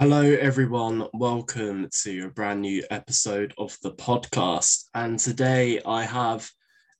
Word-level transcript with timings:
Hello, 0.00 0.22
everyone. 0.22 1.08
Welcome 1.12 1.88
to 2.02 2.26
a 2.26 2.30
brand 2.30 2.60
new 2.60 2.84
episode 2.88 3.52
of 3.58 3.76
the 3.82 3.90
podcast. 3.90 4.84
And 4.94 5.18
today 5.18 5.80
I 5.84 6.04
have 6.04 6.48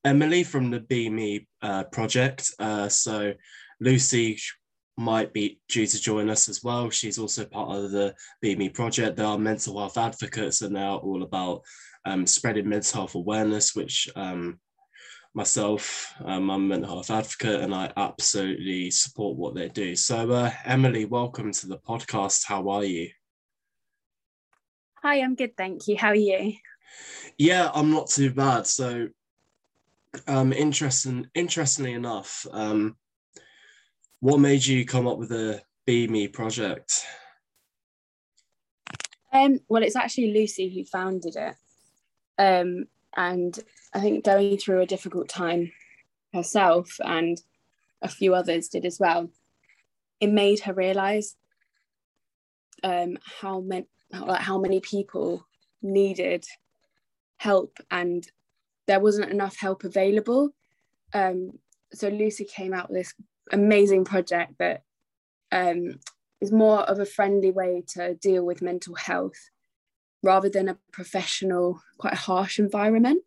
Emily 0.04 0.42
from 0.42 0.70
the 0.70 0.80
Be 0.80 1.08
Me 1.08 1.46
uh, 1.62 1.84
project. 1.84 2.50
Uh, 2.58 2.88
so 2.88 3.34
Lucy 3.78 4.40
might 4.96 5.32
be 5.32 5.60
due 5.68 5.86
to 5.86 6.00
join 6.00 6.28
us 6.28 6.48
as 6.48 6.64
well. 6.64 6.90
She's 6.90 7.20
also 7.20 7.44
part 7.44 7.70
of 7.70 7.92
the 7.92 8.16
Be 8.42 8.56
Me 8.56 8.68
project. 8.68 9.16
They 9.16 9.22
are 9.22 9.38
mental 9.38 9.78
health 9.78 9.96
advocates 9.96 10.62
and 10.62 10.74
they 10.74 10.82
are 10.82 10.98
all 10.98 11.22
about 11.22 11.62
um, 12.04 12.26
spreading 12.26 12.68
mental 12.68 13.02
health 13.02 13.14
awareness, 13.14 13.76
which 13.76 14.08
um, 14.16 14.58
myself, 15.34 16.14
um, 16.24 16.50
I'm 16.50 16.64
a 16.64 16.66
mental 16.66 16.90
health 16.90 17.10
advocate 17.10 17.60
and 17.60 17.74
I 17.74 17.92
absolutely 17.96 18.90
support 18.90 19.36
what 19.36 19.54
they 19.54 19.68
do. 19.68 19.94
So, 19.94 20.30
uh, 20.30 20.50
Emily, 20.64 21.04
welcome 21.04 21.52
to 21.52 21.66
the 21.66 21.78
podcast. 21.78 22.44
How 22.46 22.68
are 22.68 22.84
you? 22.84 23.10
Hi, 25.02 25.20
I'm 25.20 25.34
good, 25.34 25.56
thank 25.56 25.86
you. 25.86 25.96
How 25.96 26.08
are 26.08 26.14
you? 26.14 26.54
Yeah, 27.38 27.70
I'm 27.72 27.90
not 27.90 28.08
too 28.08 28.30
bad. 28.32 28.66
So, 28.66 29.08
um, 30.26 30.52
interesting, 30.52 31.26
interestingly 31.34 31.92
enough, 31.92 32.46
um, 32.50 32.96
what 34.20 34.40
made 34.40 34.64
you 34.64 34.84
come 34.84 35.06
up 35.06 35.18
with 35.18 35.28
the 35.28 35.62
Be 35.86 36.08
Me 36.08 36.26
project? 36.26 37.04
Um, 39.32 39.60
well, 39.68 39.82
it's 39.82 39.96
actually 39.96 40.32
Lucy 40.32 40.74
who 40.74 40.84
founded 40.84 41.36
it. 41.36 41.54
Um, 42.38 42.86
and 43.16 43.58
I 43.94 44.00
think 44.00 44.24
going 44.24 44.58
through 44.58 44.80
a 44.80 44.86
difficult 44.86 45.28
time 45.28 45.72
herself 46.32 46.96
and 47.00 47.40
a 48.02 48.08
few 48.08 48.34
others 48.34 48.68
did 48.68 48.84
as 48.84 48.98
well, 49.00 49.30
it 50.20 50.30
made 50.30 50.60
her 50.60 50.72
realize 50.72 51.36
um, 52.82 53.18
how 53.40 53.60
many 53.60 53.86
like 54.12 54.40
how 54.40 54.58
many 54.58 54.80
people 54.80 55.46
needed 55.82 56.44
help 57.36 57.78
and 57.90 58.26
there 58.86 59.00
wasn't 59.00 59.30
enough 59.30 59.56
help 59.56 59.84
available. 59.84 60.50
Um, 61.12 61.58
so 61.92 62.08
Lucy 62.08 62.44
came 62.44 62.72
out 62.72 62.90
with 62.90 62.98
this 62.98 63.14
amazing 63.52 64.04
project 64.04 64.54
that 64.58 64.82
um, 65.52 66.00
is 66.40 66.52
more 66.52 66.80
of 66.80 66.98
a 66.98 67.06
friendly 67.06 67.50
way 67.50 67.84
to 67.94 68.14
deal 68.14 68.44
with 68.44 68.62
mental 68.62 68.94
health 68.94 69.50
rather 70.22 70.48
than 70.48 70.68
a 70.68 70.78
professional, 70.92 71.80
quite 71.98 72.14
harsh 72.14 72.58
environment. 72.58 73.22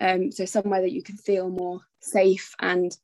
Um, 0.00 0.30
so 0.30 0.44
somewhere 0.44 0.82
that 0.82 0.92
you 0.92 1.02
can 1.02 1.16
feel 1.16 1.48
more 1.48 1.80
safe 2.00 2.54
and 2.60 2.96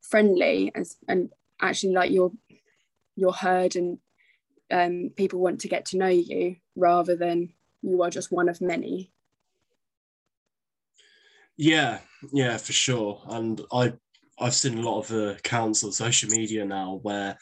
friendly 0.00 0.72
as, 0.74 0.96
and 1.08 1.30
actually 1.60 1.94
like 1.94 2.10
you're 2.10 2.32
you're 3.16 3.32
heard 3.32 3.76
and 3.76 3.98
um, 4.70 5.10
people 5.16 5.40
want 5.40 5.60
to 5.60 5.68
get 5.68 5.86
to 5.86 5.98
know 5.98 6.08
you 6.08 6.56
rather 6.76 7.16
than 7.16 7.52
you 7.82 8.02
are 8.02 8.10
just 8.10 8.32
one 8.32 8.48
of 8.48 8.60
many. 8.60 9.12
Yeah, 11.56 11.98
yeah, 12.32 12.56
for 12.56 12.72
sure. 12.72 13.20
And 13.28 13.60
I 13.72 13.92
I've 14.38 14.54
seen 14.54 14.78
a 14.78 14.82
lot 14.82 15.00
of 15.00 15.08
the 15.08 15.38
on 15.52 15.74
social 15.74 16.30
media 16.30 16.64
now 16.64 17.00
where 17.02 17.36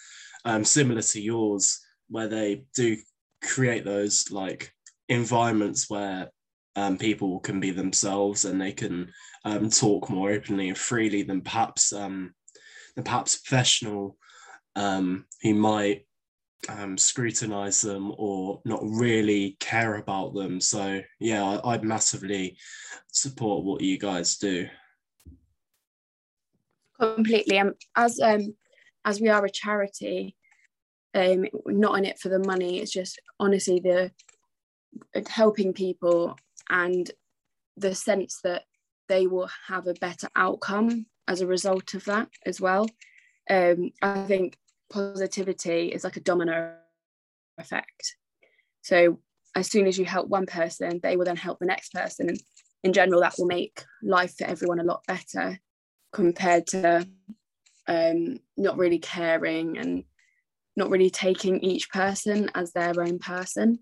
um, 0.45 0.65
similar 0.65 1.03
to 1.03 1.21
yours, 1.21 1.81
where 2.09 2.29
they 2.29 2.65
do 2.75 2.97
create 3.43 3.85
those 3.85 4.31
like 4.31 4.73
environments 5.09 5.89
where 5.89 6.31
um, 6.79 6.97
people 6.97 7.41
can 7.41 7.59
be 7.59 7.71
themselves 7.71 8.45
and 8.45 8.61
they 8.61 8.73
can 8.73 9.11
um, 9.45 9.69
talk 9.69 10.09
more 10.09 10.31
openly 10.31 10.69
and 10.69 10.79
freely 10.79 11.23
than 11.23 11.41
perhaps 11.41 11.93
um, 11.93 12.35
than 12.95 13.05
perhaps 13.05 13.39
professional 13.39 14.17
um, 14.77 15.27
who 15.43 15.55
might 15.55 16.07
um, 16.69 16.97
scrutinize 16.97 17.81
them 17.81 18.13
or 18.17 18.61
not 18.65 18.81
really 18.83 19.57
care 19.59 19.97
about 19.97 20.35
them. 20.35 20.61
So 20.61 21.01
yeah, 21.19 21.45
I, 21.45 21.75
I 21.75 21.79
massively 21.79 22.57
support 23.11 23.65
what 23.65 23.83
you 23.83 23.99
guys 23.99 24.39
do. 24.39 24.69
Completely. 27.01 27.59
Um, 27.59 27.75
as 27.97 28.21
um, 28.21 28.55
as 29.05 29.21
we 29.21 29.29
are 29.29 29.45
a 29.45 29.51
charity, 29.51 30.37
um, 31.15 31.47
not 31.67 31.99
in 31.99 32.05
it 32.05 32.21
for 32.21 32.29
the 32.29 32.41
money. 32.41 32.79
It's 32.79 32.93
just 32.93 33.21
honestly 33.41 33.81
the 33.81 34.13
helping 35.29 35.73
people 35.73 36.37
and 36.71 37.11
the 37.77 37.95
sense 37.95 38.41
that 38.45 38.65
they 39.09 39.27
will 39.27 39.49
have 39.67 39.87
a 39.87 39.95
better 39.95 40.29
outcome 40.37 41.07
as 41.27 41.41
a 41.41 41.47
result 41.47 41.95
of 41.95 42.05
that 42.05 42.29
as 42.45 42.61
well. 42.61 42.87
Um, 43.51 43.91
I 44.03 44.25
think 44.25 44.57
positivity 44.91 45.89
is 45.89 46.05
like 46.05 46.17
a 46.17 46.21
domino 46.21 46.75
effect. 47.59 48.17
So 48.83 49.19
as 49.55 49.71
soon 49.71 49.87
as 49.87 49.99
you 49.99 50.05
help 50.05 50.29
one 50.29 50.47
person, 50.47 51.01
they 51.03 51.17
will 51.17 51.25
then 51.25 51.37
help 51.37 51.59
the 51.59 51.67
next 51.67 51.93
person. 51.93 52.29
And 52.29 52.41
in 52.85 52.93
general, 52.93 53.21
that 53.21 53.35
will 53.39 53.47
make 53.47 53.83
life 54.03 54.35
for 54.37 54.47
everyone 54.47 54.81
a 54.81 54.85
lot 54.85 55.03
better 55.07 55.59
compared 56.13 56.67
to 56.69 57.07
um, 57.87 58.39
not 58.57 58.77
really 58.77 58.99
caring 58.99 59.79
and 59.79 60.05
not 60.77 60.91
really 60.91 61.11
taking 61.11 61.61
each 61.61 61.91
person 61.91 62.51
as 62.55 62.73
their 62.73 63.01
own 63.01 63.19
person. 63.19 63.81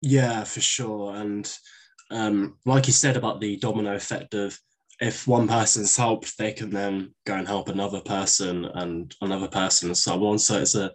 Yeah, 0.00 0.44
for 0.44 0.60
sure. 0.60 1.16
And 1.16 1.50
um, 2.10 2.56
like 2.64 2.86
you 2.86 2.92
said 2.92 3.16
about 3.16 3.40
the 3.40 3.56
domino 3.56 3.94
effect 3.94 4.34
of 4.34 4.58
if 5.00 5.26
one 5.26 5.46
person's 5.46 5.96
helped, 5.96 6.36
they 6.38 6.52
can 6.52 6.70
then 6.70 7.14
go 7.24 7.34
and 7.34 7.46
help 7.46 7.68
another 7.68 8.00
person 8.00 8.64
and 8.64 9.14
another 9.20 9.48
person 9.48 9.88
and 9.88 9.96
so 9.96 10.24
on. 10.26 10.38
So 10.38 10.60
it's 10.60 10.74
a 10.74 10.92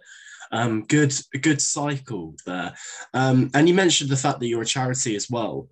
um, 0.52 0.84
good 0.84 1.14
good 1.40 1.60
cycle 1.60 2.34
there. 2.46 2.74
Um, 3.12 3.50
and 3.54 3.68
you 3.68 3.74
mentioned 3.74 4.10
the 4.10 4.16
fact 4.16 4.40
that 4.40 4.46
you're 4.46 4.62
a 4.62 4.66
charity 4.66 5.16
as 5.16 5.30
well. 5.30 5.68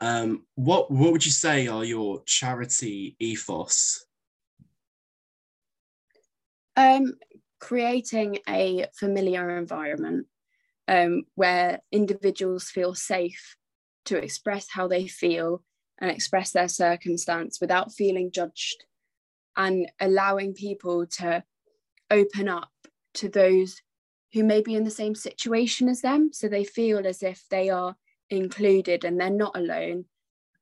Um, 0.00 0.44
what 0.56 0.90
what 0.90 1.12
would 1.12 1.24
you 1.24 1.32
say 1.32 1.68
are 1.68 1.84
your 1.84 2.22
charity 2.24 3.16
ethos? 3.18 4.04
Um, 6.76 7.14
creating 7.60 8.40
a 8.48 8.86
familiar 8.98 9.56
environment 9.56 10.26
um, 10.88 11.24
where 11.34 11.80
individuals 11.92 12.70
feel 12.70 12.94
safe 12.94 13.56
to 14.06 14.16
express 14.16 14.68
how 14.70 14.86
they 14.88 15.06
feel 15.06 15.62
and 15.98 16.10
express 16.10 16.52
their 16.52 16.68
circumstance 16.68 17.60
without 17.60 17.92
feeling 17.92 18.30
judged 18.30 18.84
and 19.56 19.90
allowing 20.00 20.54
people 20.54 21.06
to 21.06 21.42
open 22.10 22.48
up 22.48 22.70
to 23.14 23.28
those 23.28 23.80
who 24.32 24.44
may 24.44 24.60
be 24.60 24.74
in 24.74 24.84
the 24.84 24.90
same 24.90 25.14
situation 25.14 25.88
as 25.88 26.02
them. 26.02 26.30
So 26.32 26.48
they 26.48 26.64
feel 26.64 27.06
as 27.06 27.22
if 27.22 27.42
they 27.50 27.70
are 27.70 27.96
included 28.30 29.04
and 29.04 29.18
they're 29.18 29.30
not 29.30 29.56
alone 29.56 30.04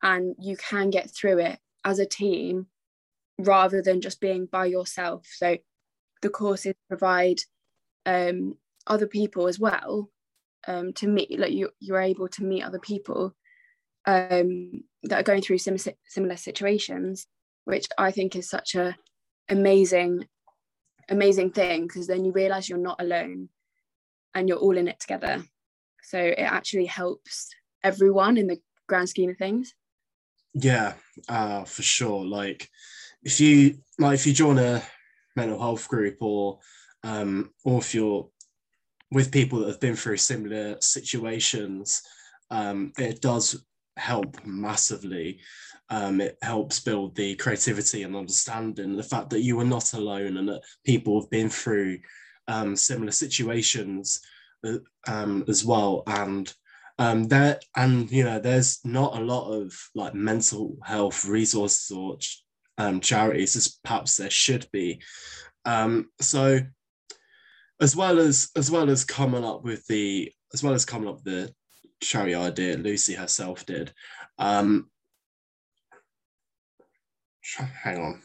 and 0.03 0.37
you 0.39 0.57
can 0.57 0.91
get 0.91 1.11
through 1.11 1.39
it 1.39 1.59
as 1.85 1.99
a 1.99 2.07
team 2.07 2.67
rather 3.39 3.83
than 3.83 4.01
just 4.01 4.21
being 4.21 4.47
by 4.47 4.67
yourself. 4.67 5.27
So 5.29 5.59
the 6.23 6.31
courses 6.31 6.75
provide 6.89 7.41
um, 8.07 8.57
other 8.87 9.07
people 9.07 9.49
as 9.49 9.59
well 9.59 10.11
um, 10.67 10.93
to 10.95 11.07
meet 11.07 11.39
like 11.39 11.53
you 11.53 11.71
you're 11.81 12.01
able 12.01 12.29
to 12.29 12.45
meet 12.45 12.63
other 12.63 12.79
people 12.79 13.35
um, 14.07 14.83
that 15.05 15.21
are 15.21 15.25
going 15.25 15.43
through 15.43 15.59
sim- 15.59 15.77
similar 16.07 16.37
situations 16.37 17.27
which 17.65 17.87
i 17.99 18.11
think 18.11 18.37
is 18.37 18.49
such 18.49 18.75
a 18.75 18.97
amazing 19.49 20.27
amazing 21.09 21.51
thing 21.51 21.87
because 21.87 22.07
then 22.07 22.25
you 22.25 22.33
realize 22.33 22.69
you're 22.69 22.79
not 22.79 23.01
alone 23.01 23.49
and 24.35 24.49
you're 24.49 24.59
all 24.59 24.77
in 24.77 24.89
it 24.89 25.01
together. 25.01 25.43
So 26.03 26.19
it 26.19 26.39
actually 26.39 26.87
helps 26.87 27.51
everyone 27.83 28.37
in 28.37 28.47
the 28.47 28.59
grand 28.89 29.09
scheme 29.09 29.31
of 29.31 29.39
things. 29.39 29.75
Yeah 30.55 30.95
uh, 31.29 31.65
for 31.65 31.83
sure. 31.83 32.25
Like 32.25 32.69
if 33.23 33.41
you 33.41 33.79
like 33.99 34.15
if 34.15 34.27
you 34.27 34.33
join 34.33 34.59
a 34.59 34.83
mental 35.37 35.59
health 35.59 35.89
group 35.89 36.19
or 36.21 36.59
um, 37.03 37.51
or 37.65 37.79
if 37.79 37.95
you're 37.95 38.29
with 39.11 39.33
people 39.33 39.61
that 39.61 39.69
have 39.69 39.81
been 39.81 39.97
through 39.97 40.17
similar 40.17 40.77
situations, 40.81 42.03
um, 42.51 42.93
it 42.99 43.21
does 43.21 43.65
help 43.97 44.45
massively. 44.45 45.41
Um, 45.91 46.21
it 46.21 46.39
helps 46.43 46.81
build 46.81 47.15
the 47.15 47.37
creativity 47.37 48.03
and 48.03 48.17
understanding, 48.17 48.97
the 48.97 49.03
fact 49.03 49.31
that 49.31 49.43
you 49.43 49.61
are 49.61 49.65
not 49.65 49.93
alone 49.93 50.37
and 50.39 50.49
that 50.49 50.63
people 50.85 51.21
have 51.21 51.31
been 51.31 51.51
through 51.51 51.99
um, 52.49 52.75
similar 52.75 53.13
situations 53.13 54.21
uh, 54.67 54.79
um, 55.07 55.45
as 55.49 55.65
well. 55.65 56.03
And 56.07 56.53
um, 56.99 57.25
there, 57.25 57.61
and 57.77 58.11
you 58.11 58.25
know, 58.25 58.39
there's 58.39 58.81
not 58.85 59.19
a 59.19 59.25
lot 59.25 59.51
of 59.51 59.73
like 59.95 60.15
mental 60.15 60.77
health 60.83 61.25
resources 61.27 61.91
or 61.91 62.17
um, 62.79 63.01
charities 63.01 63.57
as 63.57 63.79
perhaps 63.85 64.17
there 64.17 64.31
should 64.31 64.67
be. 64.73 65.01
Um, 65.65 66.11
so 66.21 66.61
as 67.81 67.97
well 67.97 68.19
as 68.19 68.51
as 68.57 68.71
well 68.71 68.89
as 68.91 69.05
coming 69.05 69.45
up 69.45 69.65
with 69.65 69.87
the 69.87 70.33
as 70.53 70.63
well 70.63 70.75
as 70.75 70.85
coming 70.85 71.09
up 71.09 71.17
with 71.17 71.25
the 71.25 71.55
charity 72.01 72.35
idea, 72.35 72.77
Lucy 72.77 73.15
herself 73.15 73.67
did. 73.67 73.93
Um, 74.39 74.91
hang 77.83 77.99
on. 77.99 78.23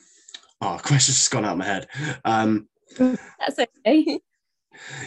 Oh, 0.61 0.79
question's 0.83 1.17
just 1.17 1.31
gone 1.31 1.45
out 1.45 1.53
of 1.53 1.57
my 1.57 1.65
head. 1.65 1.87
Um, 2.25 2.67
That's 2.97 3.59
okay. 3.59 4.19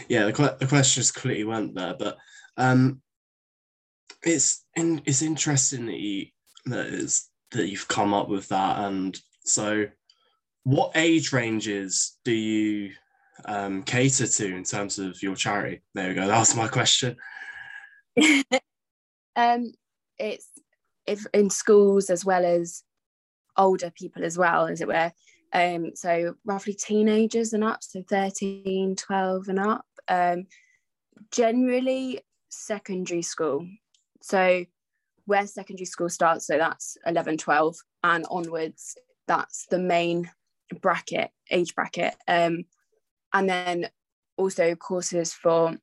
yeah, 0.07 0.25
the, 0.25 0.57
the 0.59 0.67
question 0.67 1.01
just 1.01 1.13
completely 1.13 1.43
went 1.43 1.75
there, 1.75 1.95
but 1.97 2.17
um, 2.57 3.01
it's 4.23 4.65
in, 4.75 5.01
it's 5.05 5.21
interesting 5.21 5.85
that 5.87 5.99
you 5.99 6.27
that 6.65 6.87
is 6.87 7.29
that 7.51 7.67
you've 7.67 7.87
come 7.87 8.13
up 8.13 8.29
with 8.29 8.47
that, 8.49 8.79
and 8.79 9.19
so 9.45 9.85
what 10.63 10.91
age 10.95 11.33
ranges 11.33 12.17
do 12.23 12.31
you 12.31 12.93
um, 13.45 13.83
cater 13.83 14.27
to 14.27 14.55
in 14.55 14.63
terms 14.63 14.99
of 14.99 15.21
your 15.21 15.35
charity? 15.35 15.81
There 15.93 16.09
we 16.09 16.15
go. 16.15 16.27
That's 16.27 16.55
my 16.55 16.67
question. 16.67 17.17
um, 19.35 19.73
it's 20.17 20.47
if 21.05 21.25
in 21.33 21.49
schools 21.49 22.09
as 22.09 22.23
well 22.23 22.45
as 22.45 22.83
older 23.57 23.91
people 23.91 24.23
as 24.23 24.37
well, 24.37 24.67
as 24.67 24.81
it 24.81 24.87
were. 24.87 25.11
Um, 25.51 25.91
so 25.95 26.33
roughly 26.45 26.73
teenagers 26.73 27.53
and 27.53 27.63
up, 27.63 27.83
so 27.83 28.03
13, 28.09 28.95
12 28.95 29.47
and 29.49 29.59
up. 29.59 29.85
Um, 30.07 30.47
generally 31.31 32.21
secondary 32.49 33.21
school. 33.21 33.67
So 34.21 34.65
where 35.25 35.47
secondary 35.47 35.85
school 35.85 36.09
starts, 36.09 36.47
so 36.47 36.57
that's 36.57 36.97
11, 37.05 37.37
12 37.37 37.75
and 38.03 38.25
onwards, 38.29 38.95
that's 39.27 39.67
the 39.67 39.79
main 39.79 40.29
bracket, 40.81 41.29
age 41.51 41.75
bracket. 41.75 42.15
Um, 42.27 42.65
and 43.33 43.49
then 43.49 43.89
also 44.37 44.75
courses 44.75 45.33
for 45.33 45.75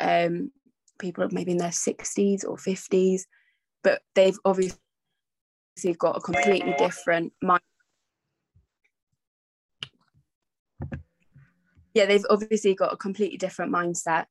um, 0.00 0.50
people 0.98 1.26
maybe 1.30 1.52
in 1.52 1.58
their 1.58 1.68
60s 1.68 2.44
or 2.44 2.56
50s, 2.56 3.22
but 3.82 4.02
they've 4.14 4.38
obviously 4.44 4.78
got 5.98 6.16
a 6.16 6.20
completely 6.20 6.74
different 6.78 7.32
mind. 7.42 7.60
Yeah, 11.92 12.06
they've 12.06 12.24
obviously 12.28 12.74
got 12.74 12.92
a 12.92 12.96
completely 12.96 13.38
different 13.38 13.72
mindset. 13.72 14.24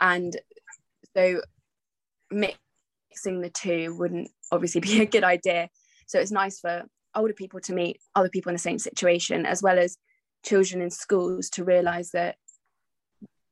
And 0.00 0.36
so 1.14 1.42
mixing 2.30 3.40
the 3.40 3.50
two 3.50 3.94
wouldn't 3.98 4.30
obviously 4.50 4.80
be 4.82 5.00
a 5.02 5.06
good 5.06 5.24
idea. 5.24 5.68
So 6.06 6.18
it's 6.18 6.30
nice 6.30 6.60
for 6.60 6.84
older 7.14 7.34
people 7.34 7.60
to 7.60 7.72
meet 7.72 7.98
other 8.14 8.28
people 8.28 8.50
in 8.50 8.54
the 8.54 8.60
same 8.60 8.78
situation, 8.78 9.46
as 9.46 9.62
well 9.62 9.78
as 9.78 9.96
children 10.46 10.80
in 10.80 10.90
schools 10.90 11.50
to 11.50 11.64
realize 11.64 12.10
that 12.12 12.36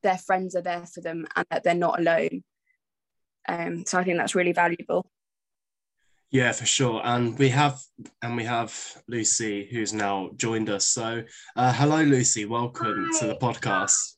their 0.02 0.18
friends 0.18 0.54
are 0.54 0.62
there 0.62 0.86
for 0.86 1.00
them 1.00 1.26
and 1.34 1.46
that 1.50 1.64
they're 1.64 1.74
not 1.74 1.98
alone. 1.98 2.44
Um, 3.48 3.84
so 3.84 3.98
I 3.98 4.04
think 4.04 4.18
that's 4.18 4.34
really 4.34 4.52
valuable. 4.52 5.06
Yeah, 6.30 6.52
for 6.52 6.66
sure. 6.66 7.00
And 7.04 7.38
we 7.38 7.48
have 7.50 7.80
and 8.22 8.36
we 8.36 8.44
have 8.44 8.74
Lucy 9.06 9.68
who's 9.70 9.92
now 9.92 10.30
joined 10.36 10.68
us. 10.68 10.88
So 10.88 11.22
uh, 11.54 11.72
hello, 11.72 12.02
Lucy. 12.02 12.44
Welcome 12.44 13.10
Hi. 13.12 13.20
to 13.20 13.26
the 13.28 13.36
podcast. 13.36 14.14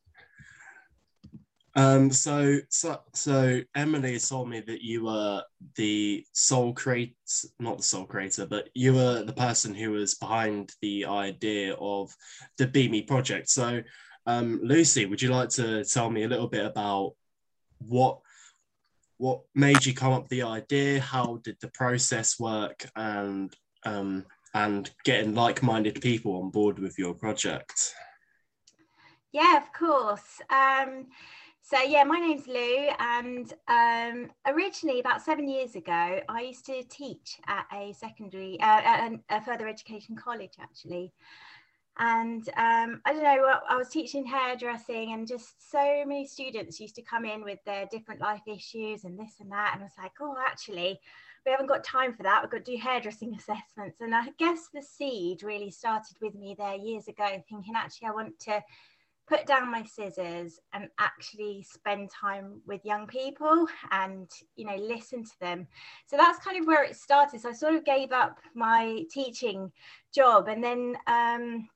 Um, 1.76 2.10
so, 2.10 2.58
so, 2.70 3.00
so 3.12 3.60
Emily 3.74 4.18
told 4.18 4.48
me 4.48 4.60
that 4.60 4.80
you 4.80 5.04
were 5.04 5.42
the 5.76 6.24
sole 6.32 6.72
creator, 6.72 7.12
not 7.60 7.76
the 7.76 7.82
sole 7.82 8.06
creator, 8.06 8.46
but 8.46 8.70
you 8.72 8.94
were 8.94 9.22
the 9.22 9.34
person 9.34 9.74
who 9.74 9.90
was 9.90 10.14
behind 10.14 10.72
the 10.80 11.04
idea 11.04 11.74
of 11.74 12.16
the 12.56 12.66
Be 12.66 12.88
Me 12.88 13.02
project. 13.02 13.50
So, 13.50 13.82
um, 14.24 14.58
Lucy, 14.62 15.04
would 15.04 15.20
you 15.20 15.28
like 15.28 15.50
to 15.50 15.84
tell 15.84 16.08
me 16.08 16.22
a 16.22 16.28
little 16.28 16.48
bit 16.48 16.64
about 16.64 17.12
what 17.78 18.20
what 19.18 19.40
made 19.54 19.84
you 19.86 19.94
come 19.94 20.12
up 20.12 20.22
with 20.22 20.30
the 20.30 20.42
idea? 20.42 21.00
How 21.00 21.40
did 21.42 21.56
the 21.60 21.68
process 21.68 22.38
work, 22.38 22.86
and 22.96 23.54
um, 23.84 24.24
and 24.54 24.90
getting 25.04 25.34
like-minded 25.34 26.00
people 26.00 26.42
on 26.42 26.50
board 26.50 26.78
with 26.78 26.98
your 26.98 27.14
project? 27.14 27.94
Yeah, 29.32 29.58
of 29.58 29.72
course. 29.72 30.40
Um, 30.50 31.06
so 31.68 31.82
yeah, 31.82 32.04
my 32.04 32.20
name's 32.20 32.46
Lou, 32.46 32.88
and 33.00 33.52
um, 33.66 34.30
originally 34.46 35.00
about 35.00 35.20
seven 35.20 35.48
years 35.48 35.74
ago, 35.74 36.20
I 36.28 36.42
used 36.42 36.64
to 36.66 36.84
teach 36.84 37.40
at 37.48 37.66
a 37.74 37.92
secondary, 37.92 38.56
uh, 38.60 38.82
at 38.84 39.12
a 39.30 39.40
further 39.44 39.66
education 39.66 40.14
college 40.14 40.52
actually, 40.60 41.12
and 41.98 42.48
um, 42.50 43.00
I 43.04 43.12
don't 43.12 43.24
know, 43.24 43.58
I 43.68 43.76
was 43.76 43.88
teaching 43.88 44.24
hairdressing, 44.24 45.12
and 45.12 45.26
just 45.26 45.68
so 45.68 46.04
many 46.06 46.24
students 46.24 46.78
used 46.78 46.94
to 46.96 47.02
come 47.02 47.24
in 47.24 47.42
with 47.42 47.58
their 47.66 47.86
different 47.90 48.20
life 48.20 48.42
issues 48.46 49.02
and 49.02 49.18
this 49.18 49.40
and 49.40 49.50
that, 49.50 49.72
and 49.74 49.82
I 49.82 49.86
was 49.86 49.92
like, 49.98 50.12
oh, 50.20 50.36
actually, 50.46 51.00
we 51.44 51.50
haven't 51.50 51.66
got 51.66 51.82
time 51.82 52.14
for 52.14 52.22
that. 52.22 52.42
We've 52.44 52.50
got 52.52 52.64
to 52.64 52.76
do 52.76 52.80
hairdressing 52.80 53.34
assessments, 53.38 54.00
and 54.00 54.14
I 54.14 54.28
guess 54.38 54.68
the 54.72 54.82
seed 54.82 55.42
really 55.42 55.72
started 55.72 56.16
with 56.22 56.36
me 56.36 56.54
there 56.56 56.76
years 56.76 57.08
ago, 57.08 57.42
thinking 57.48 57.74
actually 57.74 58.06
I 58.06 58.12
want 58.12 58.38
to 58.42 58.62
put 59.28 59.46
down 59.46 59.70
my 59.70 59.82
scissors 59.84 60.60
and 60.72 60.88
actually 60.98 61.66
spend 61.68 62.10
time 62.10 62.60
with 62.66 62.84
young 62.84 63.06
people 63.06 63.66
and 63.90 64.30
you 64.56 64.64
know 64.64 64.76
listen 64.76 65.24
to 65.24 65.40
them. 65.40 65.66
So 66.06 66.16
that's 66.16 66.38
kind 66.38 66.60
of 66.60 66.66
where 66.66 66.84
it 66.84 66.96
started. 66.96 67.40
So 67.40 67.48
i 67.48 67.52
sort 67.52 67.74
of 67.74 67.84
gave 67.84 68.12
up 68.12 68.38
my 68.54 69.04
teaching 69.10 69.72
job 70.14 70.48
and 70.48 70.62
then 70.62 70.96
um, 71.06 71.68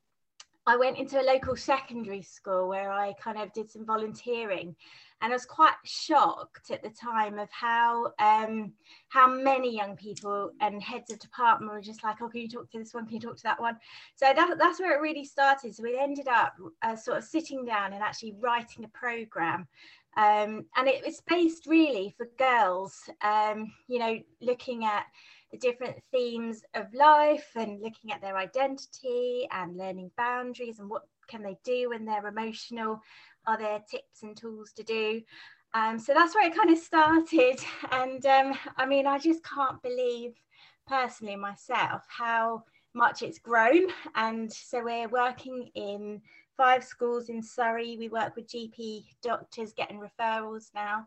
i 0.66 0.76
went 0.76 0.98
into 0.98 1.20
a 1.20 1.22
local 1.22 1.56
secondary 1.56 2.22
school 2.22 2.68
where 2.68 2.90
i 2.90 3.12
kind 3.14 3.38
of 3.38 3.52
did 3.52 3.70
some 3.70 3.84
volunteering 3.84 4.74
and 5.22 5.32
I 5.32 5.36
was 5.36 5.44
quite 5.44 5.74
shocked 5.84 6.70
at 6.70 6.82
the 6.82 6.90
time 6.90 7.38
of 7.38 7.48
how 7.50 8.12
um, 8.18 8.72
how 9.08 9.28
many 9.28 9.76
young 9.76 9.96
people 9.96 10.50
and 10.60 10.82
heads 10.82 11.12
of 11.12 11.18
department 11.18 11.72
were 11.72 11.80
just 11.80 12.02
like, 12.02 12.22
oh, 12.22 12.28
can 12.28 12.40
you 12.40 12.48
talk 12.48 12.70
to 12.70 12.78
this 12.78 12.94
one? 12.94 13.06
Can 13.06 13.16
you 13.16 13.20
talk 13.20 13.36
to 13.36 13.42
that 13.42 13.60
one? 13.60 13.76
So 14.14 14.32
that, 14.34 14.56
that's 14.58 14.80
where 14.80 14.96
it 14.96 15.02
really 15.02 15.24
started. 15.24 15.74
So 15.74 15.82
we 15.82 15.98
ended 15.98 16.28
up 16.28 16.54
uh, 16.82 16.96
sort 16.96 17.18
of 17.18 17.24
sitting 17.24 17.64
down 17.64 17.92
and 17.92 18.02
actually 18.02 18.34
writing 18.40 18.84
a 18.84 18.88
program. 18.88 19.68
Um, 20.16 20.64
and 20.76 20.88
it 20.88 21.04
was 21.04 21.22
based 21.28 21.66
really 21.66 22.14
for 22.16 22.28
girls, 22.38 23.08
um, 23.22 23.72
you 23.88 23.98
know, 23.98 24.18
looking 24.40 24.84
at 24.84 25.04
the 25.52 25.58
different 25.58 25.96
themes 26.10 26.62
of 26.74 26.92
life 26.94 27.48
and 27.56 27.80
looking 27.80 28.12
at 28.12 28.20
their 28.20 28.36
identity 28.36 29.46
and 29.52 29.76
learning 29.76 30.10
boundaries 30.16 30.78
and 30.78 30.88
what 30.88 31.02
can 31.28 31.42
they 31.42 31.56
do 31.64 31.90
when 31.90 32.04
they're 32.04 32.26
emotional 32.26 33.00
are 33.46 33.58
there 33.58 33.82
tips 33.90 34.22
and 34.22 34.36
tools 34.36 34.72
to 34.72 34.82
do? 34.82 35.22
Um, 35.72 35.98
so 35.98 36.12
that's 36.12 36.34
where 36.34 36.46
it 36.46 36.56
kind 36.56 36.70
of 36.70 36.78
started. 36.78 37.60
And 37.92 38.24
um, 38.26 38.58
I 38.76 38.86
mean, 38.86 39.06
I 39.06 39.18
just 39.18 39.44
can't 39.44 39.82
believe 39.82 40.34
personally 40.86 41.36
myself 41.36 42.02
how 42.08 42.64
much 42.94 43.22
it's 43.22 43.38
grown. 43.38 43.86
And 44.14 44.52
so 44.52 44.82
we're 44.82 45.08
working 45.08 45.70
in 45.74 46.20
five 46.56 46.84
schools 46.84 47.28
in 47.28 47.42
Surrey. 47.42 47.96
We 47.98 48.08
work 48.08 48.36
with 48.36 48.48
GP 48.48 49.04
doctors 49.22 49.72
getting 49.72 50.00
referrals 50.00 50.70
now. 50.74 51.06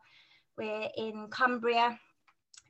We're 0.57 0.89
in 0.97 1.27
Cumbria, 1.29 1.99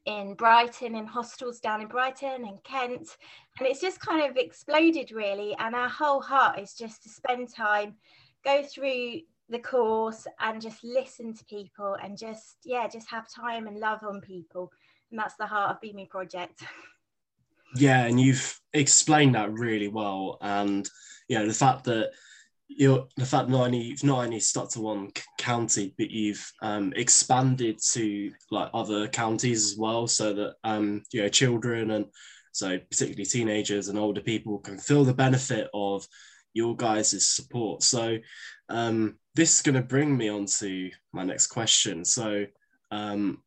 in 0.05 0.33
Brighton, 0.35 0.95
in 0.95 1.05
hostels 1.05 1.59
down 1.59 1.81
in 1.81 1.87
Brighton 1.87 2.45
and 2.45 2.63
Kent. 2.63 3.17
And 3.59 3.67
it's 3.67 3.81
just 3.81 3.99
kind 3.99 4.29
of 4.29 4.37
exploded 4.37 5.11
really. 5.11 5.55
And 5.59 5.75
our 5.75 5.89
whole 5.89 6.21
heart 6.21 6.59
is 6.59 6.73
just 6.73 7.03
to 7.03 7.09
spend 7.09 7.53
time, 7.53 7.95
go 8.43 8.63
through 8.63 9.21
the 9.49 9.59
course 9.59 10.25
and 10.39 10.61
just 10.61 10.83
listen 10.83 11.33
to 11.33 11.45
people 11.45 11.97
and 12.01 12.17
just 12.17 12.57
yeah 12.63 12.87
just 12.87 13.09
have 13.09 13.27
time 13.29 13.67
and 13.67 13.79
love 13.79 14.03
on 14.03 14.21
people. 14.21 14.71
And 15.11 15.19
that's 15.19 15.35
the 15.35 15.45
heart 15.45 15.71
of 15.71 15.81
Be 15.81 15.93
Me 15.93 16.05
project. 16.05 16.63
Yeah 17.75 18.05
and 18.05 18.21
you've 18.21 18.61
explained 18.73 19.33
that 19.33 19.51
really 19.51 19.87
well. 19.87 20.37
And 20.41 20.87
you 21.27 21.39
know 21.39 21.47
the 21.47 21.55
fact 21.55 21.85
that 21.85 22.11
you're 22.67 23.07
the 23.17 23.25
fact 23.25 23.49
not 23.49 23.65
only 23.65 23.79
you've 23.79 24.03
not 24.03 24.23
only 24.23 24.39
stuck 24.39 24.69
to 24.69 24.81
one 24.81 25.11
county 25.39 25.95
but 25.97 26.11
you've 26.11 26.51
um, 26.61 26.93
expanded 26.95 27.79
to 27.93 28.31
like 28.51 28.69
other 28.75 29.07
counties 29.07 29.71
as 29.71 29.75
well 29.75 30.05
so 30.05 30.33
that 30.33 30.53
um, 30.63 31.01
you 31.11 31.23
know 31.23 31.29
children 31.29 31.89
and 31.89 32.05
so 32.51 32.77
particularly 32.77 33.25
teenagers 33.25 33.87
and 33.87 33.97
older 33.97 34.21
people 34.21 34.59
can 34.59 34.77
feel 34.77 35.03
the 35.03 35.13
benefit 35.13 35.67
of 35.73 36.07
your 36.53 36.75
guys' 36.75 37.27
support. 37.27 37.83
So 37.83 38.17
um, 38.73 39.19
this 39.35 39.55
is 39.55 39.61
going 39.61 39.75
to 39.75 39.81
bring 39.81 40.17
me 40.17 40.29
on 40.29 40.45
to 40.45 40.89
my 41.13 41.23
next 41.23 41.47
question. 41.47 42.03
So, 42.03 42.45
um, 42.91 43.41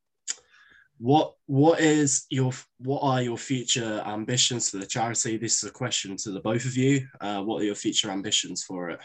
what 0.98 1.34
what 1.44 1.80
is 1.80 2.24
your 2.30 2.52
what 2.78 3.00
are 3.00 3.20
your 3.20 3.36
future 3.36 4.02
ambitions 4.06 4.70
for 4.70 4.78
the 4.78 4.86
charity? 4.86 5.36
This 5.36 5.62
is 5.62 5.68
a 5.68 5.72
question 5.72 6.16
to 6.18 6.30
the 6.30 6.40
both 6.40 6.64
of 6.64 6.76
you. 6.76 7.06
Uh, 7.20 7.42
what 7.42 7.60
are 7.60 7.64
your 7.64 7.74
future 7.74 8.10
ambitions 8.10 8.62
for 8.64 8.90
it? 8.90 9.00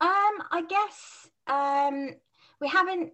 Um, 0.00 0.42
I 0.52 0.64
guess 0.68 1.28
um, 1.48 2.14
we 2.60 2.68
haven't. 2.68 3.12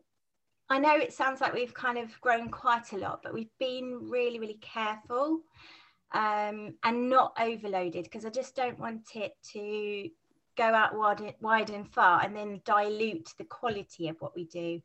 I 0.68 0.78
know 0.78 0.96
it 0.96 1.12
sounds 1.12 1.40
like 1.40 1.54
we've 1.54 1.74
kind 1.74 1.96
of 1.96 2.20
grown 2.20 2.50
quite 2.50 2.92
a 2.92 2.98
lot, 2.98 3.20
but 3.22 3.32
we've 3.32 3.56
been 3.58 4.08
really, 4.10 4.38
really 4.38 4.58
careful 4.60 5.40
um, 6.12 6.74
and 6.82 7.08
not 7.08 7.36
overloaded 7.40 8.04
because 8.04 8.24
I 8.24 8.30
just 8.30 8.56
don't 8.56 8.78
want 8.78 9.14
it 9.14 9.32
to 9.52 10.08
go 10.56 10.64
out 10.64 10.96
wide, 10.96 11.34
wide 11.40 11.70
and 11.70 11.90
far 11.92 12.22
and 12.22 12.36
then 12.36 12.60
dilute 12.64 13.30
the 13.38 13.44
quality 13.44 14.08
of 14.08 14.16
what 14.20 14.34
we 14.34 14.44
do. 14.44 14.80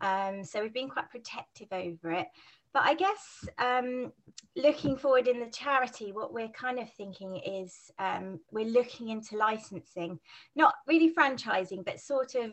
Um, 0.00 0.44
so 0.44 0.60
we've 0.62 0.74
been 0.74 0.88
quite 0.88 1.10
protective 1.10 1.68
over 1.70 2.10
it. 2.10 2.26
but 2.74 2.82
I 2.84 2.94
guess 2.94 3.48
um, 3.58 4.12
looking 4.56 4.96
forward 4.96 5.28
in 5.28 5.40
the 5.40 5.50
charity, 5.50 6.10
what 6.12 6.32
we're 6.32 6.48
kind 6.48 6.78
of 6.78 6.92
thinking 6.94 7.36
is 7.36 7.90
um, 7.98 8.40
we're 8.50 8.66
looking 8.66 9.10
into 9.10 9.36
licensing, 9.36 10.18
not 10.56 10.74
really 10.86 11.14
franchising, 11.14 11.84
but 11.84 12.00
sort 12.00 12.34
of 12.34 12.52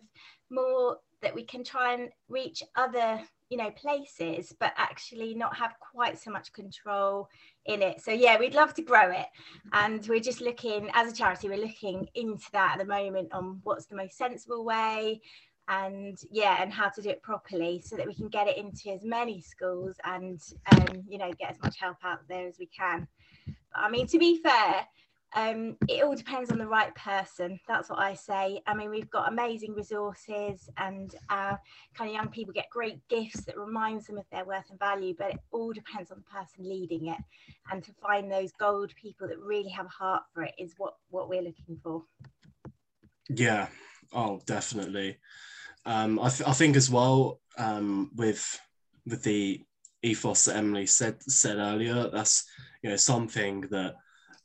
more 0.49 0.97
that 1.21 1.33
we 1.33 1.43
can 1.43 1.63
try 1.63 1.93
and 1.93 2.09
reach 2.27 2.63
other 2.75 3.21
you 3.49 3.57
know 3.57 3.71
places 3.71 4.53
but 4.59 4.73
actually 4.77 5.33
not 5.33 5.55
have 5.55 5.73
quite 5.79 6.17
so 6.19 6.31
much 6.31 6.53
control 6.53 7.27
in 7.65 7.81
it. 7.81 8.01
So 8.01 8.11
yeah 8.11 8.37
we'd 8.39 8.55
love 8.55 8.73
to 8.75 8.81
grow 8.81 9.11
it. 9.11 9.27
And 9.73 10.05
we're 10.07 10.19
just 10.19 10.41
looking 10.41 10.89
as 10.93 11.11
a 11.11 11.15
charity 11.15 11.49
we're 11.49 11.57
looking 11.57 12.07
into 12.15 12.45
that 12.53 12.73
at 12.73 12.79
the 12.79 12.85
moment 12.85 13.33
on 13.33 13.59
what's 13.63 13.85
the 13.85 13.95
most 13.95 14.17
sensible 14.17 14.63
way 14.63 15.21
and 15.69 16.17
yeah 16.31 16.61
and 16.61 16.73
how 16.73 16.89
to 16.89 17.01
do 17.01 17.09
it 17.09 17.21
properly 17.21 17.81
so 17.85 17.95
that 17.95 18.07
we 18.07 18.13
can 18.13 18.27
get 18.27 18.47
it 18.47 18.57
into 18.57 18.89
as 18.89 19.03
many 19.03 19.39
schools 19.39 19.95
and 20.03 20.41
um, 20.71 21.03
you 21.07 21.17
know 21.17 21.31
get 21.39 21.51
as 21.51 21.61
much 21.61 21.79
help 21.79 21.97
out 22.03 22.19
there 22.27 22.47
as 22.47 22.57
we 22.59 22.67
can. 22.67 23.07
I 23.73 23.89
mean 23.89 24.07
to 24.07 24.17
be 24.17 24.41
fair 24.41 24.85
um, 25.35 25.77
it 25.87 26.03
all 26.03 26.15
depends 26.15 26.51
on 26.51 26.57
the 26.57 26.67
right 26.67 26.93
person 26.95 27.59
that's 27.67 27.89
what 27.89 27.99
i 27.99 28.13
say. 28.13 28.61
I 28.65 28.73
mean 28.73 28.89
we've 28.89 29.09
got 29.09 29.31
amazing 29.31 29.75
resources 29.75 30.69
and 30.77 31.13
our 31.29 31.59
kind 31.93 32.09
of 32.09 32.15
young 32.15 32.29
people 32.29 32.53
get 32.53 32.69
great 32.71 32.99
gifts 33.09 33.41
that 33.45 33.57
reminds 33.57 34.07
them 34.07 34.17
of 34.17 34.25
their 34.31 34.45
worth 34.45 34.69
and 34.69 34.79
value 34.79 35.13
but 35.17 35.31
it 35.31 35.39
all 35.51 35.71
depends 35.71 36.11
on 36.11 36.17
the 36.17 36.23
person 36.23 36.67
leading 36.67 37.07
it. 37.07 37.19
And 37.71 37.83
to 37.83 37.91
find 38.01 38.31
those 38.31 38.51
gold 38.53 38.91
people 38.95 39.27
that 39.27 39.39
really 39.39 39.69
have 39.69 39.85
a 39.85 39.89
heart 39.89 40.23
for 40.33 40.43
it 40.43 40.53
is 40.57 40.73
what 40.77 40.93
what 41.09 41.29
we're 41.29 41.43
looking 41.43 41.79
for. 41.83 42.03
Yeah. 43.29 43.67
Oh 44.11 44.41
definitely. 44.45 45.17
Um, 45.85 46.19
I, 46.19 46.29
th- 46.29 46.47
I, 46.47 46.53
think 46.53 46.75
as 46.75 46.89
well 46.89 47.39
um, 47.57 48.11
with 48.15 48.59
with 49.05 49.23
the 49.23 49.63
ethos 50.03 50.45
that 50.45 50.57
Emily 50.57 50.85
said 50.85 51.21
said 51.23 51.57
earlier, 51.57 52.09
that's 52.09 52.45
you 52.83 52.89
know 52.89 52.95
something 52.95 53.61
that 53.71 53.95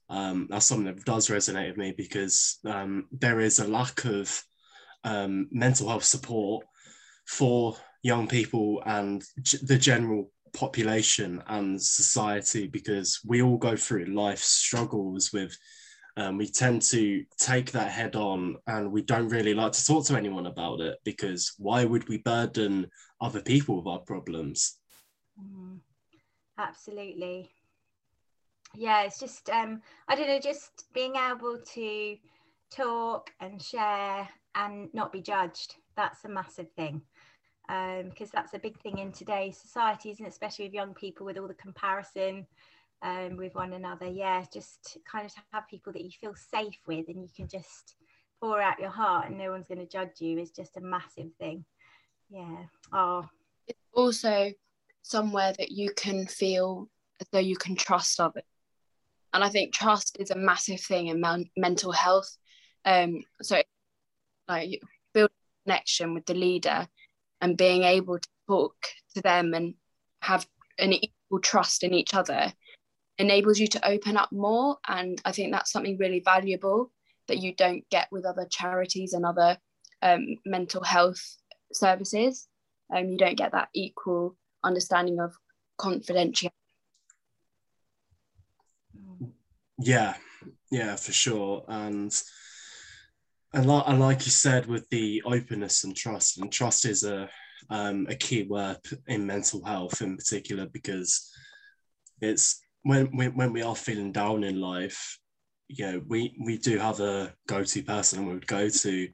um, 0.09 0.47
that's 0.51 0.67
something 0.67 0.87
that 0.87 1.05
does 1.05 1.29
resonate 1.29 1.69
with 1.69 1.77
me 1.77 1.95
because 1.97 2.59
um, 2.67 3.07
there 3.13 3.41
is 3.41 3.59
a 3.59 3.69
lack 3.69 4.05
of 4.05 4.43
um, 5.05 5.49
mental 5.51 5.89
health 5.89 6.05
support 6.05 6.67
for 7.27 7.77
young 8.03 8.29
people 8.29 8.83
and 8.87 9.25
g- 9.43 9.59
the 9.63 9.79
general 9.79 10.31
population 10.53 11.43
and 11.49 11.81
society 11.81 12.67
because 12.67 13.21
we 13.27 13.43
all 13.43 13.57
go 13.57 13.77
through 13.77 14.05
life 14.05 14.39
struggles 14.39 15.33
with 15.33 15.57
um, 16.17 16.39
we 16.39 16.47
tend 16.47 16.81
to 16.81 17.25
take 17.39 17.73
that 17.73 17.91
head 17.91 18.15
on 18.15 18.57
and 18.69 18.93
we 18.93 19.03
don't 19.03 19.31
really 19.31 19.53
like 19.53 19.73
to 19.73 19.85
talk 19.85 20.07
to 20.07 20.17
anyone 20.17 20.47
about 20.47 20.81
it 20.81 20.99
because 21.05 21.55
why 21.59 21.85
would 21.85 22.09
we 22.09 22.19
burden 22.19 22.87
other 23.21 23.41
people 23.41 23.79
with 23.79 23.87
our 23.89 23.99
problems? 23.99 24.79
Mm, 25.41 25.81
absolutely 26.57 27.51
yeah 28.77 29.03
it's 29.03 29.21
just 29.21 29.49
um 29.51 29.81
i 30.09 30.15
don't 30.15 30.29
know 30.29 30.39
just 30.39 30.93
being 30.93 31.15
able 31.17 31.59
to 31.59 32.17
talk 32.71 33.31
and 33.41 33.63
share 33.63 34.29
and 34.55 34.89
not 34.93 35.13
be 35.13 35.21
judged 35.21 35.77
that's 35.97 36.25
a 36.25 36.29
massive 36.29 36.71
thing 36.73 37.01
because 37.67 38.29
um, 38.29 38.33
that's 38.35 38.55
a 38.55 38.59
big 38.59 38.79
thing 38.81 38.99
in 38.99 39.11
today's 39.11 39.57
society 39.57 40.11
isn't 40.11 40.27
it? 40.27 40.29
especially 40.29 40.67
with 40.67 40.75
young 40.75 40.93
people 40.95 41.25
with 41.25 41.39
all 41.39 41.49
the 41.49 41.55
comparison 41.55 42.47
um, 43.05 43.37
with 43.37 43.55
one 43.55 43.75
another. 43.75 44.07
Yeah, 44.07 44.45
just 44.53 44.99
kind 45.11 45.27
of 45.27 45.33
have 45.53 45.69
people 45.69 45.93
that 45.93 46.03
you 46.03 46.11
feel 46.11 46.35
safe 46.35 46.79
with 46.87 47.09
and 47.09 47.23
you 47.23 47.29
can 47.37 47.47
just 47.47 47.95
pour 48.41 48.61
out 48.61 48.81
your 48.81 48.91
heart 48.91 49.29
and 49.29 49.39
no 49.39 49.51
one's 49.51 49.69
going 49.69 49.79
to 49.79 49.87
judge 49.87 50.21
you 50.21 50.39
is 50.39 50.51
just 50.51 50.77
a 50.77 50.81
massive 50.81 51.31
thing. 51.39 51.65
Yeah. 52.31 52.65
Oh. 52.93 53.29
It's 53.69 53.79
also 53.93 54.53
somewhere 55.03 55.53
that 55.59 55.71
you 55.71 55.91
can 55.95 56.27
feel 56.27 56.89
as 57.21 57.29
though 57.31 57.39
you 57.39 57.57
can 57.57 57.77
trust 57.77 58.19
others. 58.19 58.43
And 59.35 59.43
I 59.43 59.49
think 59.49 59.75
trust 59.75 60.17
is 60.21 60.31
a 60.31 60.37
massive 60.37 60.81
thing 60.81 61.09
in 61.09 61.21
man- 61.21 61.51
mental 61.57 61.91
health. 61.93 62.31
Um, 62.85 63.25
so, 63.43 63.61
like, 64.49 64.81
build 65.13 65.31
a 65.31 65.69
connection 65.69 66.15
with 66.15 66.25
the 66.25 66.35
leader 66.35 66.87
and 67.41 67.57
being 67.57 67.83
able 67.83 68.19
to 68.21 68.29
talk 68.49 68.77
to 69.15 69.21
them 69.23 69.53
and 69.53 69.75
have 70.23 70.47
an 70.79 70.93
equal 70.93 71.41
trust 71.41 71.83
in 71.83 71.93
each 71.93 72.15
other 72.15 72.53
enables 73.19 73.59
you 73.59 73.67
to 73.67 73.89
open 73.89 74.17
up 74.17 74.31
more. 74.33 74.79
And 74.87 75.21
I 75.25 75.33
think 75.33 75.53
that's 75.53 75.73
something 75.73 75.99
really 75.99 76.21
valuable 76.25 76.93
that 77.27 77.39
you 77.39 77.55
don't 77.55 77.85
get 77.91 78.09
with 78.13 78.25
other 78.25 78.47
charities 78.49 79.15
and 79.15 79.27
other 79.27 79.59
um, 80.01 80.37
mental 80.47 80.83
health 80.83 81.23
services. 81.73 82.47
Um, 82.95 83.09
you 83.09 83.19
don't 83.19 83.37
get 83.37 83.53
that 83.53 83.69
equal 83.75 84.37
understanding 84.63 85.19
of 85.21 85.35
confidentiality. 85.81 86.51
Yeah, 89.85 90.15
yeah, 90.71 90.97
for 90.97 91.13
sure. 91.13 91.65
And 91.69 92.13
and 93.53 93.67
like, 93.67 93.85
and 93.87 94.01
like 94.01 94.25
you 94.25 94.33
said, 94.33 94.67
with 94.67 94.89
the 94.91 95.23
openness 95.25 95.85
and 95.85 95.95
trust, 95.97 96.39
and 96.39 96.51
trust 96.51 96.85
is 96.87 97.05
a 97.05 97.29
um, 97.71 98.07
a 98.09 98.15
key 98.15 98.43
word 98.45 98.79
in 99.07 99.27
mental 99.27 99.65
health 99.65 100.03
in 100.03 100.17
particular 100.17 100.67
because 100.67 101.31
it's 102.21 102.61
when, 102.83 103.07
when 103.17 103.37
when 103.37 103.53
we 103.53 103.63
are 103.63 103.77
feeling 103.77 104.13
down 104.13 104.45
in 104.45 104.61
life, 104.61 105.19
you 105.69 105.87
know, 105.87 106.03
we 106.09 106.37
we 106.45 106.59
do 106.59 106.79
have 106.79 107.01
a 107.01 107.35
go-to 107.47 107.83
person 107.83 108.27
we 108.27 108.35
would 108.35 108.47
go 108.47 108.69
to 108.69 109.09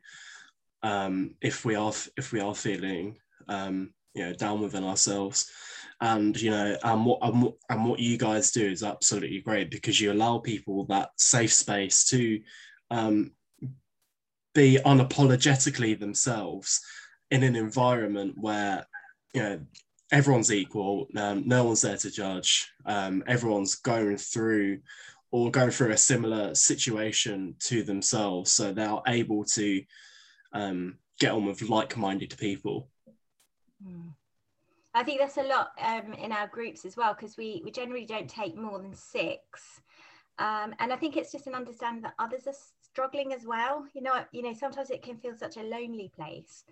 um, 0.82 1.34
if 1.42 1.64
we 1.64 1.74
are 1.74 1.92
if 2.16 2.32
we 2.32 2.40
are 2.40 2.54
feeling 2.54 3.16
um, 3.48 3.92
you 4.14 4.24
know 4.24 4.32
down 4.32 4.60
within 4.60 4.84
ourselves 4.84 5.50
and 6.00 6.40
you 6.40 6.50
know 6.50 6.76
and 6.82 7.04
what 7.04 7.18
and 7.22 7.42
what, 7.42 7.54
and 7.68 7.84
what 7.84 8.00
you 8.00 8.16
guys 8.16 8.50
do 8.50 8.66
is 8.66 8.82
absolutely 8.82 9.40
great 9.40 9.70
because 9.70 10.00
you 10.00 10.12
allow 10.12 10.38
people 10.38 10.84
that 10.86 11.10
safe 11.18 11.52
space 11.52 12.04
to 12.04 12.40
um, 12.90 13.32
be 14.54 14.78
unapologetically 14.84 15.98
themselves 15.98 16.80
in 17.30 17.42
an 17.42 17.54
environment 17.54 18.34
where 18.38 18.86
you 19.34 19.42
know 19.42 19.60
everyone's 20.12 20.52
equal. 20.52 21.06
Um, 21.16 21.44
no 21.46 21.64
one's 21.64 21.82
there 21.82 21.96
to 21.96 22.10
judge. 22.10 22.72
Um, 22.86 23.22
everyone's 23.26 23.76
going 23.76 24.16
through 24.16 24.80
or 25.30 25.50
going 25.50 25.70
through 25.70 25.92
a 25.92 25.96
similar 25.96 26.54
situation 26.54 27.54
to 27.60 27.84
themselves, 27.84 28.52
so 28.52 28.72
they're 28.72 28.98
able 29.06 29.44
to 29.44 29.82
um, 30.52 30.98
get 31.20 31.32
on 31.32 31.46
with 31.46 31.62
like-minded 31.62 32.36
people. 32.38 32.88
Hmm. 33.84 34.08
I 34.94 35.04
think 35.04 35.20
that's 35.20 35.36
a 35.36 35.42
lot 35.42 35.70
um, 35.80 36.12
in 36.14 36.32
our 36.32 36.48
groups 36.48 36.84
as 36.84 36.96
well 36.96 37.14
because 37.14 37.36
we 37.36 37.62
we 37.64 37.70
generally 37.70 38.06
don't 38.06 38.28
take 38.28 38.56
more 38.56 38.80
than 38.80 38.94
six, 38.94 39.80
um, 40.38 40.74
and 40.78 40.92
I 40.92 40.96
think 40.96 41.16
it's 41.16 41.32
just 41.32 41.46
an 41.46 41.54
understanding 41.54 42.02
that 42.02 42.14
others 42.18 42.46
are 42.46 42.54
struggling 42.82 43.32
as 43.32 43.46
well. 43.46 43.86
You 43.94 44.02
know, 44.02 44.24
you 44.32 44.42
know 44.42 44.52
sometimes 44.52 44.90
it 44.90 45.02
can 45.02 45.16
feel 45.16 45.36
such 45.36 45.56
a 45.56 45.62
lonely 45.62 46.10
place 46.14 46.64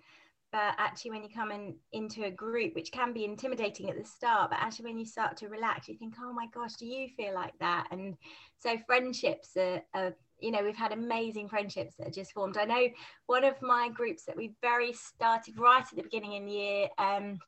but 0.51 0.73
actually 0.77 1.11
when 1.11 1.23
you 1.23 1.29
come 1.29 1.51
in, 1.51 1.75
into 1.91 2.23
a 2.25 2.31
group 2.31 2.73
which 2.73 2.91
can 2.91 3.13
be 3.13 3.23
intimidating 3.23 3.89
at 3.89 3.97
the 3.97 4.03
start 4.03 4.49
but 4.49 4.59
actually 4.59 4.85
when 4.85 4.97
you 4.97 5.05
start 5.05 5.37
to 5.37 5.47
relax 5.47 5.87
you 5.87 5.95
think 5.95 6.15
oh 6.21 6.33
my 6.33 6.47
gosh 6.53 6.73
do 6.73 6.85
you 6.85 7.07
feel 7.15 7.33
like 7.33 7.57
that? 7.59 7.87
And 7.91 8.15
so 8.57 8.77
friendships 8.85 9.55
are, 9.57 9.81
are 9.93 10.13
you 10.39 10.51
know 10.51 10.63
we've 10.63 10.75
had 10.75 10.91
amazing 10.91 11.49
friendships 11.49 11.95
that 11.95 12.07
are 12.07 12.11
just 12.11 12.33
formed. 12.33 12.57
I 12.57 12.65
know 12.65 12.87
one 13.27 13.43
of 13.43 13.61
my 13.61 13.89
groups 13.89 14.23
that 14.25 14.37
we 14.37 14.53
very 14.61 14.93
started 14.93 15.59
right 15.59 15.83
at 15.83 15.95
the 15.95 16.03
beginning 16.03 16.33
in 16.33 16.45
the 16.45 16.51
year 16.51 16.87
um, 16.97 17.39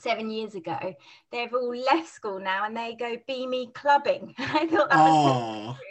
seven 0.00 0.30
years 0.30 0.54
ago 0.54 0.94
they've 1.32 1.52
all 1.52 1.74
left 1.76 2.08
school 2.08 2.38
now 2.38 2.64
and 2.64 2.76
they 2.76 2.94
go 2.94 3.16
be 3.26 3.46
me 3.46 3.70
clubbing. 3.74 4.34
I 4.38 4.66
thought 4.66 4.90
that 4.90 4.98
was 4.98 5.76
So 5.76 5.82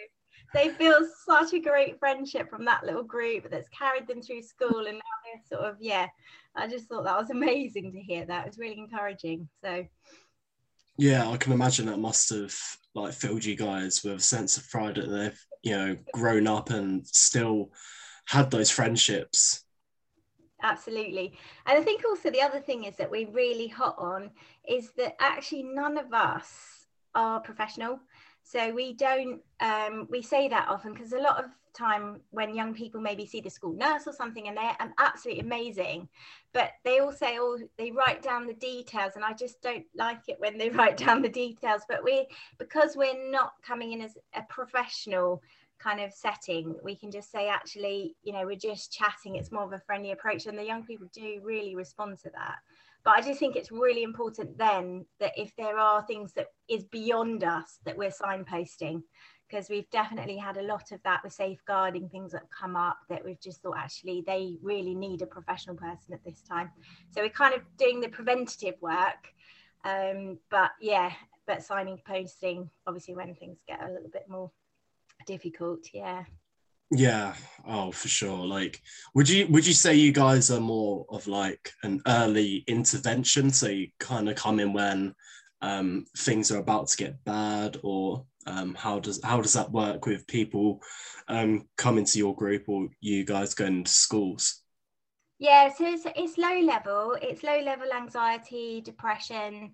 they 0.53 0.69
feel 0.69 0.99
such 1.25 1.53
a 1.53 1.59
great 1.59 1.99
friendship 1.99 2.49
from 2.49 2.65
that 2.65 2.85
little 2.85 3.03
group 3.03 3.49
that's 3.49 3.69
carried 3.69 4.07
them 4.07 4.21
through 4.21 4.41
school 4.41 4.87
and 4.87 4.95
now 4.97 5.01
they're 5.25 5.59
sort 5.59 5.69
of 5.69 5.75
yeah 5.81 6.07
i 6.55 6.67
just 6.67 6.87
thought 6.87 7.03
that 7.03 7.19
was 7.19 7.29
amazing 7.31 7.91
to 7.91 7.99
hear. 7.99 8.25
That 8.25 8.45
it 8.45 8.49
was 8.49 8.57
really 8.57 8.77
encouraging. 8.77 9.47
So 9.63 9.85
yeah 10.97 11.29
i 11.29 11.37
can 11.37 11.53
imagine 11.53 11.85
that 11.85 11.99
must 11.99 12.29
have 12.31 12.55
like 12.95 13.13
filled 13.13 13.45
you 13.45 13.55
guys 13.55 14.03
with 14.03 14.13
a 14.13 14.19
sense 14.19 14.57
of 14.57 14.67
pride 14.69 14.95
that 14.95 15.07
they've 15.07 15.45
you 15.61 15.77
know 15.77 15.97
grown 16.11 16.47
up 16.47 16.71
and 16.71 17.05
still 17.05 17.71
had 18.25 18.49
those 18.49 18.71
friendships 18.71 19.63
absolutely 20.63 21.37
and 21.65 21.77
i 21.77 21.81
think 21.81 22.03
also 22.05 22.29
the 22.29 22.41
other 22.41 22.59
thing 22.59 22.85
is 22.85 22.95
that 22.95 23.09
we're 23.09 23.29
really 23.31 23.67
hot 23.67 23.95
on 23.97 24.29
is 24.67 24.91
that 24.97 25.15
actually 25.19 25.63
none 25.63 25.97
of 25.97 26.13
us 26.13 26.87
are 27.15 27.39
professional 27.39 27.99
so 28.49 28.73
we 28.73 28.93
don't, 28.93 29.41
um, 29.59 30.07
we 30.09 30.21
say 30.21 30.47
that 30.47 30.69
often 30.69 30.93
because 30.93 31.11
a 31.11 31.19
lot 31.19 31.43
of 31.43 31.51
time 31.73 32.21
when 32.31 32.55
young 32.55 32.73
people 32.73 33.01
maybe 33.01 33.25
see 33.25 33.41
the 33.41 33.49
school 33.49 33.73
nurse 33.73 34.07
or 34.07 34.13
something 34.13 34.47
and 34.47 34.55
they're 34.55 34.75
absolutely 34.97 35.41
amazing, 35.41 36.07
but 36.53 36.71
they 36.85 36.99
all 36.99 37.11
say, 37.11 37.37
oh, 37.39 37.59
they 37.77 37.91
write 37.91 38.21
down 38.21 38.47
the 38.47 38.53
details. 38.53 39.13
And 39.17 39.25
I 39.25 39.33
just 39.33 39.61
don't 39.61 39.83
like 39.95 40.21
it 40.29 40.39
when 40.39 40.57
they 40.57 40.69
write 40.77 40.95
down 40.95 41.21
the 41.21 41.27
details. 41.27 41.81
But 41.89 42.05
we, 42.05 42.27
because 42.57 42.95
we're 42.95 43.29
not 43.31 43.51
coming 43.61 43.91
in 43.91 44.01
as 44.01 44.17
a 44.33 44.43
professional 44.43 45.41
kind 45.79 45.99
of 45.99 46.13
setting, 46.13 46.75
we 46.83 46.95
can 46.95 47.11
just 47.11 47.31
say, 47.31 47.47
actually, 47.47 48.15
you 48.23 48.33
know, 48.33 48.45
we're 48.45 48.55
just 48.55 48.91
chatting. 48.91 49.35
It's 49.35 49.51
more 49.51 49.63
of 49.63 49.73
a 49.73 49.79
friendly 49.79 50.11
approach. 50.11 50.45
And 50.45 50.57
the 50.57 50.65
young 50.65 50.83
people 50.83 51.07
do 51.13 51.39
really 51.43 51.75
respond 51.75 52.17
to 52.23 52.29
that 52.31 52.57
but 53.07 53.19
I 53.19 53.21
just 53.21 53.39
think 53.39 53.55
it's 53.55 53.71
really 53.71 54.03
important 54.03 54.57
then 54.57 55.05
that 55.21 55.31
if 55.37 55.55
there 55.55 55.77
are 55.77 56.05
things 56.05 56.33
that 56.33 56.47
is 56.67 56.83
beyond 56.83 57.41
us 57.41 57.79
that 57.85 57.97
we're 57.97 58.09
signposting 58.09 59.01
because 59.47 59.69
we've 59.69 59.89
definitely 59.91 60.35
had 60.35 60.57
a 60.57 60.61
lot 60.61 60.91
of 60.91 61.01
that 61.03 61.23
with 61.23 61.31
safeguarding 61.31 62.09
things 62.09 62.33
that 62.33 62.43
come 62.51 62.75
up 62.75 62.97
that 63.07 63.23
we've 63.23 63.39
just 63.39 63.61
thought 63.61 63.77
actually 63.77 64.25
they 64.27 64.57
really 64.61 64.93
need 64.93 65.21
a 65.21 65.25
professional 65.25 65.77
person 65.77 66.13
at 66.13 66.23
this 66.25 66.41
time. 66.41 66.69
So 67.11 67.21
we're 67.21 67.29
kind 67.29 67.53
of 67.53 67.61
doing 67.77 68.01
the 68.01 68.09
preventative 68.09 68.75
work. 68.81 69.31
Um, 69.85 70.37
but 70.51 70.71
yeah, 70.81 71.13
but 71.45 71.63
signing 71.63 72.01
posting 72.05 72.69
obviously 72.87 73.15
when 73.15 73.35
things 73.35 73.59
get 73.65 73.81
a 73.81 73.89
little 73.89 74.09
bit 74.11 74.25
more 74.27 74.51
difficult. 75.25 75.87
Yeah. 75.93 76.23
Yeah, 76.89 77.33
oh 77.65 77.91
for 77.91 78.07
sure. 78.07 78.45
Like 78.45 78.81
would 79.13 79.27
you 79.27 79.47
would 79.47 79.67
you 79.67 79.73
say 79.73 79.95
you 79.95 80.13
guys 80.13 80.49
are 80.49 80.61
more 80.61 81.05
of 81.09 81.27
like 81.27 81.73
an 81.83 82.01
early 82.07 82.63
intervention? 82.67 83.49
So 83.51 83.67
you 83.67 83.89
kind 83.99 84.29
of 84.29 84.35
come 84.35 84.59
in 84.59 84.71
when 84.71 85.13
um, 85.61 86.05
things 86.17 86.51
are 86.51 86.59
about 86.59 86.87
to 86.87 86.97
get 86.97 87.23
bad 87.25 87.77
or 87.83 88.25
um, 88.45 88.73
how 88.75 88.99
does 88.99 89.19
how 89.23 89.41
does 89.41 89.53
that 89.53 89.71
work 89.71 90.05
with 90.05 90.27
people 90.27 90.81
um, 91.27 91.67
coming 91.75 92.05
to 92.05 92.17
your 92.17 92.33
group 92.33 92.63
or 92.67 92.87
you 93.01 93.25
guys 93.25 93.53
going 93.53 93.83
to 93.83 93.91
schools? 93.91 94.61
Yeah, 95.39 95.69
so 95.71 95.85
it's, 95.85 96.05
it's 96.15 96.37
low 96.37 96.59
level. 96.61 97.15
It's 97.21 97.43
low 97.43 97.59
level 97.59 97.91
anxiety, 97.93 98.81
depression 98.81 99.73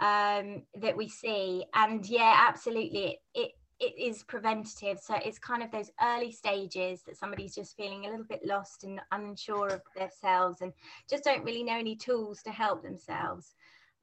um, 0.00 0.62
that 0.80 0.96
we 0.96 1.08
see, 1.08 1.64
and 1.74 2.04
yeah, 2.06 2.46
absolutely, 2.48 3.06
it 3.06 3.18
it 3.34 3.50
is 3.80 4.22
preventative. 4.24 4.98
So 5.00 5.14
it's 5.24 5.38
kind 5.38 5.62
of 5.62 5.70
those 5.70 5.90
early 6.02 6.32
stages 6.32 7.02
that 7.02 7.16
somebody's 7.16 7.54
just 7.54 7.76
feeling 7.76 8.06
a 8.06 8.10
little 8.10 8.24
bit 8.24 8.44
lost 8.44 8.84
and 8.84 9.00
unsure 9.12 9.68
of 9.68 9.82
themselves, 9.96 10.60
and 10.60 10.72
just 11.08 11.24
don't 11.24 11.44
really 11.44 11.62
know 11.62 11.78
any 11.78 11.96
tools 11.96 12.42
to 12.42 12.50
help 12.50 12.82
themselves. 12.82 13.54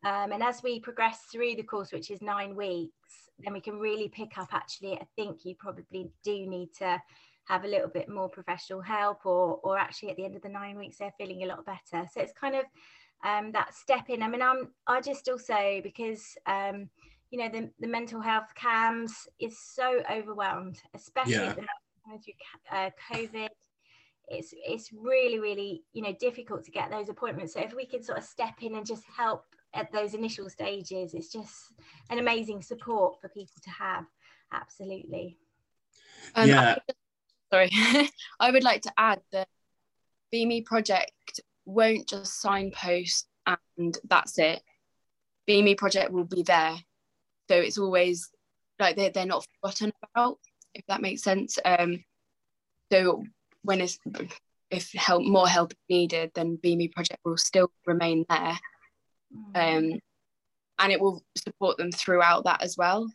Um, 0.04 0.32
and 0.32 0.44
as 0.44 0.62
we 0.64 0.80
progress 0.80 1.22
through 1.32 1.56
the 1.56 1.64
course, 1.64 1.92
which 1.92 2.12
is 2.12 2.22
nine 2.22 2.56
weeks, 2.56 3.26
then 3.40 3.54
we 3.54 3.62
can 3.62 3.80
really 3.80 4.10
pick 4.10 4.38
up 4.38 4.50
actually 4.54 4.94
i 4.94 5.06
think 5.16 5.46
you 5.46 5.56
probably 5.56 6.10
do 6.24 6.46
need 6.46 6.70
to 6.74 7.02
have 7.46 7.64
a 7.64 7.68
little 7.68 7.90
bit 7.90 8.10
more 8.10 8.30
professional 8.30 8.82
help 8.82 9.26
or 9.26 9.60
or 9.64 9.78
actually 9.78 10.10
at 10.10 10.16
the 10.16 10.26
end 10.26 10.36
of 10.36 10.42
the 10.42 10.50
nine 10.50 10.78
weeks 10.78 10.98
they're 10.98 11.14
feeling 11.18 11.44
a 11.44 11.48
lot 11.48 11.66
better 11.66 12.08
so 12.12 12.22
it's 12.22 12.34
kind 12.34 12.56
of 12.56 12.66
um, 13.24 13.52
that 13.52 13.74
step 13.74 14.10
in 14.10 14.22
i 14.22 14.28
mean 14.28 14.42
i'm 14.42 14.70
i 14.88 15.02
just 15.02 15.28
also 15.30 15.80
because 15.84 16.38
um, 16.46 16.90
you 17.36 17.42
know 17.42 17.50
the, 17.50 17.70
the 17.82 17.88
mental 17.88 18.22
health 18.22 18.48
CAMHS 18.58 19.28
is 19.42 19.60
so 19.60 20.02
overwhelmed 20.10 20.82
especially 20.96 21.34
yeah. 21.34 21.52
through 21.52 21.66
uh, 22.72 22.90
covid. 23.12 23.50
It's 24.30 24.54
it's 24.54 24.94
really 24.94 25.40
really 25.40 25.84
you 25.92 26.02
know 26.02 26.16
difficult 26.18 26.64
to 26.64 26.72
get 26.72 26.90
those 26.90 27.10
appointments. 27.10 27.54
So 27.54 27.60
if 27.60 27.76
we 27.76 27.86
can 27.86 28.02
sort 28.02 28.20
of 28.20 28.24
step 28.24 28.54
in 28.62 28.76
and 28.76 28.86
just 28.86 29.04
help 29.18 29.44
at 29.74 29.92
those 29.92 30.14
initial 30.14 30.50
stages 30.50 31.14
it's 31.14 31.30
just 31.30 31.74
an 32.10 32.20
amazing 32.20 32.62
support 32.62 33.20
for 33.20 33.28
people 33.28 33.62
to 33.64 33.70
have. 33.70 34.06
Absolutely. 34.54 35.38
Um, 36.36 36.48
yeah. 36.48 36.78
Sorry 37.52 37.70
i 38.40 38.50
would 38.50 38.64
like 38.64 38.84
to 38.84 38.94
add 38.98 39.20
that 39.34 39.50
Be 40.32 40.46
Me 40.46 40.62
project 40.62 41.42
won't 41.66 42.08
just 42.08 42.40
signpost 42.40 43.28
and 43.46 43.98
that's 44.10 44.40
it. 44.40 44.62
Be 45.46 45.62
Me 45.62 45.76
project 45.76 46.12
will 46.12 46.24
be 46.24 46.42
there 46.42 46.78
so 47.50 47.56
it's 47.56 47.78
always 47.78 48.30
like 48.80 48.96
they're, 48.96 49.12
they're 49.12 49.26
not 49.26 49.46
forgotten 49.62 49.92
about 50.14 50.38
if 50.74 50.84
that 50.88 51.02
makes 51.02 51.24
sense. 51.24 51.58
Um 51.64 52.04
so 52.92 53.24
when 53.64 53.82
it's 53.82 54.00
if 54.70 54.92
help 54.94 55.24
more 55.24 55.48
help 55.48 55.72
is 55.72 55.78
needed 55.90 56.32
then 56.36 56.58
Be 56.62 56.76
Me 56.76 56.88
project 56.88 57.20
will 57.24 57.38
still 57.38 57.72
remain 57.86 58.26
there. 58.30 58.58
Um, 59.54 60.00
and 60.80 60.92
it 60.92 61.00
will 61.02 61.24
support 61.36 61.78
them 61.78 61.92
throughout 61.92 62.46
that 62.46 62.62
as 62.62 62.76
well 62.78 63.08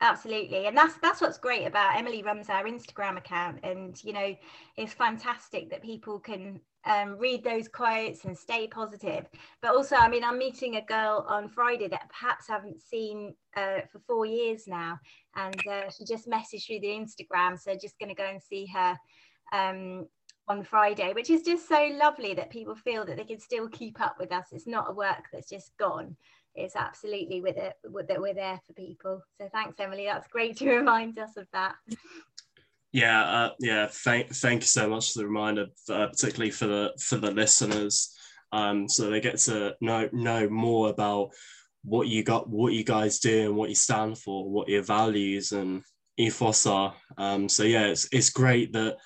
absolutely 0.00 0.66
and 0.66 0.76
that's 0.76 0.94
that's 1.02 1.20
what's 1.20 1.38
great 1.38 1.66
about 1.66 1.96
emily 1.96 2.22
runs 2.22 2.50
our 2.50 2.64
instagram 2.64 3.16
account 3.16 3.58
and 3.62 4.02
you 4.04 4.12
know 4.12 4.34
it's 4.76 4.92
fantastic 4.92 5.70
that 5.70 5.82
people 5.82 6.18
can 6.18 6.60
um, 6.86 7.16
read 7.16 7.42
those 7.42 7.66
quotes 7.66 8.26
and 8.26 8.36
stay 8.36 8.66
positive 8.66 9.24
but 9.62 9.74
also 9.74 9.96
i 9.96 10.08
mean 10.08 10.22
i'm 10.22 10.36
meeting 10.36 10.76
a 10.76 10.82
girl 10.82 11.24
on 11.28 11.48
friday 11.48 11.88
that 11.88 12.10
perhaps 12.10 12.46
haven't 12.46 12.82
seen 12.82 13.34
uh, 13.56 13.80
for 13.90 14.00
four 14.06 14.26
years 14.26 14.64
now 14.66 14.98
and 15.36 15.66
uh, 15.66 15.88
she 15.90 16.04
just 16.04 16.28
messaged 16.28 16.66
through 16.66 16.80
the 16.80 16.88
instagram 16.88 17.58
so 17.58 17.74
just 17.74 17.98
going 17.98 18.10
to 18.10 18.14
go 18.14 18.28
and 18.28 18.42
see 18.42 18.66
her 18.66 18.98
um, 19.52 20.06
on 20.48 20.62
Friday, 20.62 21.12
which 21.14 21.30
is 21.30 21.42
just 21.42 21.68
so 21.68 21.90
lovely 21.94 22.34
that 22.34 22.50
people 22.50 22.74
feel 22.74 23.04
that 23.06 23.16
they 23.16 23.24
can 23.24 23.40
still 23.40 23.68
keep 23.68 24.00
up 24.00 24.16
with 24.18 24.32
us. 24.32 24.46
It's 24.52 24.66
not 24.66 24.90
a 24.90 24.92
work 24.92 25.24
that's 25.32 25.48
just 25.48 25.76
gone. 25.78 26.16
It's 26.54 26.76
absolutely 26.76 27.40
with 27.40 27.56
it 27.56 27.74
that 28.08 28.20
we're 28.20 28.34
there 28.34 28.60
for 28.66 28.72
people. 28.74 29.22
So 29.40 29.48
thanks, 29.52 29.80
Emily. 29.80 30.04
That's 30.06 30.28
great 30.28 30.56
to 30.58 30.70
remind 30.76 31.18
us 31.18 31.36
of 31.36 31.46
that. 31.52 31.74
Yeah, 32.92 33.22
uh, 33.22 33.50
yeah. 33.58 33.88
Thank, 33.90 34.28
thank 34.30 34.62
you 34.62 34.66
so 34.66 34.88
much 34.88 35.12
for 35.12 35.20
the 35.20 35.26
reminder, 35.26 35.66
uh, 35.90 36.06
particularly 36.06 36.52
for 36.52 36.66
the 36.66 36.92
for 37.00 37.16
the 37.16 37.32
listeners, 37.32 38.16
um, 38.52 38.88
so 38.88 39.10
they 39.10 39.20
get 39.20 39.38
to 39.40 39.74
know 39.80 40.08
know 40.12 40.48
more 40.48 40.90
about 40.90 41.30
what 41.82 42.06
you 42.06 42.22
got, 42.22 42.48
what 42.48 42.72
you 42.72 42.84
guys 42.84 43.18
do, 43.18 43.46
and 43.46 43.56
what 43.56 43.68
you 43.68 43.74
stand 43.74 44.16
for, 44.18 44.48
what 44.48 44.68
your 44.68 44.82
values 44.82 45.50
and 45.50 45.82
ethos 46.16 46.66
are. 46.66 46.94
Um, 47.18 47.48
so 47.48 47.64
yeah, 47.64 47.86
it's 47.86 48.08
it's 48.12 48.30
great 48.30 48.72
that 48.74 48.96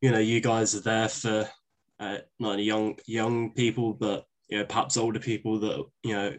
you 0.00 0.12
know 0.12 0.20
you 0.20 0.40
guys 0.40 0.76
are 0.76 0.80
there 0.80 1.08
for 1.08 1.48
uh, 1.98 2.18
not 2.38 2.52
only 2.52 2.64
young 2.64 2.96
young 3.06 3.52
people 3.52 3.94
but 3.94 4.26
you 4.48 4.58
know 4.58 4.64
perhaps 4.64 4.96
older 4.96 5.18
people 5.18 5.58
that 5.60 5.84
you 6.02 6.12
know 6.14 6.34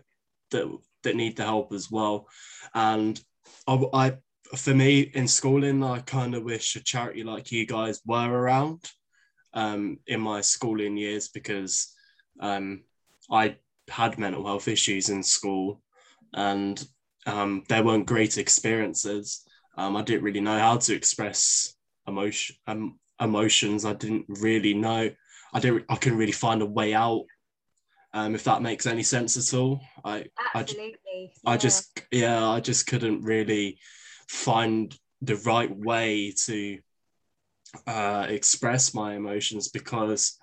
that 0.56 0.78
that 1.04 1.16
need 1.16 1.36
the 1.36 1.44
help 1.44 1.74
as 1.74 1.92
well 1.92 2.28
and 2.74 3.22
I, 3.68 3.80
I 3.94 4.14
for 4.56 4.74
me 4.74 5.02
in 5.02 5.28
schooling 5.28 5.84
I 5.84 6.00
kind 6.00 6.36
of 6.36 6.44
wish 6.44 6.76
a 6.76 6.84
charity 6.84 7.24
like 7.24 7.52
you 7.52 7.66
guys 7.66 8.02
were 8.06 8.30
around 8.30 8.90
um, 9.54 10.00
in 10.08 10.20
my 10.20 10.42
schooling 10.42 10.98
years 10.98 11.30
because 11.30 11.94
um, 12.40 12.84
I 13.32 13.58
had 13.90 14.20
mental 14.20 14.46
health 14.46 14.68
issues 14.68 15.10
in 15.10 15.24
school 15.24 15.82
and 16.34 16.86
um, 17.26 17.64
there 17.70 17.84
weren't 17.84 18.06
great 18.06 18.38
experiences. 18.38 19.44
Um, 19.78 19.96
I 19.96 20.04
didn't 20.04 20.24
really 20.24 20.42
know 20.42 20.60
how 20.60 20.78
to 20.78 20.94
express 20.94 21.74
emotion, 22.08 22.56
um, 22.68 23.00
emotions. 23.20 23.86
I 23.86 23.94
didn't 23.94 24.26
really 24.28 24.74
know. 24.74 25.10
I 25.54 25.60
didn't. 25.60 25.86
I 25.90 25.96
couldn't 25.96 26.20
really 26.20 26.32
find 26.32 26.62
a 26.62 26.66
way 26.66 26.94
out. 26.94 27.24
Um, 28.16 28.34
if 28.34 28.46
that 28.46 28.62
makes 28.62 28.86
any 28.86 29.04
sense 29.04 29.36
at 29.36 29.58
all. 29.58 29.82
I 30.06 30.28
absolutely. 30.56 31.34
I, 31.46 31.54
I 31.54 31.58
just 31.58 32.02
yeah. 32.12 32.48
I 32.48 32.62
just 32.62 32.88
couldn't 32.88 33.24
really 33.24 33.78
find 34.30 34.98
the 35.22 35.36
right 35.36 35.70
way 35.70 36.34
to 36.46 36.80
uh, 37.86 38.26
express 38.30 38.94
my 38.94 39.16
emotions 39.16 39.68
because 39.68 40.38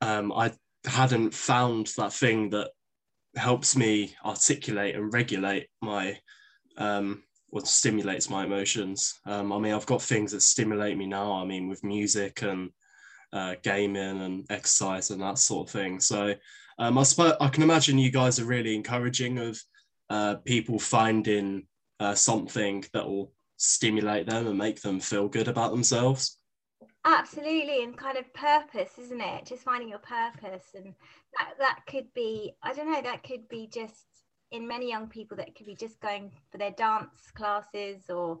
um, 0.00 0.32
I 0.32 0.52
hadn't 0.86 1.34
found 1.34 1.92
that 1.98 2.14
thing 2.14 2.48
that 2.50 2.70
helps 3.36 3.76
me 3.76 4.16
articulate 4.24 4.94
and 4.96 5.12
regulate 5.12 5.68
my 5.82 6.18
um, 6.78 7.22
what 7.50 7.66
stimulates 7.66 8.30
my 8.30 8.44
emotions. 8.44 9.20
Um, 9.26 9.52
I 9.52 9.58
mean, 9.58 9.74
I've 9.74 9.84
got 9.84 10.00
things 10.00 10.32
that 10.32 10.40
stimulate 10.40 10.96
me 10.96 11.06
now. 11.06 11.32
I 11.32 11.44
mean, 11.44 11.68
with 11.68 11.84
music 11.84 12.40
and 12.40 12.70
uh, 13.34 13.56
gaming 13.62 14.22
and 14.22 14.46
exercise 14.48 15.10
and 15.10 15.20
that 15.20 15.38
sort 15.38 15.68
of 15.68 15.72
thing. 15.72 16.00
So 16.00 16.34
um, 16.78 16.96
I 16.96 17.02
suppose 17.02 17.34
I 17.40 17.48
can 17.48 17.62
imagine 17.62 17.98
you 17.98 18.10
guys 18.10 18.38
are 18.38 18.46
really 18.46 18.74
encouraging 18.74 19.38
of 19.38 19.60
uh, 20.08 20.36
people 20.36 20.78
finding 20.78 21.66
uh, 22.00 22.14
something 22.14 22.84
that 22.92 23.06
will 23.06 23.32
stimulate 23.56 24.26
them 24.26 24.46
and 24.46 24.56
make 24.56 24.80
them 24.80 25.00
feel 25.00 25.28
good 25.28 25.48
about 25.48 25.72
themselves. 25.72 26.38
Absolutely, 27.04 27.82
and 27.82 27.96
kind 27.96 28.16
of 28.16 28.32
purpose, 28.32 28.92
isn't 28.98 29.20
it? 29.20 29.46
Just 29.46 29.62
finding 29.62 29.90
your 29.90 29.98
purpose, 29.98 30.64
and 30.74 30.94
that 31.38 31.52
that 31.58 31.80
could 31.86 32.06
be 32.14 32.54
I 32.62 32.72
don't 32.72 32.90
know. 32.90 33.02
That 33.02 33.22
could 33.22 33.46
be 33.48 33.68
just 33.72 34.06
in 34.52 34.66
many 34.66 34.88
young 34.88 35.08
people 35.08 35.36
that 35.36 35.54
could 35.54 35.66
be 35.66 35.74
just 35.74 36.00
going 36.00 36.30
for 36.50 36.58
their 36.58 36.70
dance 36.70 37.30
classes 37.34 38.08
or 38.08 38.38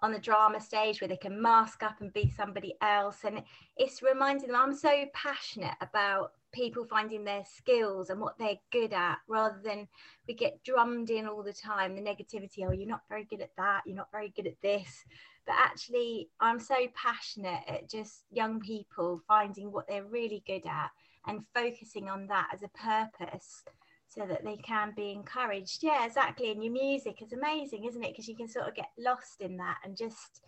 on 0.00 0.12
the 0.12 0.18
drama 0.18 0.60
stage 0.60 1.00
where 1.00 1.08
they 1.08 1.16
can 1.16 1.40
mask 1.40 1.82
up 1.82 2.00
and 2.00 2.12
be 2.12 2.30
somebody 2.30 2.74
else. 2.82 3.18
And 3.24 3.42
it's 3.76 4.02
reminding 4.02 4.48
them 4.48 4.56
i'm 4.56 4.74
so 4.74 5.04
passionate 5.14 5.74
about 5.80 6.32
people 6.52 6.84
finding 6.84 7.24
their 7.24 7.44
skills 7.44 8.08
and 8.08 8.20
what 8.20 8.38
they're 8.38 8.58
good 8.72 8.92
at 8.92 9.18
rather 9.28 9.60
than 9.62 9.86
we 10.26 10.34
get 10.34 10.62
drummed 10.64 11.10
in 11.10 11.26
all 11.26 11.42
the 11.42 11.52
time 11.52 11.94
the 11.94 12.00
negativity 12.00 12.66
oh 12.66 12.72
you're 12.72 12.88
not 12.88 13.02
very 13.08 13.24
good 13.24 13.40
at 13.40 13.50
that 13.56 13.82
you're 13.84 13.96
not 13.96 14.10
very 14.10 14.32
good 14.34 14.46
at 14.46 14.60
this. 14.62 15.04
But 15.46 15.56
actually 15.58 16.28
i'm 16.40 16.58
so 16.60 16.76
passionate 16.94 17.62
at 17.68 17.88
just 17.88 18.24
young 18.30 18.60
people 18.60 19.20
finding 19.28 19.72
what 19.72 19.86
they're 19.88 20.04
really 20.04 20.42
good 20.46 20.66
at 20.66 20.90
and 21.26 21.44
focusing 21.54 22.08
on 22.08 22.26
that 22.28 22.48
as 22.52 22.62
a 22.62 22.68
purpose 22.68 23.64
so 24.08 24.26
that 24.26 24.44
they 24.44 24.56
can 24.56 24.92
be 24.96 25.10
encouraged. 25.12 25.82
Yeah, 25.82 26.06
exactly. 26.06 26.50
And 26.50 26.62
your 26.62 26.72
music 26.72 27.22
is 27.22 27.32
amazing, 27.32 27.84
isn't 27.84 28.02
it? 28.02 28.12
Because 28.12 28.28
you 28.28 28.36
can 28.36 28.48
sort 28.48 28.68
of 28.68 28.74
get 28.74 28.90
lost 28.98 29.40
in 29.40 29.56
that 29.58 29.78
and 29.84 29.96
just 29.96 30.42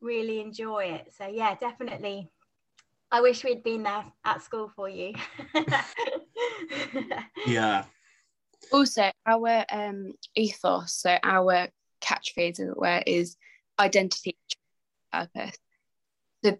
really 0.00 0.40
enjoy 0.40 0.84
it. 0.84 1.12
So 1.16 1.26
yeah, 1.26 1.54
definitely 1.54 2.30
I 3.10 3.20
wish 3.22 3.42
we'd 3.42 3.62
been 3.62 3.84
there 3.84 4.04
at 4.24 4.42
school 4.42 4.70
for 4.76 4.88
you. 4.88 5.14
yeah. 7.46 7.84
Also, 8.70 9.10
our 9.24 9.64
um, 9.70 10.12
ethos, 10.34 10.92
so 10.92 11.16
our 11.22 11.68
catchphrase, 12.02 12.60
as 12.60 12.68
it 12.68 12.76
were, 12.76 13.02
is 13.06 13.36
identity 13.78 14.36
purpose. 15.10 15.56
The 16.42 16.58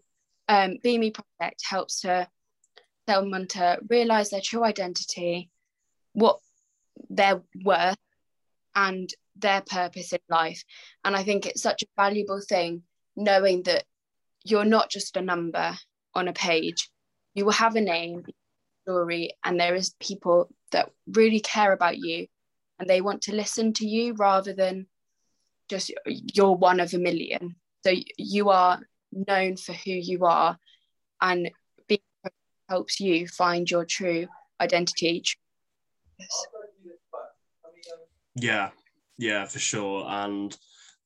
um, 0.48 0.78
Be 0.82 0.96
Me 0.96 1.10
project 1.10 1.62
helps 1.68 2.00
to 2.00 2.28
someone 3.06 3.46
to 3.48 3.78
realize 3.90 4.30
their 4.30 4.40
true 4.40 4.64
identity, 4.64 5.50
what 6.18 6.38
their 7.08 7.42
worth, 7.64 7.96
and 8.74 9.12
their 9.36 9.62
purpose 9.62 10.12
in 10.12 10.20
life. 10.28 10.62
And 11.04 11.16
I 11.16 11.22
think 11.22 11.46
it's 11.46 11.62
such 11.62 11.82
a 11.82 11.86
valuable 11.96 12.40
thing 12.48 12.82
knowing 13.16 13.62
that 13.64 13.84
you're 14.44 14.64
not 14.64 14.90
just 14.90 15.16
a 15.16 15.22
number 15.22 15.76
on 16.14 16.28
a 16.28 16.32
page. 16.32 16.88
You 17.34 17.44
will 17.44 17.52
have 17.52 17.76
a 17.76 17.80
name, 17.80 18.24
story, 18.82 19.32
and 19.44 19.58
there 19.58 19.74
is 19.74 19.94
people 20.00 20.48
that 20.72 20.90
really 21.06 21.40
care 21.40 21.72
about 21.72 21.98
you 21.98 22.26
and 22.78 22.88
they 22.88 23.00
want 23.00 23.22
to 23.22 23.34
listen 23.34 23.72
to 23.74 23.86
you 23.86 24.14
rather 24.14 24.52
than 24.52 24.86
just 25.68 25.92
you're 26.06 26.54
one 26.54 26.80
of 26.80 26.94
a 26.94 26.98
million. 26.98 27.56
So 27.84 27.92
you 28.16 28.50
are 28.50 28.80
known 29.12 29.56
for 29.56 29.72
who 29.72 29.92
you 29.92 30.24
are 30.24 30.56
and 31.20 31.50
being 31.88 32.00
helps 32.68 33.00
you 33.00 33.26
find 33.26 33.70
your 33.70 33.84
true 33.84 34.26
identity. 34.60 35.22
Yeah, 38.34 38.70
yeah, 39.18 39.44
for 39.46 39.58
sure. 39.58 40.04
And 40.08 40.56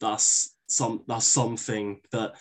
that's 0.00 0.54
some 0.68 1.02
that's 1.06 1.26
something 1.26 2.00
that 2.12 2.32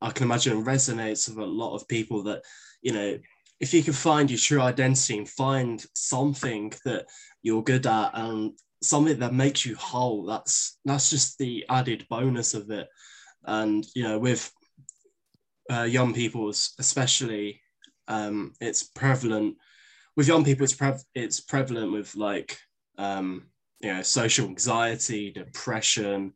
I 0.00 0.10
can 0.10 0.24
imagine 0.26 0.64
resonates 0.64 1.28
with 1.28 1.38
a 1.38 1.46
lot 1.46 1.74
of 1.74 1.88
people 1.88 2.22
that, 2.24 2.42
you 2.82 2.92
know, 2.92 3.18
if 3.60 3.72
you 3.72 3.82
can 3.82 3.92
find 3.92 4.30
your 4.30 4.38
true 4.38 4.60
identity 4.60 5.18
and 5.18 5.28
find 5.28 5.84
something 5.94 6.72
that 6.84 7.06
you're 7.42 7.62
good 7.62 7.86
at 7.86 8.10
and 8.14 8.52
something 8.82 9.18
that 9.20 9.32
makes 9.32 9.64
you 9.64 9.76
whole, 9.76 10.26
that's 10.26 10.78
that's 10.84 11.10
just 11.10 11.38
the 11.38 11.64
added 11.70 12.06
bonus 12.10 12.54
of 12.54 12.70
it. 12.70 12.88
And 13.44 13.86
you 13.94 14.02
know, 14.04 14.18
with 14.18 14.52
uh, 15.70 15.82
young 15.84 16.12
people 16.14 16.48
especially, 16.50 17.60
um, 18.08 18.52
it's 18.60 18.82
prevalent. 18.84 19.56
With 20.16 20.28
young 20.28 20.44
people, 20.44 20.64
it's 20.64 20.74
pre- 20.74 20.92
it's 21.14 21.40
prevalent 21.40 21.92
with 21.92 22.14
like 22.14 22.58
um, 22.98 23.46
you 23.80 23.92
know 23.92 24.02
social 24.02 24.46
anxiety, 24.46 25.32
depression, 25.32 26.32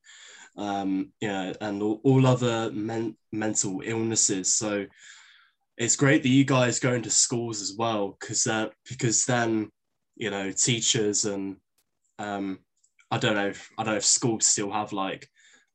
um, 0.56 1.12
you 1.20 1.28
know, 1.28 1.54
and 1.60 1.82
all, 1.82 2.00
all 2.04 2.26
other 2.26 2.70
men- 2.72 3.16
mental 3.32 3.80
illnesses. 3.84 4.54
So 4.54 4.86
it's 5.76 5.96
great 5.96 6.22
that 6.24 6.28
you 6.28 6.44
guys 6.44 6.80
go 6.80 6.92
into 6.92 7.10
schools 7.10 7.62
as 7.62 7.74
well, 7.78 8.16
because 8.18 8.46
uh, 8.46 8.68
because 8.88 9.24
then 9.24 9.70
you 10.16 10.30
know 10.30 10.50
teachers 10.50 11.24
and 11.24 11.56
um, 12.18 12.58
I 13.10 13.18
don't 13.18 13.36
know 13.36 13.48
if, 13.48 13.70
I 13.78 13.84
don't 13.84 13.94
know 13.94 13.98
if 13.98 14.04
schools 14.04 14.46
still 14.46 14.72
have 14.72 14.92
like 14.92 15.28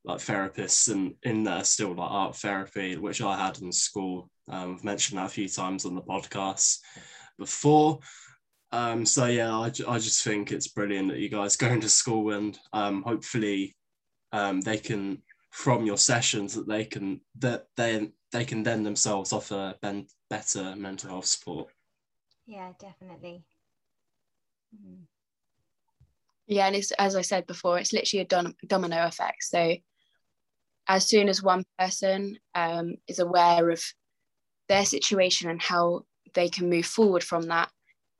like 0.05 0.19
therapists 0.19 0.91
and 0.91 1.13
in 1.23 1.45
there 1.45 1.63
still 1.63 1.93
like 1.95 2.11
art 2.11 2.35
therapy, 2.35 2.97
which 2.97 3.21
I 3.21 3.37
had 3.37 3.59
in 3.59 3.71
school. 3.71 4.29
Um, 4.49 4.75
I've 4.75 4.83
mentioned 4.83 5.17
that 5.17 5.27
a 5.27 5.29
few 5.29 5.47
times 5.47 5.85
on 5.85 5.95
the 5.95 6.01
podcast 6.01 6.79
before. 7.37 7.99
Um, 8.71 9.05
so 9.05 9.25
yeah, 9.25 9.55
I, 9.55 9.65
I 9.87 9.99
just 9.99 10.23
think 10.23 10.51
it's 10.51 10.67
brilliant 10.67 11.09
that 11.09 11.19
you 11.19 11.29
guys 11.29 11.55
go 11.55 11.67
into 11.67 11.89
school 11.89 12.33
and 12.33 12.57
um, 12.73 13.03
hopefully 13.03 13.75
um, 14.31 14.61
they 14.61 14.77
can 14.77 15.21
from 15.51 15.85
your 15.85 15.97
sessions 15.97 16.55
that 16.55 16.67
they 16.67 16.83
can 16.83 17.21
that 17.37 17.67
they 17.77 18.09
they 18.31 18.43
can 18.43 18.63
then 18.63 18.81
themselves 18.81 19.31
offer 19.31 19.75
ben, 19.81 20.07
better 20.29 20.75
mental 20.75 21.11
health 21.11 21.27
support. 21.27 21.69
Yeah, 22.47 22.71
definitely. 22.79 23.45
Mm. 24.75 25.03
Yeah, 26.47 26.65
and 26.65 26.75
it's 26.75 26.91
as 26.93 27.15
I 27.15 27.21
said 27.21 27.45
before, 27.45 27.77
it's 27.77 27.93
literally 27.93 28.23
a 28.23 28.27
dom- 28.27 28.55
domino 28.67 29.05
effect. 29.05 29.43
So 29.43 29.75
as 30.87 31.07
soon 31.07 31.29
as 31.29 31.43
one 31.43 31.63
person 31.77 32.37
um, 32.55 32.95
is 33.07 33.19
aware 33.19 33.69
of 33.69 33.81
their 34.67 34.85
situation 34.85 35.49
and 35.49 35.61
how 35.61 36.05
they 36.33 36.49
can 36.49 36.69
move 36.69 36.85
forward 36.85 37.23
from 37.23 37.43
that, 37.43 37.69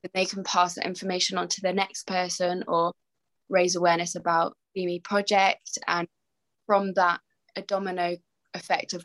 then 0.02 0.10
they 0.14 0.24
can 0.24 0.44
pass 0.44 0.74
that 0.74 0.86
information 0.86 1.38
on 1.38 1.48
to 1.48 1.60
the 1.60 1.72
next 1.72 2.06
person 2.06 2.64
or 2.68 2.92
raise 3.48 3.76
awareness 3.76 4.14
about 4.14 4.56
Be 4.74 4.86
Me 4.86 5.00
project. 5.00 5.78
And 5.86 6.08
from 6.66 6.92
that 6.94 7.20
a 7.56 7.62
domino 7.62 8.16
effect 8.54 8.94
of 8.94 9.04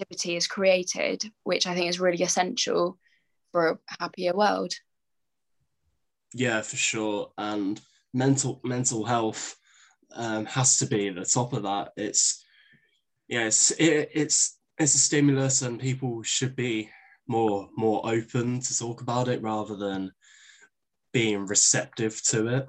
activity 0.00 0.36
is 0.36 0.46
created 0.46 1.22
which 1.44 1.66
i 1.66 1.74
think 1.74 1.88
is 1.88 2.00
really 2.00 2.22
essential 2.22 2.96
for 3.52 3.68
a 3.68 3.78
happier 4.00 4.32
world. 4.34 4.72
Yeah 6.34 6.62
for 6.62 6.76
sure. 6.76 7.32
And 7.38 7.80
mental 8.12 8.60
mental 8.64 9.04
health 9.04 9.56
um, 10.14 10.46
has 10.46 10.78
to 10.78 10.86
be 10.86 11.08
at 11.08 11.14
the 11.14 11.24
top 11.24 11.52
of 11.52 11.62
that. 11.62 11.92
It's 11.96 12.44
yeah 13.28 13.46
it's 13.46 13.70
it, 13.72 14.10
it's 14.12 14.58
it's 14.78 14.94
a 14.94 14.98
stimulus 14.98 15.62
and 15.62 15.78
people 15.78 16.22
should 16.22 16.56
be 16.56 16.90
more 17.32 17.68
more 17.76 18.02
open 18.04 18.60
to 18.60 18.78
talk 18.78 19.00
about 19.00 19.26
it 19.26 19.42
rather 19.42 19.74
than 19.74 20.12
being 21.12 21.46
receptive 21.46 22.22
to 22.24 22.46
it. 22.48 22.68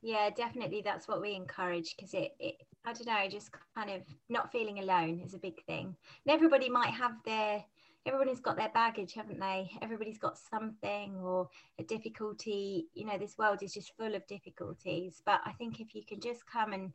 Yeah 0.00 0.30
definitely 0.34 0.80
that's 0.82 1.06
what 1.06 1.20
we 1.20 1.34
encourage 1.34 1.94
because 1.94 2.14
it, 2.14 2.30
it 2.38 2.54
i 2.86 2.92
don't 2.92 3.06
know 3.06 3.28
just 3.28 3.50
kind 3.76 3.90
of 3.90 4.02
not 4.28 4.50
feeling 4.50 4.78
alone 4.78 5.20
is 5.24 5.34
a 5.34 5.38
big 5.38 5.62
thing. 5.66 5.94
And 6.24 6.34
everybody 6.34 6.70
might 6.70 6.94
have 6.94 7.16
their 7.26 7.62
everybody's 8.06 8.40
got 8.40 8.56
their 8.56 8.70
baggage 8.70 9.12
haven't 9.12 9.40
they? 9.40 9.70
Everybody's 9.82 10.18
got 10.18 10.38
something 10.38 11.16
or 11.16 11.50
a 11.78 11.82
difficulty. 11.82 12.86
You 12.94 13.04
know 13.04 13.18
this 13.18 13.36
world 13.36 13.62
is 13.62 13.74
just 13.74 13.92
full 13.98 14.14
of 14.14 14.26
difficulties. 14.26 15.20
But 15.26 15.40
i 15.44 15.52
think 15.52 15.80
if 15.80 15.94
you 15.94 16.02
can 16.08 16.20
just 16.20 16.46
come 16.46 16.72
and 16.72 16.92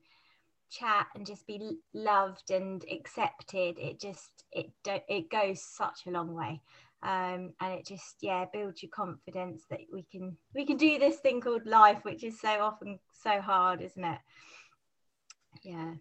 chat 0.73 1.07
and 1.15 1.25
just 1.25 1.45
be 1.47 1.77
loved 1.93 2.51
and 2.51 2.83
accepted 2.91 3.77
it 3.77 3.99
just 3.99 4.45
it 4.51 4.71
it 4.85 5.29
goes 5.29 5.63
such 5.63 6.01
a 6.07 6.11
long 6.11 6.33
way. 6.33 6.61
Um, 7.01 7.53
and 7.59 7.73
it 7.73 7.85
just 7.85 8.17
yeah 8.21 8.45
builds 8.51 8.81
your 8.81 8.91
confidence 8.91 9.63
that 9.69 9.79
we 9.91 10.05
can 10.11 10.37
we 10.55 10.65
can 10.65 10.77
do 10.77 10.97
this 10.99 11.17
thing 11.17 11.41
called 11.41 11.65
life 11.65 11.99
which 12.03 12.23
is 12.23 12.39
so 12.39 12.61
often 12.61 12.99
so 13.11 13.41
hard 13.41 13.81
isn't 13.81 14.03
it? 14.03 14.19
Yeah. 15.63 15.93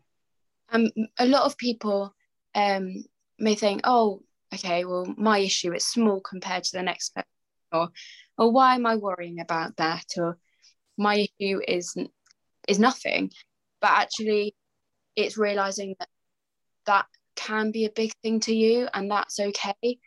Um 0.70 0.90
a 1.18 1.26
lot 1.26 1.42
of 1.42 1.58
people 1.58 2.14
um 2.54 3.04
may 3.38 3.54
think 3.54 3.80
oh 3.84 4.22
okay 4.54 4.84
well 4.84 5.12
my 5.16 5.38
issue 5.38 5.72
is 5.74 5.84
small 5.86 6.20
compared 6.20 6.64
to 6.64 6.76
the 6.76 6.82
next 6.82 7.14
person 7.14 7.26
or 7.72 7.88
or 8.38 8.52
why 8.52 8.74
am 8.74 8.86
i 8.86 8.96
worrying 8.96 9.40
about 9.40 9.76
that? 9.76 10.04
or 10.18 10.38
my 10.96 11.26
issue 11.40 11.60
is 11.66 11.96
is 12.68 12.78
nothing. 12.78 13.30
But 13.80 13.90
actually 13.90 14.54
it's 15.16 15.36
realizing 15.36 15.94
that 15.98 16.08
that 16.86 17.06
can 17.36 17.70
be 17.70 17.84
a 17.84 17.90
big 17.90 18.12
thing 18.22 18.40
to 18.40 18.54
you 18.54 18.88
and 18.94 19.10
that's 19.10 19.38
okay. 19.40 19.98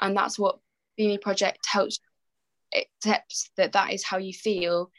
And 0.00 0.16
that's 0.16 0.38
what 0.38 0.58
Be 0.96 1.06
Me 1.06 1.18
project 1.18 1.58
helps 1.66 1.98
accepts 2.74 3.50
that 3.56 3.72
that 3.72 3.92
is 3.92 4.04
how 4.04 4.18
you 4.18 4.32
feel. 4.32 4.90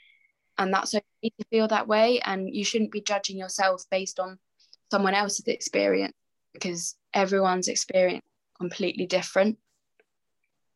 And 0.57 0.73
that's 0.73 0.93
okay 0.93 1.31
to 1.39 1.45
feel 1.49 1.67
that 1.69 1.87
way. 1.87 2.19
And 2.19 2.53
you 2.53 2.63
shouldn't 2.63 2.91
be 2.91 3.01
judging 3.01 3.37
yourself 3.37 3.83
based 3.89 4.19
on 4.19 4.37
someone 4.91 5.15
else's 5.15 5.47
experience 5.47 6.13
because 6.53 6.95
everyone's 7.13 7.67
experience 7.67 8.23
completely 8.59 9.07
different. 9.07 9.57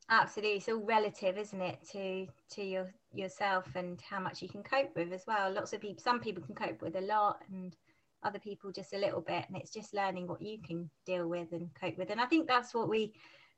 Absolutely. 0.09 0.57
It's 0.57 0.69
all 0.69 0.83
relative 0.83 1.37
isn't 1.37 1.61
it 1.61 1.79
to 1.91 2.27
to 2.55 2.63
your 2.63 2.93
yourself 3.13 3.67
and 3.75 3.99
how 4.01 4.19
much 4.19 4.41
you 4.41 4.47
can 4.47 4.63
cope 4.63 4.95
with 4.95 5.11
as 5.11 5.25
well. 5.27 5.51
Lots 5.51 5.73
of 5.73 5.81
people 5.81 6.01
some 6.01 6.19
people 6.19 6.43
can 6.43 6.55
cope 6.55 6.81
with 6.81 6.95
a 6.95 7.01
lot 7.01 7.43
and 7.51 7.75
other 8.23 8.39
people 8.39 8.71
just 8.71 8.93
a 8.93 8.97
little 8.97 9.21
bit 9.21 9.45
and 9.47 9.57
it's 9.57 9.71
just 9.71 9.93
learning 9.93 10.27
what 10.27 10.41
you 10.41 10.57
can 10.61 10.89
deal 11.05 11.27
with 11.27 11.51
and 11.51 11.69
cope 11.79 11.97
with 11.97 12.09
and 12.09 12.19
i 12.19 12.25
think 12.25 12.47
that's 12.47 12.73
what 12.73 12.89
we 12.89 13.13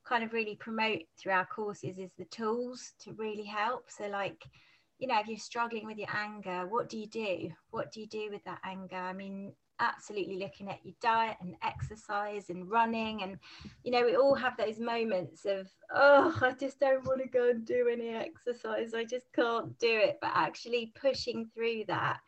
kind 0.10 0.24
of 0.24 0.34
really 0.34 0.56
promote 0.56 1.02
through 1.17 1.34
our 1.34 1.45
courses 1.45 1.98
is 1.98 2.13
the 2.17 2.26
tools 2.26 2.93
to 3.00 3.13
really 3.13 3.45
help. 3.45 3.89
So, 3.89 4.08
like, 4.08 4.43
you 4.98 5.08
know, 5.08 5.19
if 5.19 5.28
you're 5.28 5.38
struggling 5.38 5.86
with 5.86 5.98
your 5.98 6.10
anger, 6.13 6.65
what 6.67 6.89
do 6.89 6.98
you 6.98 7.08
do? 7.08 7.52
What 7.72 7.91
do 7.91 8.02
you 8.02 8.08
do 8.08 8.30
with 8.32 8.43
that 8.45 8.60
anger? 8.65 8.95
I 8.95 9.13
mean, 9.13 9.54
absolutely 9.80 10.38
looking 10.38 10.67
at 10.67 10.84
your 10.84 10.95
diet 11.02 11.38
and 11.41 11.56
exercise 11.63 12.50
and 12.50 12.69
running. 12.69 13.24
And, 13.24 13.38
you 13.84 13.91
know, 13.91 14.04
we 14.04 14.15
all 14.15 14.36
have 14.36 14.58
those 14.58 14.80
moments 14.80 15.45
of, 15.45 15.69
oh, 15.93 16.38
I 16.41 16.52
just 16.52 16.80
don't 16.80 17.06
want 17.06 17.22
to 17.22 17.30
go 17.30 17.50
and 17.50 17.65
do 17.65 17.88
any 17.89 18.10
exercise. 18.10 18.93
I 18.93 19.06
just 19.06 19.32
can't 19.34 19.78
do 19.80 19.88
it. 19.89 20.17
But 20.22 20.32
actually 20.34 20.91
pushing 21.00 21.50
through 21.54 21.84
that 21.88 22.19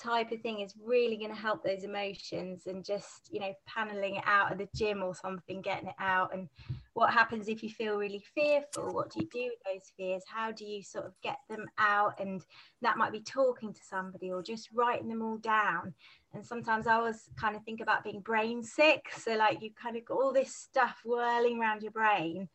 type 0.00 0.32
of 0.32 0.40
thing 0.40 0.60
is 0.60 0.74
really 0.82 1.16
going 1.16 1.30
to 1.30 1.36
help 1.36 1.64
those 1.64 1.84
emotions 1.84 2.66
and 2.66 2.84
just 2.84 3.28
you 3.30 3.40
know 3.40 3.52
paneling 3.66 4.16
it 4.16 4.24
out 4.26 4.52
at 4.52 4.58
the 4.58 4.68
gym 4.74 5.02
or 5.02 5.14
something 5.14 5.60
getting 5.62 5.88
it 5.88 5.94
out. 5.98 6.32
And 6.32 6.48
what 6.94 7.12
happens 7.12 7.48
if 7.48 7.62
you 7.62 7.70
feel 7.70 7.96
really 7.96 8.24
fearful? 8.34 8.92
What 8.92 9.10
do 9.10 9.20
you 9.20 9.28
do 9.32 9.50
with 9.50 9.58
those 9.64 9.92
fears? 9.96 10.22
How 10.26 10.52
do 10.52 10.64
you 10.64 10.82
sort 10.82 11.06
of 11.06 11.12
get 11.22 11.38
them 11.48 11.66
out? 11.78 12.18
And 12.20 12.42
that 12.82 12.98
might 12.98 13.12
be 13.12 13.20
talking 13.20 13.72
to 13.72 13.80
somebody 13.88 14.30
or 14.30 14.42
just 14.42 14.70
writing 14.72 15.08
them 15.08 15.22
all 15.22 15.38
down. 15.38 15.94
And 16.34 16.44
sometimes 16.44 16.86
I 16.86 16.94
always 16.94 17.28
kind 17.38 17.56
of 17.56 17.64
think 17.64 17.80
about 17.80 18.04
being 18.04 18.20
brain 18.20 18.62
sick. 18.62 19.06
So 19.16 19.36
like 19.36 19.62
you 19.62 19.70
kind 19.80 19.96
of 19.96 20.04
got 20.04 20.18
all 20.18 20.32
this 20.32 20.54
stuff 20.54 21.00
whirling 21.04 21.60
around 21.60 21.82
your 21.82 21.92
brain, 21.92 22.48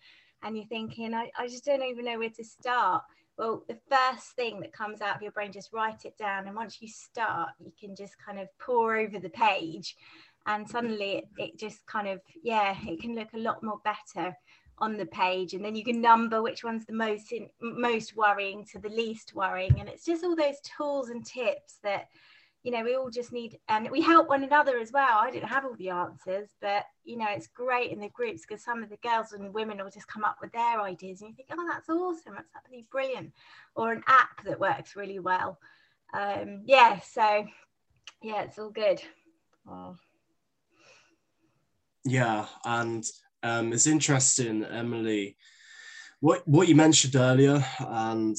and 0.43 0.57
you're 0.57 0.65
thinking, 0.65 1.13
I, 1.13 1.29
I 1.37 1.47
just 1.47 1.65
don't 1.65 1.83
even 1.83 2.05
know 2.05 2.17
where 2.19 2.29
to 2.29 2.43
start. 2.43 3.03
Well, 3.41 3.63
the 3.67 3.79
first 3.89 4.33
thing 4.35 4.59
that 4.59 4.71
comes 4.71 5.01
out 5.01 5.15
of 5.15 5.23
your 5.23 5.31
brain, 5.31 5.51
just 5.51 5.73
write 5.73 6.05
it 6.05 6.15
down. 6.15 6.45
And 6.45 6.55
once 6.55 6.79
you 6.79 6.87
start, 6.87 7.49
you 7.59 7.71
can 7.79 7.95
just 7.95 8.13
kind 8.23 8.39
of 8.39 8.47
pour 8.59 8.95
over 8.97 9.17
the 9.17 9.31
page. 9.31 9.95
And 10.45 10.69
suddenly 10.69 11.13
it, 11.13 11.25
it 11.39 11.57
just 11.57 11.83
kind 11.87 12.07
of, 12.07 12.21
yeah, 12.43 12.75
it 12.85 13.01
can 13.01 13.15
look 13.15 13.29
a 13.33 13.39
lot 13.39 13.63
more 13.63 13.79
better 13.83 14.37
on 14.77 14.95
the 14.95 15.07
page 15.07 15.55
and 15.55 15.65
then 15.65 15.75
you 15.75 15.83
can 15.83 16.01
number 16.01 16.43
which 16.43 16.63
one's 16.63 16.85
the 16.85 16.93
most 16.93 17.31
in, 17.31 17.47
most 17.61 18.15
worrying 18.15 18.63
to 18.65 18.79
the 18.79 18.89
least 18.89 19.33
worrying 19.35 19.79
and 19.79 19.87
it's 19.87 20.05
just 20.05 20.23
all 20.23 20.35
those 20.35 20.59
tools 20.61 21.09
and 21.09 21.23
tips 21.23 21.77
that 21.83 22.07
you 22.63 22.71
know 22.71 22.83
we 22.83 22.95
all 22.95 23.09
just 23.09 23.31
need 23.31 23.57
and 23.69 23.89
we 23.89 24.01
help 24.01 24.29
one 24.29 24.43
another 24.43 24.77
as 24.77 24.91
well. 24.91 25.19
I 25.19 25.31
didn't 25.31 25.49
have 25.49 25.65
all 25.65 25.75
the 25.75 25.89
answers 25.89 26.49
but 26.61 26.85
you 27.03 27.17
know 27.17 27.27
it's 27.29 27.47
great 27.47 27.91
in 27.91 27.99
the 27.99 28.09
groups 28.09 28.43
because 28.47 28.63
some 28.63 28.83
of 28.83 28.89
the 28.89 28.97
girls 28.97 29.33
and 29.33 29.53
women 29.53 29.77
will 29.77 29.89
just 29.89 30.07
come 30.07 30.23
up 30.23 30.37
with 30.41 30.51
their 30.51 30.81
ideas 30.81 31.21
and 31.21 31.29
you 31.29 31.35
think 31.35 31.49
oh 31.51 31.67
that's 31.67 31.89
awesome. 31.89 32.33
That's 32.35 32.49
absolutely 32.55 32.87
brilliant. 32.91 33.33
Or 33.75 33.91
an 33.91 34.03
app 34.07 34.43
that 34.45 34.59
works 34.59 34.95
really 34.95 35.19
well. 35.19 35.59
Um 36.13 36.61
yeah 36.65 36.99
so 36.99 37.45
yeah 38.21 38.43
it's 38.43 38.59
all 38.59 38.69
good. 38.71 39.01
Oh. 39.69 39.95
yeah 42.03 42.47
and 42.65 43.03
um 43.43 43.71
it's 43.73 43.85
interesting 43.85 44.63
emily 44.65 45.37
what 46.19 46.47
what 46.47 46.67
you 46.67 46.73
mentioned 46.75 47.15
earlier 47.15 47.63
and 47.79 48.35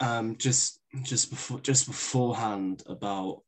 um 0.00 0.36
just 0.36 0.81
just 1.02 1.30
before 1.30 1.60
just 1.60 1.86
beforehand 1.86 2.82
about 2.86 3.42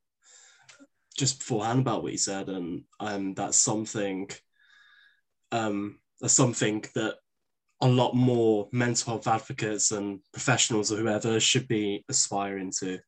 just 1.16 1.38
beforehand 1.38 1.80
about 1.80 2.02
what 2.02 2.12
you 2.12 2.18
said 2.18 2.48
and 2.48 2.84
um 3.00 3.34
that's 3.34 3.58
something 3.58 4.28
um 5.52 5.98
that's 6.20 6.34
something 6.34 6.84
that 6.94 7.16
a 7.80 7.88
lot 7.88 8.14
more 8.14 8.68
mental 8.72 9.12
health 9.12 9.26
advocates 9.26 9.90
and 9.92 10.20
professionals 10.32 10.90
or 10.90 10.96
whoever 10.96 11.38
should 11.38 11.68
be 11.68 12.04
aspiring 12.08 12.72
to. 12.78 12.98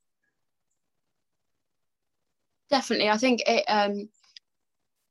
Definitely. 2.68 3.08
I 3.08 3.16
think 3.16 3.42
it 3.46 3.64
um 3.68 4.08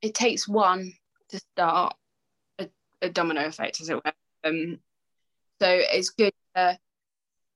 it 0.01 0.13
takes 0.13 0.47
one 0.47 0.93
to 1.29 1.39
start 1.39 1.95
a, 2.59 2.69
a 3.01 3.09
domino 3.09 3.45
effect 3.45 3.81
as 3.81 3.89
it 3.89 3.95
were. 3.95 4.13
Um 4.43 4.79
so 5.59 5.67
it's 5.69 6.09
good 6.09 6.33
to 6.55 6.77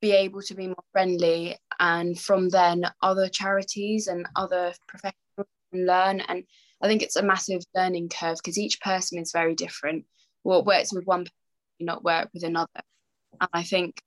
be 0.02 0.12
able 0.12 0.42
to 0.44 0.56
be 0.56 0.68
more 0.68 0.84
friendly 0.92 1.58
and 1.80 2.20
from 2.20 2.50
then 2.50 2.86
other 3.02 3.28
charities 3.28 4.08
and 4.08 4.28
other 4.36 4.74
professionals 4.88 5.48
can 5.72 5.86
learn. 5.86 6.22
And 6.22 6.44
i 6.82 6.88
think 6.88 7.02
it's 7.02 7.18
a 7.18 7.24
massive 7.24 7.64
learning 7.76 8.10
curve 8.10 8.38
because 8.38 8.58
each 8.58 8.82
person 8.82 9.20
is 9.20 9.32
very 9.32 9.56
different. 9.56 10.06
What 10.44 10.66
works 10.66 10.94
with 10.94 11.06
one 11.06 11.24
person 11.24 11.34
not 11.82 12.04
work 12.04 12.30
with 12.34 12.44
another. 12.44 12.82
And 13.40 13.50
i 13.54 13.64
think 13.64 14.02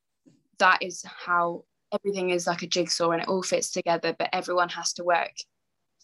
that 0.59 0.83
is 0.83 1.05
how 1.05 1.65
everything 1.93 2.31
is 2.31 2.47
like 2.47 2.63
a 2.63 2.67
jigsaw 2.67 3.11
and 3.11 3.23
it 3.23 3.29
all 3.29 3.43
fits 3.43 3.71
together 3.71 4.15
but 4.19 4.31
everyone 4.33 4.69
has 4.71 4.93
to 4.95 5.05
work 5.05 5.33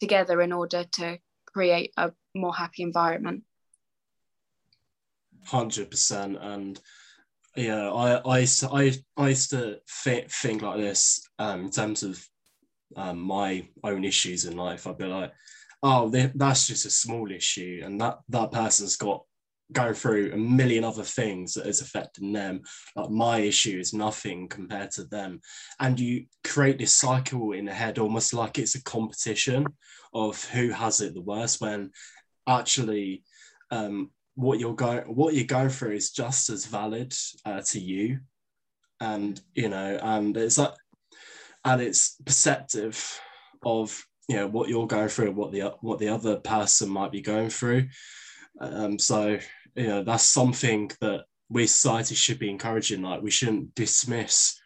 together 0.00 0.40
in 0.42 0.52
order 0.52 0.84
to 0.84 1.18
create 1.46 1.92
a 1.96 2.12
more 2.34 2.54
happy 2.54 2.82
environment. 2.82 3.42
100% 5.48 6.40
and 6.40 6.80
yeah, 7.56 7.90
I, 7.90 8.40
I, 8.40 8.46
I, 8.72 8.92
I 9.16 9.28
used 9.28 9.50
to 9.50 9.78
think, 10.04 10.30
think 10.30 10.62
like 10.62 10.78
this 10.78 11.26
um, 11.38 11.64
in 11.64 11.70
terms 11.70 12.02
of 12.02 12.24
um, 12.96 13.20
my 13.20 13.66
own 13.84 14.04
issues 14.04 14.44
in 14.44 14.56
life. 14.56 14.86
I'd 14.86 14.98
be 14.98 15.06
like, 15.06 15.32
oh, 15.82 16.08
that's 16.08 16.66
just 16.66 16.86
a 16.86 16.90
small 16.90 17.30
issue, 17.30 17.82
and 17.84 18.00
that 18.00 18.18
that 18.28 18.52
person's 18.52 18.96
got 18.96 19.22
going 19.72 19.92
through 19.92 20.32
a 20.32 20.36
million 20.36 20.82
other 20.82 21.02
things 21.02 21.52
that 21.52 21.66
is 21.66 21.82
affecting 21.82 22.32
them. 22.32 22.62
Like 22.96 23.10
my 23.10 23.40
issue 23.40 23.78
is 23.78 23.92
nothing 23.92 24.48
compared 24.48 24.90
to 24.92 25.04
them, 25.04 25.40
and 25.80 25.98
you 25.98 26.26
create 26.44 26.78
this 26.78 26.92
cycle 26.92 27.52
in 27.52 27.66
the 27.66 27.74
head, 27.74 27.98
almost 27.98 28.34
like 28.34 28.58
it's 28.58 28.74
a 28.74 28.82
competition 28.82 29.66
of 30.14 30.42
who 30.46 30.70
has 30.70 31.00
it 31.00 31.14
the 31.14 31.20
worst. 31.20 31.60
When 31.60 31.90
actually, 32.46 33.22
um, 33.70 34.10
what 34.38 34.60
you're 34.60 34.76
going 34.76 35.02
what 35.02 35.34
you're 35.34 35.44
going 35.44 35.68
through 35.68 35.90
is 35.90 36.12
just 36.12 36.48
as 36.48 36.64
valid 36.64 37.12
uh, 37.44 37.60
to 37.60 37.80
you. 37.80 38.20
And 39.00 39.40
you 39.54 39.68
know 39.68 39.98
and 40.00 40.36
it's 40.36 40.58
like 40.58 40.74
and 41.64 41.82
it's 41.82 42.14
perceptive 42.24 43.20
of 43.64 44.00
you 44.28 44.36
know 44.36 44.46
what 44.46 44.68
you're 44.68 44.86
going 44.86 45.08
through 45.08 45.32
what 45.32 45.50
the 45.50 45.74
what 45.80 45.98
the 45.98 46.08
other 46.08 46.36
person 46.36 46.88
might 46.88 47.10
be 47.10 47.20
going 47.20 47.50
through. 47.50 47.88
Um 48.60 48.96
so 48.98 49.38
you 49.74 49.86
know 49.88 50.04
that's 50.04 50.22
something 50.22 50.92
that 51.00 51.24
we 51.48 51.66
society 51.66 52.14
should 52.14 52.38
be 52.38 52.50
encouraging. 52.50 53.02
Like 53.02 53.22
we 53.22 53.32
shouldn't 53.32 53.74
dismiss 53.74 54.56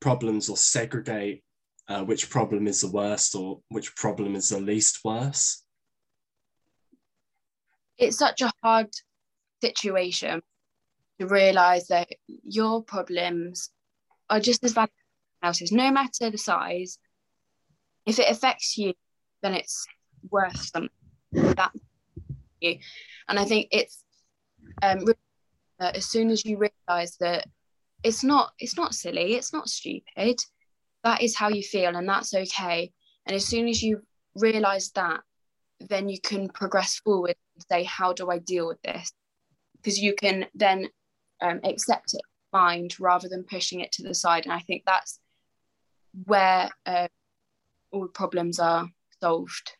problems 0.00 0.48
or 0.48 0.56
segregate 0.56 1.44
uh, 1.88 2.04
which 2.04 2.30
problem 2.30 2.66
is 2.66 2.80
the 2.80 2.90
worst 2.90 3.34
or 3.34 3.60
which 3.68 3.94
problem 3.96 4.34
is 4.34 4.48
the 4.48 4.60
least 4.60 5.00
worse 5.04 5.62
it's 7.98 8.16
such 8.16 8.40
a 8.40 8.50
hard 8.62 8.88
situation 9.60 10.42
to 11.18 11.26
realize 11.26 11.88
that 11.88 12.08
your 12.44 12.82
problems 12.82 13.70
are 14.28 14.40
just 14.40 14.64
as 14.64 14.72
valid 14.72 14.90
as 15.42 15.48
else's, 15.48 15.72
no 15.72 15.90
matter 15.90 16.30
the 16.30 16.38
size. 16.38 16.98
If 18.06 18.18
it 18.18 18.30
affects 18.30 18.78
you, 18.78 18.94
then 19.42 19.54
it's 19.54 19.86
worth 20.30 20.56
something 20.56 20.90
that 21.32 21.72
you. 22.60 22.78
And 23.28 23.38
I 23.38 23.44
think 23.44 23.68
it's 23.70 24.02
um, 24.82 25.04
uh, 25.78 25.92
as 25.94 26.06
soon 26.06 26.30
as 26.30 26.44
you 26.44 26.58
realize 26.58 27.16
that 27.18 27.46
it's 28.02 28.24
not 28.24 28.52
it's 28.58 28.76
not 28.76 28.94
silly, 28.94 29.34
it's 29.34 29.52
not 29.52 29.68
stupid. 29.68 30.38
That 31.04 31.22
is 31.22 31.36
how 31.36 31.48
you 31.48 31.62
feel, 31.62 31.96
and 31.96 32.08
that's 32.08 32.34
okay. 32.34 32.92
And 33.26 33.36
as 33.36 33.46
soon 33.46 33.68
as 33.68 33.82
you 33.82 34.02
realize 34.34 34.90
that, 34.92 35.20
then 35.80 36.08
you 36.08 36.20
can 36.20 36.48
progress 36.48 36.96
forward 36.96 37.36
and 37.54 37.64
say, 37.70 37.84
how 37.84 38.12
do 38.12 38.30
I 38.30 38.38
deal 38.38 38.66
with 38.68 38.80
this? 38.82 39.12
Because 39.82 39.98
you 39.98 40.14
can 40.14 40.46
then 40.54 40.88
um, 41.40 41.60
accept 41.64 42.14
it 42.14 42.22
mind 42.52 42.98
rather 42.98 43.28
than 43.28 43.44
pushing 43.44 43.80
it 43.80 43.92
to 43.92 44.02
the 44.02 44.14
side. 44.14 44.44
And 44.44 44.52
i 44.52 44.60
think 44.60 44.82
that's 44.86 45.20
where 46.24 46.70
uh, 46.86 47.08
all 47.92 48.08
problems 48.08 48.58
are 48.58 48.88
solved. 49.20 49.72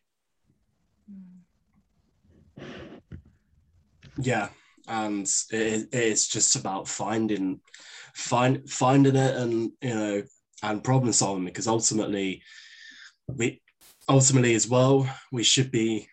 Yeah 4.17 4.49
and 4.87 5.31
it, 5.51 5.87
it's 5.91 6.27
just 6.27 6.55
about 6.55 6.87
finding 6.87 7.59
find 8.13 8.69
finding 8.69 9.15
it 9.15 9.35
and 9.35 9.71
you 9.81 9.93
know 9.93 10.23
and 10.63 10.83
problem 10.83 11.13
solving 11.13 11.45
because 11.45 11.67
ultimately 11.67 12.41
we 13.27 13.61
ultimately 14.09 14.53
as 14.53 14.67
well 14.67 15.09
we 15.31 15.43
should 15.43 15.71
be 15.71 16.07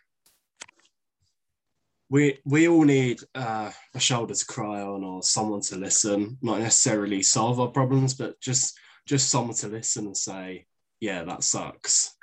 we 2.11 2.39
we 2.45 2.69
all 2.69 2.85
need 2.85 3.21
uh, 3.35 3.71
a 3.95 4.01
shoulder 4.01 4.35
to 4.35 4.47
cry 4.47 4.81
on 4.81 5.05
or 5.05 5.23
someone 5.23 5.61
to 5.63 5.77
listen. 5.77 6.39
Not 6.41 6.61
necessarily 6.61 7.23
solve 7.23 7.61
our 7.61 7.69
problems 7.69 8.15
but 8.15 8.41
just 8.41 8.79
just 9.07 9.31
someone 9.31 9.57
to 9.57 9.69
listen 9.69 10.07
and 10.07 10.17
say 10.17 10.67
yeah 11.01 11.25
that 11.25 11.45
sucks. 11.45 12.15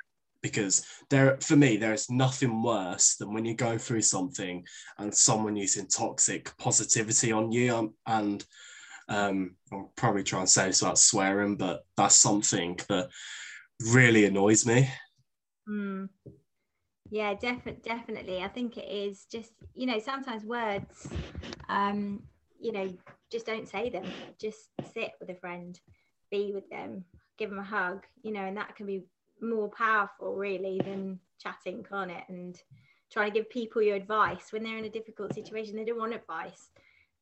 Because 0.42 0.84
there 1.10 1.38
for 1.40 1.56
me 1.56 1.76
there 1.76 1.94
is 1.94 2.10
nothing 2.10 2.62
worse 2.62 3.16
than 3.16 3.32
when 3.32 3.44
you 3.44 3.54
go 3.54 3.78
through 3.78 4.02
something 4.02 4.64
and 4.98 5.14
someone 5.14 5.56
using 5.56 5.86
toxic 5.86 6.56
positivity 6.58 7.32
on 7.32 7.52
you. 7.52 7.74
Um, 7.74 7.94
and 8.06 8.44
um, 9.08 9.56
I'll 9.72 9.92
probably 9.96 10.24
try 10.24 10.40
and 10.40 10.48
say 10.48 10.66
this 10.66 10.82
without 10.82 10.98
swearing 10.98 11.56
but 11.56 11.84
that's 11.96 12.16
something 12.16 12.78
that 12.88 13.08
really 13.92 14.24
annoys 14.24 14.66
me. 14.66 14.90
Mm 15.68 16.08
yeah 17.10 17.34
definitely 17.34 17.82
definitely. 17.82 18.42
I 18.42 18.48
think 18.48 18.76
it 18.76 18.88
is 18.90 19.24
just 19.30 19.52
you 19.74 19.86
know 19.86 19.98
sometimes 19.98 20.44
words 20.44 21.08
um 21.68 22.22
you 22.60 22.72
know 22.72 22.92
just 23.30 23.46
don't 23.46 23.68
say 23.68 23.90
them. 23.90 24.04
Just 24.38 24.70
sit 24.94 25.12
with 25.20 25.30
a 25.30 25.34
friend 25.34 25.78
be 26.30 26.52
with 26.52 26.68
them 26.70 27.04
give 27.38 27.50
them 27.50 27.58
a 27.58 27.64
hug 27.64 28.04
you 28.22 28.32
know 28.32 28.40
and 28.40 28.56
that 28.56 28.74
can 28.74 28.86
be 28.86 29.04
more 29.40 29.68
powerful 29.68 30.34
really 30.34 30.80
than 30.84 31.18
chatting 31.38 31.84
can't 31.88 32.10
it? 32.10 32.24
And 32.28 32.60
trying 33.12 33.30
to 33.30 33.38
give 33.38 33.50
people 33.50 33.82
your 33.82 33.96
advice 33.96 34.48
when 34.50 34.62
they're 34.62 34.78
in 34.78 34.84
a 34.86 34.90
difficult 34.90 35.34
situation 35.34 35.76
they 35.76 35.84
don't 35.84 35.98
want 35.98 36.14
advice. 36.14 36.70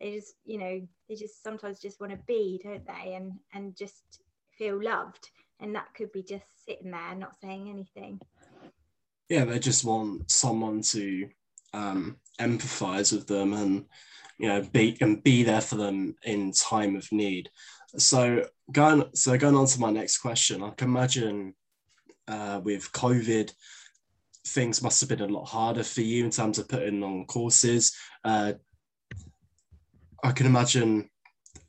They 0.01 0.13
just 0.15 0.35
you 0.45 0.59
know 0.59 0.81
they 1.09 1.15
just 1.15 1.43
sometimes 1.43 1.81
just 1.81 2.01
want 2.01 2.13
to 2.13 2.19
be 2.27 2.61
don't 2.63 2.87
they? 2.87 3.15
And 3.15 3.33
and 3.53 3.77
just 3.77 4.23
feel 4.57 4.83
loved. 4.83 5.31
And 5.61 5.75
that 5.75 5.95
could 5.95 6.11
be 6.13 6.23
just 6.23 6.65
sitting 6.67 6.91
there 6.91 7.15
not 7.15 7.39
saying 7.41 7.69
anything 7.71 8.21
yeah, 9.29 9.45
they 9.45 9.59
just 9.59 9.85
want 9.85 10.31
someone 10.31 10.83
to 10.83 11.29
um, 11.73 12.17
empathize 12.41 13.13
with 13.13 13.27
them 13.27 13.53
and 13.53 13.85
you 14.39 14.49
know 14.49 14.63
be 14.73 14.97
and 15.01 15.23
be 15.23 15.43
there 15.43 15.61
for 15.61 15.77
them 15.77 16.15
in 16.25 16.53
time 16.53 16.97
of 16.97 17.11
need. 17.13 17.51
So 17.97 18.47
going 18.73 19.05
so 19.15 19.37
going 19.39 19.57
on 19.57 19.67
to 19.67 19.81
my 19.81 19.91
next 19.91 20.19
question, 20.19 20.63
I 20.63 20.71
can 20.71 20.89
imagine 20.89 21.55
uh, 22.29 22.61
with 22.63 22.91
COVID 22.93 23.53
things 24.47 24.83
must 24.83 25.01
have 25.01 25.09
been 25.09 25.23
a 25.23 25.27
lot 25.27 25.47
harder 25.47 25.83
for 25.83 26.03
you 26.03 26.25
in 26.25 26.31
terms 26.31 26.59
of 26.59 26.69
putting 26.69 27.03
on 27.03 27.25
courses. 27.25 27.97
Uh, 28.25 28.53
I 30.23 30.33
can 30.33 30.47
imagine 30.47 31.09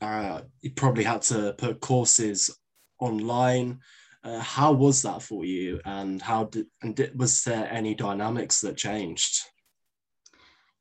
uh, 0.00 0.42
you 0.60 0.72
probably 0.72 1.04
had 1.04 1.22
to 1.22 1.54
put 1.56 1.80
courses 1.80 2.50
online. 2.98 3.80
Uh, 4.26 4.40
how 4.40 4.72
was 4.72 5.02
that 5.02 5.22
for 5.22 5.44
you, 5.44 5.80
and 5.84 6.20
how 6.20 6.44
did 6.44 6.66
and 6.82 6.96
did, 6.96 7.16
was 7.16 7.44
there 7.44 7.68
any 7.70 7.94
dynamics 7.94 8.60
that 8.60 8.76
changed? 8.76 9.44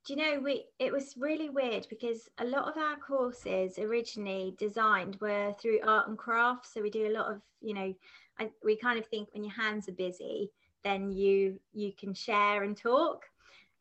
Do 0.06 0.14
you 0.14 0.18
know 0.18 0.40
we? 0.40 0.66
It 0.80 0.92
was 0.92 1.14
really 1.16 1.52
weird 1.52 1.86
because 1.88 2.28
a 2.40 2.46
lot 2.46 2.68
of 2.68 2.78
our 2.78 2.96
courses 2.96 3.78
originally 3.78 4.56
designed 4.58 5.18
were 5.22 5.54
through 5.62 5.82
art 5.86 6.08
and 6.08 6.18
crafts. 6.18 6.74
So 6.74 6.82
we 6.82 6.90
do 6.90 7.08
a 7.08 7.14
lot 7.14 7.32
of, 7.32 7.42
you 7.62 7.76
know, 7.76 7.94
I, 8.40 8.50
we 8.64 8.78
kind 8.78 8.98
of 8.98 9.06
think 9.06 9.30
when 9.34 9.44
your 9.44 9.54
hands 9.54 9.88
are 9.90 9.94
busy, 9.94 10.50
then 10.84 11.12
you 11.12 11.60
you 11.72 11.92
can 11.94 12.16
share 12.16 12.64
and 12.64 12.76
talk. 12.76 13.26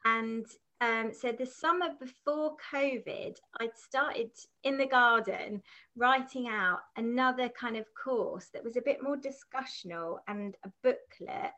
And 0.05 0.44
um, 0.80 1.12
so 1.12 1.32
the 1.32 1.46
summer 1.46 1.90
before 2.00 2.56
COVID, 2.72 3.37
I'd 3.60 3.76
started 3.76 4.30
in 4.64 4.76
the 4.76 4.87
garden 4.87 5.62
writing 5.96 6.48
out 6.48 6.80
another 6.96 7.48
kind 7.48 7.76
of 7.76 7.87
course 7.94 8.48
that 8.52 8.64
was 8.64 8.76
a 8.76 8.82
bit 8.82 9.02
more 9.02 9.16
discussional 9.16 10.18
and 10.28 10.56
a 10.64 10.70
booklet 10.82 11.52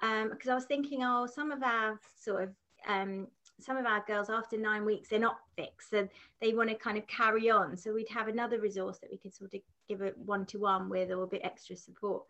because 0.00 0.48
um, 0.48 0.52
I 0.52 0.54
was 0.54 0.64
thinking, 0.64 1.02
oh, 1.02 1.26
some 1.26 1.52
of 1.52 1.62
our 1.62 1.98
sort 2.18 2.44
of 2.44 2.50
um, 2.86 3.26
some 3.58 3.78
of 3.78 3.86
our 3.86 4.04
girls 4.06 4.28
after 4.28 4.58
nine 4.58 4.84
weeks 4.84 5.08
they're 5.08 5.18
not 5.18 5.38
fixed, 5.56 5.90
so 5.90 6.06
they 6.40 6.52
want 6.52 6.68
to 6.68 6.74
kind 6.74 6.98
of 6.98 7.06
carry 7.06 7.50
on. 7.50 7.76
So 7.76 7.94
we'd 7.94 8.08
have 8.10 8.28
another 8.28 8.60
resource 8.60 8.98
that 8.98 9.10
we 9.10 9.16
could 9.16 9.34
sort 9.34 9.54
of 9.54 9.60
give 9.88 10.02
a 10.02 10.12
one 10.16 10.44
to 10.46 10.58
one 10.58 10.88
with 10.88 11.10
or 11.10 11.22
a 11.22 11.26
bit 11.26 11.40
extra 11.44 11.76
support. 11.76 12.24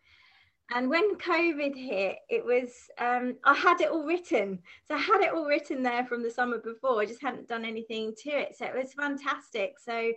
And 0.73 0.91
when 0.91 1.15
COVID 1.17 1.77
hit, 1.77 2.17
it 2.29 2.45
was, 2.45 2.73
um, 2.99 3.37
I 3.45 3.55
had 3.55 3.81
it 3.81 3.91
all 3.91 4.05
written. 4.05 4.59
So 4.89 4.95
I 4.95 4.99
had 4.99 5.21
it 5.21 5.33
all 5.33 5.47
written 5.47 5.83
there 5.83 6.05
from 6.05 6.23
the 6.23 6.31
summer 6.31 6.59
before. 6.59 7.01
I 7.01 7.07
just 7.07 7.23
hadn't 7.23 7.49
done 7.49 7.65
anything 7.65 8.15
to 8.25 8.31
it. 8.31 8.57
So 8.57 8.67
it 8.67 8.75
was 8.75 8.93
fantastic. 8.93 9.79
So 9.79 10.13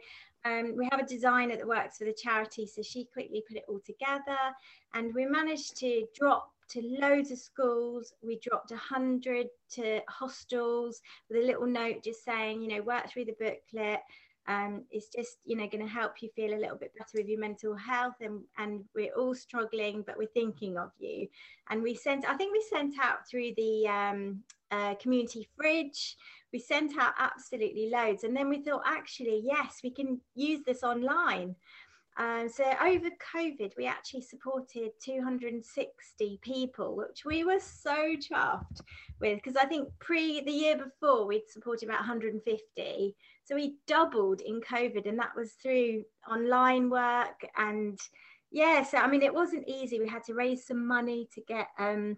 um, 0.45 0.75
we 0.75 0.87
have 0.91 0.99
a 0.99 1.05
designer 1.05 1.55
that 1.55 1.67
works 1.67 1.99
for 1.99 2.05
the 2.05 2.13
charity. 2.13 2.65
So 2.65 2.81
she 2.81 3.05
quickly 3.05 3.43
put 3.47 3.57
it 3.57 3.65
all 3.69 3.79
together. 3.85 4.39
And 4.95 5.13
we 5.13 5.25
managed 5.25 5.77
to 5.77 6.05
drop 6.17 6.51
to 6.69 6.81
loads 6.99 7.29
of 7.29 7.37
schools. 7.37 8.13
We 8.23 8.39
dropped 8.39 8.71
100 8.71 9.47
to 9.73 9.99
hostels 10.07 11.01
with 11.29 11.43
a 11.43 11.45
little 11.45 11.67
note 11.67 12.03
just 12.03 12.23
saying, 12.23 12.63
you 12.63 12.69
know, 12.69 12.81
work 12.81 13.07
through 13.09 13.25
the 13.25 13.35
booklet 13.39 13.99
um, 14.49 14.83
it's 14.89 15.09
just 15.09 15.37
you 15.45 15.55
know 15.55 15.67
going 15.67 15.85
to 15.85 15.91
help 15.91 16.21
you 16.21 16.29
feel 16.35 16.53
a 16.53 16.59
little 16.59 16.75
bit 16.75 16.91
better 16.97 17.11
with 17.13 17.27
your 17.27 17.39
mental 17.39 17.75
health 17.75 18.15
and 18.19 18.41
and 18.57 18.83
we're 18.95 19.13
all 19.13 19.35
struggling 19.35 20.03
but 20.05 20.17
we're 20.17 20.27
thinking 20.33 20.77
of 20.77 20.91
you. 20.99 21.27
And 21.69 21.83
we 21.83 21.93
sent 21.95 22.27
i 22.27 22.35
think 22.35 22.51
we 22.51 22.65
sent 22.67 22.95
out 22.99 23.29
through 23.29 23.51
the 23.55 23.87
um, 23.87 24.43
uh, 24.71 24.95
community 24.95 25.47
fridge 25.55 26.17
we 26.51 26.57
sent 26.57 26.97
out 26.97 27.13
absolutely 27.19 27.91
loads. 27.91 28.23
And 28.23 28.35
then 28.35 28.49
we 28.49 28.63
thought 28.63 28.81
actually 28.85 29.41
yes 29.45 29.81
we 29.83 29.91
can 29.91 30.19
use 30.35 30.61
this 30.65 30.81
online 30.81 31.55
um, 32.19 32.49
so 32.49 32.65
over 32.81 33.09
COVID, 33.33 33.71
we 33.77 33.85
actually 33.85 34.23
supported 34.23 34.91
260 35.01 36.39
people, 36.41 36.97
which 36.97 37.23
we 37.25 37.45
were 37.45 37.61
so 37.61 38.15
chuffed 38.17 38.81
with 39.21 39.37
because 39.37 39.55
I 39.55 39.65
think 39.65 39.87
pre 39.99 40.41
the 40.41 40.51
year 40.51 40.77
before 40.77 41.25
we'd 41.25 41.47
supported 41.47 41.87
about 41.87 42.01
150. 42.01 43.15
So 43.45 43.55
we 43.55 43.77
doubled 43.87 44.41
in 44.41 44.59
COVID, 44.59 45.07
and 45.07 45.17
that 45.17 45.33
was 45.33 45.53
through 45.53 46.03
online 46.29 46.89
work. 46.89 47.41
And 47.57 47.97
yeah, 48.51 48.83
so 48.83 48.97
I 48.97 49.07
mean, 49.07 49.23
it 49.23 49.33
wasn't 49.33 49.69
easy. 49.69 49.99
We 50.01 50.09
had 50.09 50.25
to 50.25 50.33
raise 50.33 50.67
some 50.67 50.85
money 50.85 51.29
to 51.33 51.41
get 51.47 51.67
um, 51.79 52.17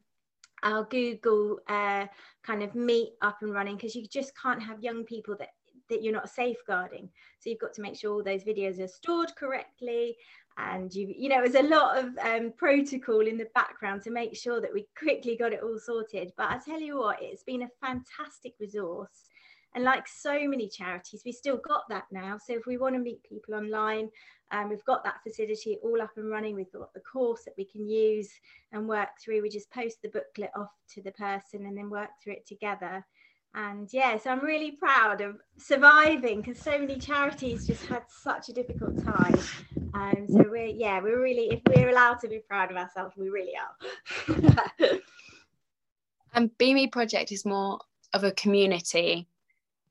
our 0.63 0.83
Google 0.85 1.59
uh, 1.67 2.07
kind 2.43 2.63
of 2.63 2.73
meet 2.73 3.11
up 3.21 3.37
and 3.41 3.53
running 3.53 3.75
because 3.75 3.95
you 3.95 4.07
just 4.07 4.31
can't 4.35 4.63
have 4.63 4.81
young 4.81 5.03
people 5.03 5.35
that 5.37 5.49
that 5.91 6.01
you're 6.01 6.13
not 6.13 6.30
safeguarding. 6.30 7.10
So 7.39 7.49
you've 7.49 7.60
got 7.60 7.73
to 7.75 7.82
make 7.82 7.95
sure 7.95 8.12
all 8.12 8.23
those 8.23 8.43
videos 8.43 8.80
are 8.80 8.88
stored 8.88 9.36
correctly. 9.38 10.17
And 10.58 10.93
you, 10.93 11.13
you 11.15 11.30
know, 11.30 11.41
was 11.41 11.56
a 11.56 11.62
lot 11.62 11.97
of 11.97 12.17
um, 12.17 12.54
protocol 12.58 13.21
in 13.21 13.38
the 13.38 13.47
background 13.56 14.01
to 14.04 14.12
make 14.12 14.36
sure 14.36 14.60
that 14.60 14.73
we 14.73 14.88
quickly 14.97 15.38
got 15.38 15.54
it 15.54 15.62
all 15.63 15.80
sorted. 15.80 16.34
But 16.36 16.49
I 16.49 16.58
tell 16.58 16.82
you 16.82 16.97
what, 16.97 17.19
it's 17.21 17.43
been 17.43 17.62
a 17.62 17.69
fantastic 17.80 18.56
resource. 18.60 19.30
And 19.73 19.86
like 19.86 20.08
so 20.08 20.47
many 20.47 20.67
charities, 20.67 21.21
we 21.25 21.32
still 21.32 21.58
got 21.58 21.84
that 21.89 22.04
now. 22.12 22.38
So 22.38 22.54
if 22.54 22.65
we 22.65 22.77
want 22.77 22.95
to 22.95 22.99
meet 22.99 23.23
people 23.23 23.56
online, 23.56 24.10
um, 24.51 24.69
we've 24.69 24.84
got 24.84 25.04
that 25.06 25.23
facility 25.23 25.77
all 25.82 26.01
up 26.01 26.12
and 26.17 26.30
running. 26.30 26.56
We've 26.56 26.71
got 26.73 26.93
the 26.93 26.99
course 26.99 27.45
that 27.45 27.54
we 27.58 27.63
can 27.63 27.88
use 27.88 28.30
and 28.73 28.88
work 28.88 29.10
through. 29.23 29.41
We 29.41 29.49
just 29.49 29.71
post 29.71 30.01
the 30.01 30.10
booklet 30.10 30.51
off 30.58 30.71
to 30.93 31.01
the 31.01 31.12
person 31.12 31.65
and 31.65 31.77
then 31.77 31.89
work 31.89 32.10
through 32.21 32.34
it 32.34 32.45
together. 32.45 33.06
And 33.53 33.91
yeah, 33.91 34.17
so 34.17 34.29
I'm 34.29 34.39
really 34.39 34.71
proud 34.71 35.19
of 35.19 35.37
surviving 35.57 36.41
because 36.41 36.57
so 36.57 36.77
many 36.79 36.97
charities 36.97 37.67
just 37.67 37.85
had 37.85 38.03
such 38.07 38.47
a 38.47 38.53
difficult 38.53 39.03
time. 39.03 39.37
Um, 39.93 40.25
so 40.29 40.45
we're 40.49 40.67
yeah, 40.67 41.01
we're 41.01 41.21
really 41.21 41.49
if 41.51 41.61
we're 41.67 41.89
allowed 41.89 42.19
to 42.21 42.29
be 42.29 42.39
proud 42.39 42.71
of 42.71 42.77
ourselves, 42.77 43.13
we 43.17 43.29
really 43.29 43.53
are. 43.57 44.89
and 46.33 46.57
Be 46.57 46.73
Me 46.73 46.87
Project 46.87 47.33
is 47.33 47.45
more 47.45 47.79
of 48.13 48.23
a 48.23 48.31
community 48.31 49.27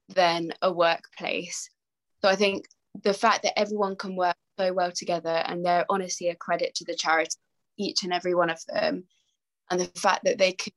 than 0.09 0.53
a 0.63 0.73
workplace. 0.73 1.69
So 2.23 2.29
I 2.29 2.37
think 2.37 2.67
the 3.03 3.15
fact 3.15 3.43
that 3.43 3.59
everyone 3.59 3.97
can 3.97 4.17
work 4.17 4.37
so 4.59 4.73
well 4.73 4.91
together 4.91 5.43
and 5.47 5.65
they're 5.65 5.87
honestly 5.91 6.29
a 6.29 6.35
credit 6.35 6.75
to 6.77 6.85
the 6.85 6.95
charity, 6.95 7.37
each 7.79 8.05
and 8.05 8.13
every 8.13 8.35
one 8.35 8.51
of 8.51 8.65
them, 8.67 9.05
and 9.71 9.81
the 9.81 9.87
fact 10.01 10.25
that 10.25 10.39
they 10.39 10.53
could 10.53 10.73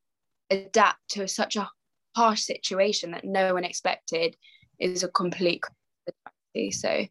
adapt 0.49 0.99
to 1.09 1.27
such 1.27 1.55
a 1.55 1.69
harsh 2.15 2.41
situation 2.41 3.11
that 3.11 3.23
no 3.25 3.53
one 3.53 3.63
expected 3.63 4.35
is 4.79 5.03
a 5.03 5.07
complete. 5.07 5.63
So 6.71 7.05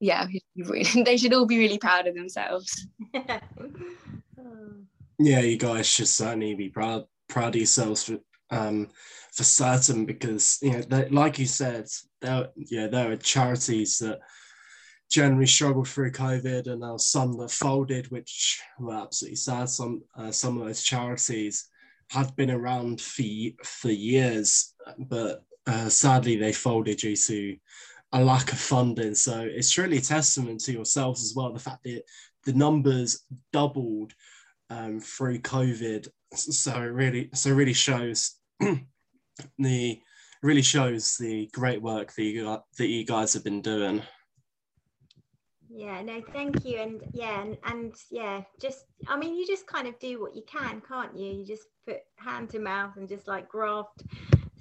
yeah, 0.00 0.26
they 1.04 1.16
should 1.16 1.32
all 1.32 1.46
be 1.46 1.58
really 1.58 1.78
proud 1.78 2.06
of 2.06 2.14
themselves. 2.14 2.86
yeah, 5.18 5.40
you 5.40 5.56
guys 5.56 5.86
should 5.86 6.08
certainly 6.08 6.54
be 6.54 6.68
proud 6.68 7.04
proud 7.28 7.54
of 7.54 7.56
yourselves 7.56 8.04
for 8.04 8.18
um, 8.50 8.88
for 9.32 9.44
certain 9.44 10.06
because 10.06 10.58
you 10.62 10.72
know 10.72 11.06
like 11.10 11.38
you 11.38 11.46
said 11.46 11.86
there 12.20 12.48
yeah 12.56 12.86
there 12.86 13.12
are 13.12 13.16
charities 13.16 13.98
that 13.98 14.20
generally 15.10 15.46
struggled 15.46 15.86
through 15.86 16.10
covid 16.10 16.66
and 16.66 16.82
there 16.82 16.90
are 16.90 16.98
some 16.98 17.36
that 17.38 17.50
folded 17.50 18.10
which 18.10 18.60
were 18.78 18.94
absolutely 18.94 19.36
sad 19.36 19.68
some 19.68 20.02
uh, 20.16 20.32
some 20.32 20.58
of 20.58 20.66
those 20.66 20.82
charities 20.82 21.68
had 22.10 22.34
been 22.36 22.50
around 22.50 23.00
for 23.00 23.22
for 23.64 23.90
years 23.90 24.74
but 24.98 25.44
uh, 25.66 25.88
sadly 25.88 26.36
they 26.36 26.52
folded 26.52 26.98
due 26.98 27.16
to 27.16 27.56
a 28.12 28.24
lack 28.24 28.52
of 28.52 28.58
funding 28.58 29.14
so 29.14 29.40
it's 29.40 29.70
truly 29.70 29.98
a 29.98 30.00
testament 30.00 30.60
to 30.60 30.72
yourselves 30.72 31.22
as 31.22 31.34
well 31.34 31.52
the 31.52 31.58
fact 31.58 31.84
that 31.84 32.02
the 32.44 32.52
numbers 32.54 33.24
doubled 33.52 34.14
um, 34.70 35.00
through 35.00 35.38
covid 35.38 36.08
so 36.34 36.72
it 36.72 36.86
really 36.86 37.28
so 37.34 37.50
it 37.50 37.54
really 37.54 37.72
shows 37.74 38.36
the 39.58 40.00
really 40.42 40.62
shows 40.62 41.16
the 41.16 41.48
great 41.52 41.82
work 41.82 42.14
that 42.14 42.22
you 42.22 42.58
that 42.76 42.86
you 42.86 43.04
guys 43.04 43.32
have 43.32 43.44
been 43.44 43.62
doing. 43.62 44.02
Yeah, 45.70 46.00
no, 46.02 46.22
thank 46.32 46.64
you, 46.64 46.78
and 46.78 47.02
yeah, 47.12 47.42
and, 47.42 47.58
and 47.64 47.94
yeah, 48.10 48.42
just 48.60 48.86
I 49.06 49.16
mean, 49.18 49.34
you 49.34 49.46
just 49.46 49.66
kind 49.66 49.86
of 49.86 49.98
do 49.98 50.20
what 50.20 50.34
you 50.34 50.42
can, 50.50 50.80
can't 50.80 51.16
you? 51.16 51.30
You 51.30 51.46
just 51.46 51.66
put 51.86 51.98
hand 52.16 52.50
to 52.50 52.58
mouth 52.58 52.96
and 52.96 53.08
just 53.08 53.28
like 53.28 53.48
graft 53.48 54.02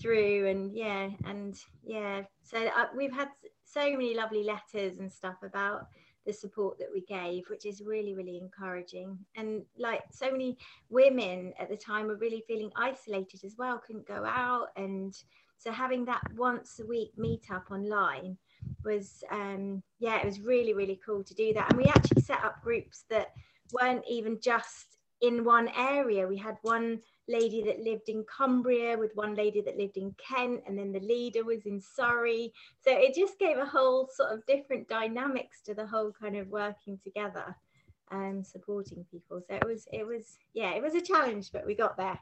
through, 0.02 0.48
and 0.48 0.76
yeah, 0.76 1.10
and 1.26 1.56
yeah. 1.84 2.24
So 2.44 2.58
uh, 2.58 2.88
we've 2.96 3.14
had 3.14 3.30
so 3.64 3.92
many 3.92 4.16
lovely 4.16 4.44
letters 4.44 5.00
and 5.00 5.12
stuff 5.12 5.38
about 5.44 5.88
the 6.26 6.34
support 6.34 6.78
that 6.78 6.90
we 6.94 7.02
gave, 7.06 7.44
which 7.50 7.66
is 7.66 7.82
really, 7.82 8.14
really 8.14 8.38
encouraging. 8.38 9.18
And 9.36 9.64
like 9.78 10.02
so 10.12 10.30
many 10.30 10.58
women 10.90 11.54
at 11.58 11.70
the 11.70 11.78
time 11.78 12.08
were 12.08 12.18
really 12.18 12.44
feeling 12.48 12.70
isolated 12.76 13.46
as 13.46 13.56
well, 13.58 13.82
couldn't 13.86 14.08
go 14.08 14.26
out. 14.26 14.68
And 14.76 15.14
so 15.58 15.72
having 15.72 16.04
that 16.06 16.22
once 16.36 16.80
a 16.84 16.86
week 16.86 17.12
meetup 17.18 17.72
online 17.72 18.38
was, 18.84 19.24
um, 19.32 19.82
yeah, 20.00 20.20
it 20.20 20.26
was 20.26 20.40
really, 20.40 20.74
really 20.74 21.00
cool 21.06 21.24
to 21.24 21.34
do 21.34 21.54
that. 21.54 21.70
And 21.70 21.78
we 21.78 21.86
actually 21.86 22.22
set 22.22 22.44
up 22.44 22.64
groups 22.64 23.06
that 23.10 23.32
weren't 23.72 24.04
even 24.10 24.40
just 24.42 24.98
in 25.22 25.44
one 25.44 25.70
area. 25.76 26.28
We 26.28 26.38
had 26.38 26.58
one 26.62 27.02
lady 27.28 27.64
that 27.64 27.80
lived 27.80 28.08
in 28.08 28.24
Cumbria 28.26 28.98
with 28.98 29.16
one 29.16 29.36
lady 29.36 29.62
that 29.62 29.78
lived 29.78 29.98
in 29.98 30.16
Kent, 30.18 30.62
and 30.68 30.78
then 30.78 30.92
the 30.92 31.00
leader 31.00 31.44
was 31.44 31.66
in 31.66 31.82
Surrey. 31.82 32.54
So 32.84 32.92
it 32.92 33.16
just 33.16 33.40
gave 33.40 33.58
a 33.58 33.66
whole 33.66 34.08
sort 34.14 34.32
of 34.32 34.46
different 34.46 34.88
dynamics 34.88 35.62
to 35.66 35.74
the 35.74 35.86
whole 35.86 36.12
kind 36.12 36.38
of 36.38 36.48
working 36.48 37.00
together 37.04 37.56
and 38.12 38.46
supporting 38.46 39.06
people. 39.12 39.42
So 39.48 39.56
it 39.56 39.66
was, 39.66 39.88
it 39.92 40.06
was, 40.06 40.38
yeah, 40.54 40.72
it 40.76 40.82
was 40.82 40.96
a 40.96 41.02
challenge, 41.02 41.52
but 41.52 41.66
we 41.66 41.76
got 41.76 41.98
there. 41.98 42.20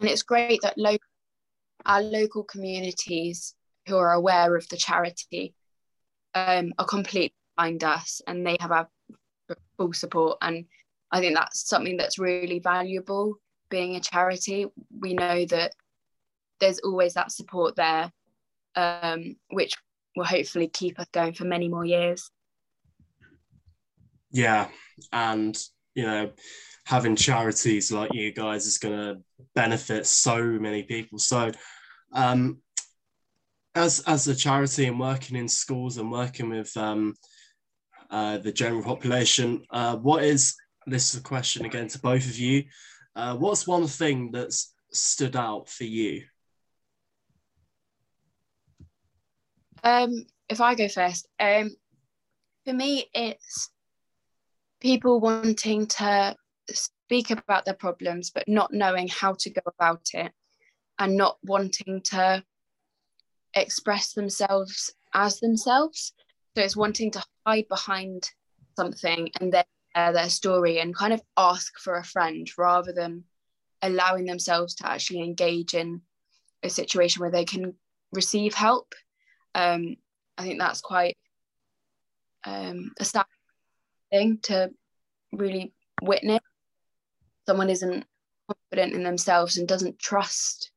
And 0.00 0.10
it's 0.10 0.22
great 0.22 0.60
that 0.62 0.76
local, 0.76 1.06
our 1.84 2.02
local 2.02 2.42
communities 2.42 3.54
who 3.86 3.96
are 3.96 4.12
aware 4.12 4.56
of 4.56 4.68
the 4.68 4.76
charity 4.76 5.54
um, 6.34 6.72
are 6.78 6.86
completely 6.86 7.34
behind 7.56 7.84
us 7.84 8.20
and 8.26 8.46
they 8.46 8.56
have 8.60 8.72
our 8.72 8.88
full 9.78 9.92
support 9.92 10.38
and 10.42 10.66
I 11.10 11.20
think 11.20 11.34
that's 11.34 11.68
something 11.68 11.96
that's 11.96 12.18
really 12.18 12.58
valuable 12.58 13.38
being 13.68 13.96
a 13.96 14.00
charity. 14.00 14.66
We 15.00 15.14
know 15.14 15.44
that 15.46 15.72
there's 16.60 16.78
always 16.80 17.14
that 17.14 17.32
support 17.32 17.76
there, 17.76 18.10
um, 18.74 19.36
which 19.50 19.74
will 20.14 20.24
hopefully 20.24 20.68
keep 20.68 20.98
us 20.98 21.06
going 21.12 21.34
for 21.34 21.44
many 21.44 21.68
more 21.68 21.84
years. 21.84 22.30
Yeah, 24.30 24.68
and 25.12 25.56
you 25.94 26.04
know, 26.04 26.32
having 26.84 27.16
charities 27.16 27.92
like 27.92 28.12
you 28.12 28.32
guys 28.32 28.66
is 28.66 28.78
going 28.78 28.96
to 28.96 29.20
benefit 29.54 30.06
so 30.06 30.42
many 30.42 30.82
people. 30.82 31.18
So, 31.18 31.52
um, 32.12 32.58
as 33.76 34.00
as 34.06 34.26
a 34.26 34.34
charity 34.34 34.86
and 34.86 34.98
working 34.98 35.36
in 35.36 35.48
schools 35.48 35.98
and 35.98 36.10
working 36.10 36.48
with 36.48 36.74
um, 36.76 37.14
uh, 38.10 38.38
the 38.38 38.52
general 38.52 38.82
population, 38.82 39.62
uh, 39.70 39.96
what 39.96 40.24
is 40.24 40.56
this 40.86 41.14
is 41.14 41.20
a 41.20 41.22
question 41.22 41.64
again 41.64 41.88
to 41.88 41.98
both 41.98 42.26
of 42.26 42.38
you. 42.38 42.64
Uh, 43.14 43.36
what's 43.36 43.66
one 43.66 43.86
thing 43.86 44.30
that's 44.32 44.74
stood 44.92 45.36
out 45.36 45.68
for 45.68 45.84
you? 45.84 46.22
Um, 49.84 50.26
if 50.48 50.60
I 50.60 50.74
go 50.74 50.88
first, 50.88 51.28
um, 51.38 51.70
for 52.64 52.72
me, 52.72 53.06
it's 53.14 53.70
people 54.80 55.20
wanting 55.20 55.86
to 55.86 56.36
speak 56.70 57.30
about 57.30 57.64
their 57.64 57.74
problems, 57.74 58.30
but 58.30 58.48
not 58.48 58.72
knowing 58.72 59.08
how 59.08 59.34
to 59.34 59.50
go 59.50 59.60
about 59.66 60.08
it 60.14 60.32
and 60.98 61.16
not 61.16 61.36
wanting 61.42 62.00
to 62.02 62.42
express 63.56 64.12
themselves 64.12 64.94
as 65.14 65.40
themselves. 65.40 66.12
So 66.54 66.62
it's 66.62 66.76
wanting 66.76 67.10
to 67.12 67.24
hide 67.46 67.68
behind 67.68 68.30
something 68.76 69.30
and 69.40 69.52
then 69.52 69.64
uh, 69.94 70.12
their 70.12 70.28
story 70.28 70.78
and 70.78 70.94
kind 70.94 71.12
of 71.12 71.22
ask 71.36 71.78
for 71.78 71.96
a 71.96 72.04
friend 72.04 72.48
rather 72.58 72.92
than 72.92 73.24
allowing 73.82 74.26
themselves 74.26 74.74
to 74.76 74.88
actually 74.88 75.22
engage 75.22 75.74
in 75.74 76.02
a 76.62 76.70
situation 76.70 77.20
where 77.20 77.30
they 77.30 77.44
can 77.44 77.74
receive 78.12 78.54
help. 78.54 78.94
Um, 79.54 79.96
I 80.38 80.42
think 80.42 80.58
that's 80.58 80.80
quite 80.80 81.16
um, 82.44 82.92
a 82.98 83.04
sad 83.04 83.24
thing 84.10 84.38
to 84.44 84.70
really 85.32 85.72
witness. 86.02 86.40
Someone 87.46 87.70
isn't 87.70 88.04
confident 88.48 88.94
in 88.94 89.02
themselves 89.02 89.56
and 89.56 89.66
doesn't 89.66 89.98
trust 89.98 90.70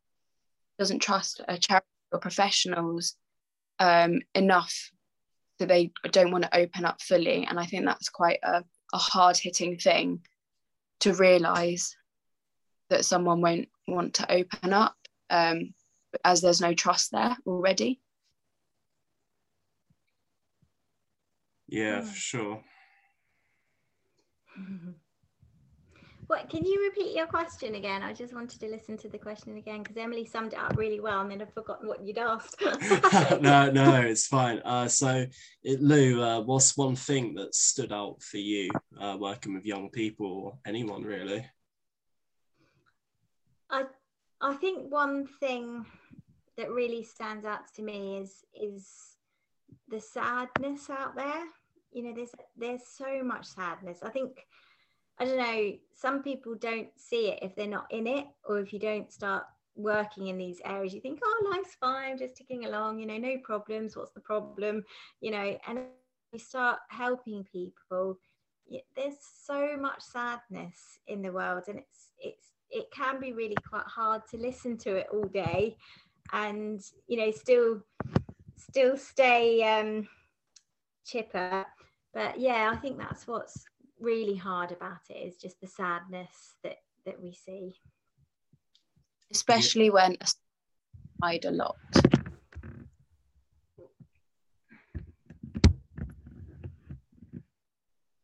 doesn't 0.79 0.99
trust 0.99 1.41
a 1.49 1.57
charity 1.57 1.85
or 2.11 2.19
professionals 2.19 3.15
um, 3.79 4.21
enough 4.35 4.91
so 5.59 5.65
they 5.65 5.91
don't 6.11 6.31
want 6.31 6.45
to 6.45 6.57
open 6.57 6.85
up 6.85 7.01
fully. 7.01 7.45
And 7.45 7.59
i 7.59 7.65
think 7.65 7.85
that's 7.85 8.09
quite 8.09 8.39
a, 8.43 8.63
a 8.93 8.97
hard 8.97 9.37
hitting 9.37 9.77
thing 9.77 10.21
to 11.01 11.13
realize 11.13 11.95
that 12.89 13.05
someone 13.05 13.41
won't 13.41 13.69
want 13.87 14.15
to 14.15 14.31
open 14.31 14.73
up 14.73 14.95
um, 15.29 15.73
as 16.23 16.41
there's 16.41 16.61
no 16.61 16.73
trust 16.73 17.11
there 17.11 17.37
already. 17.45 18.01
Yeah. 21.67 22.01
for 22.01 22.15
sure 22.15 22.63
What 26.29 26.47
can 26.47 26.63
you 26.63 26.83
repeat 26.83 27.15
your 27.15 27.25
question 27.25 27.73
again? 27.73 28.03
I 28.03 28.13
just 28.13 28.35
wanted 28.35 28.59
to 28.59 28.67
listen 28.67 28.95
to 28.97 29.09
the 29.09 29.17
question 29.17 29.57
again 29.57 29.81
because 29.81 29.97
Emily 29.97 30.27
summed 30.27 30.53
it 30.53 30.59
up 30.59 30.77
really 30.77 30.99
well, 30.99 31.21
and 31.21 31.31
then 31.31 31.41
I've 31.41 31.51
forgotten 31.51 31.87
what 31.87 32.05
you'd 32.05 32.19
asked. 32.19 32.61
no, 33.41 33.71
no, 33.71 34.01
it's 34.01 34.27
fine. 34.27 34.61
Uh, 34.63 34.87
so, 34.87 35.25
it, 35.63 35.81
Lou, 35.81 36.21
uh, 36.21 36.41
what's 36.41 36.77
one 36.77 36.95
thing 36.95 37.33
that 37.33 37.55
stood 37.55 37.91
out 37.91 38.21
for 38.21 38.37
you 38.37 38.69
uh, 39.01 39.17
working 39.19 39.55
with 39.55 39.65
young 39.65 39.89
people, 39.89 40.27
or 40.27 40.57
anyone 40.67 41.01
really? 41.01 41.43
I, 43.71 43.85
I 44.39 44.53
think 44.53 44.91
one 44.91 45.25
thing 45.39 45.83
that 46.57 46.69
really 46.69 47.01
stands 47.01 47.43
out 47.43 47.73
to 47.77 47.81
me 47.81 48.17
is 48.17 48.45
is 48.53 48.87
the 49.87 49.99
sadness 49.99 50.91
out 50.91 51.15
there. 51.15 51.45
You 51.91 52.03
know, 52.03 52.13
there's 52.13 52.35
there's 52.55 52.85
so 52.85 53.23
much 53.23 53.47
sadness. 53.47 54.03
I 54.03 54.09
think 54.09 54.45
I 55.19 55.25
don't 55.25 55.37
know, 55.37 55.73
some 55.93 56.23
people 56.23 56.55
don't 56.55 56.87
see 56.95 57.29
it 57.29 57.39
if 57.41 57.55
they're 57.55 57.67
not 57.67 57.91
in 57.91 58.07
it, 58.07 58.25
or 58.45 58.59
if 58.59 58.71
you 58.71 58.79
don't 58.79 59.11
start 59.11 59.43
working 59.75 60.27
in 60.27 60.37
these 60.37 60.61
areas, 60.65 60.93
you 60.93 61.01
think, 61.01 61.19
oh, 61.23 61.49
life's 61.51 61.75
fine, 61.79 62.17
just 62.17 62.37
ticking 62.37 62.65
along, 62.65 62.99
you 62.99 63.05
know, 63.05 63.17
no 63.17 63.37
problems, 63.43 63.95
what's 63.95 64.11
the 64.11 64.19
problem, 64.19 64.83
you 65.21 65.31
know, 65.31 65.57
and 65.67 65.79
you 66.31 66.39
start 66.39 66.79
helping 66.89 67.43
people. 67.51 68.17
There's 68.95 69.15
so 69.45 69.75
much 69.77 70.01
sadness 70.01 70.99
in 71.07 71.21
the 71.21 71.31
world, 71.31 71.63
and 71.67 71.79
it's 71.79 72.11
it's 72.19 72.51
it 72.69 72.85
can 72.91 73.19
be 73.19 73.33
really 73.33 73.57
quite 73.67 73.87
hard 73.87 74.21
to 74.29 74.37
listen 74.37 74.77
to 74.79 74.95
it 74.95 75.07
all 75.11 75.23
day, 75.23 75.75
and 76.33 76.79
you 77.07 77.17
know, 77.17 77.31
still 77.31 77.81
still 78.57 78.95
stay 78.95 79.63
um, 79.63 80.07
chipper. 81.03 81.65
But 82.13 82.39
yeah, 82.39 82.71
I 82.71 82.77
think 82.77 82.99
that's 82.99 83.27
what's 83.27 83.65
really 83.99 84.35
hard 84.35 84.71
about 84.71 85.01
it 85.09 85.17
is 85.17 85.37
just 85.37 85.59
the 85.61 85.67
sadness 85.67 86.55
that 86.63 86.77
that 87.05 87.21
we 87.21 87.33
see. 87.33 87.75
Especially 89.31 89.89
when 89.89 90.17
hide 91.21 91.45
a 91.45 91.51
lot. 91.51 91.75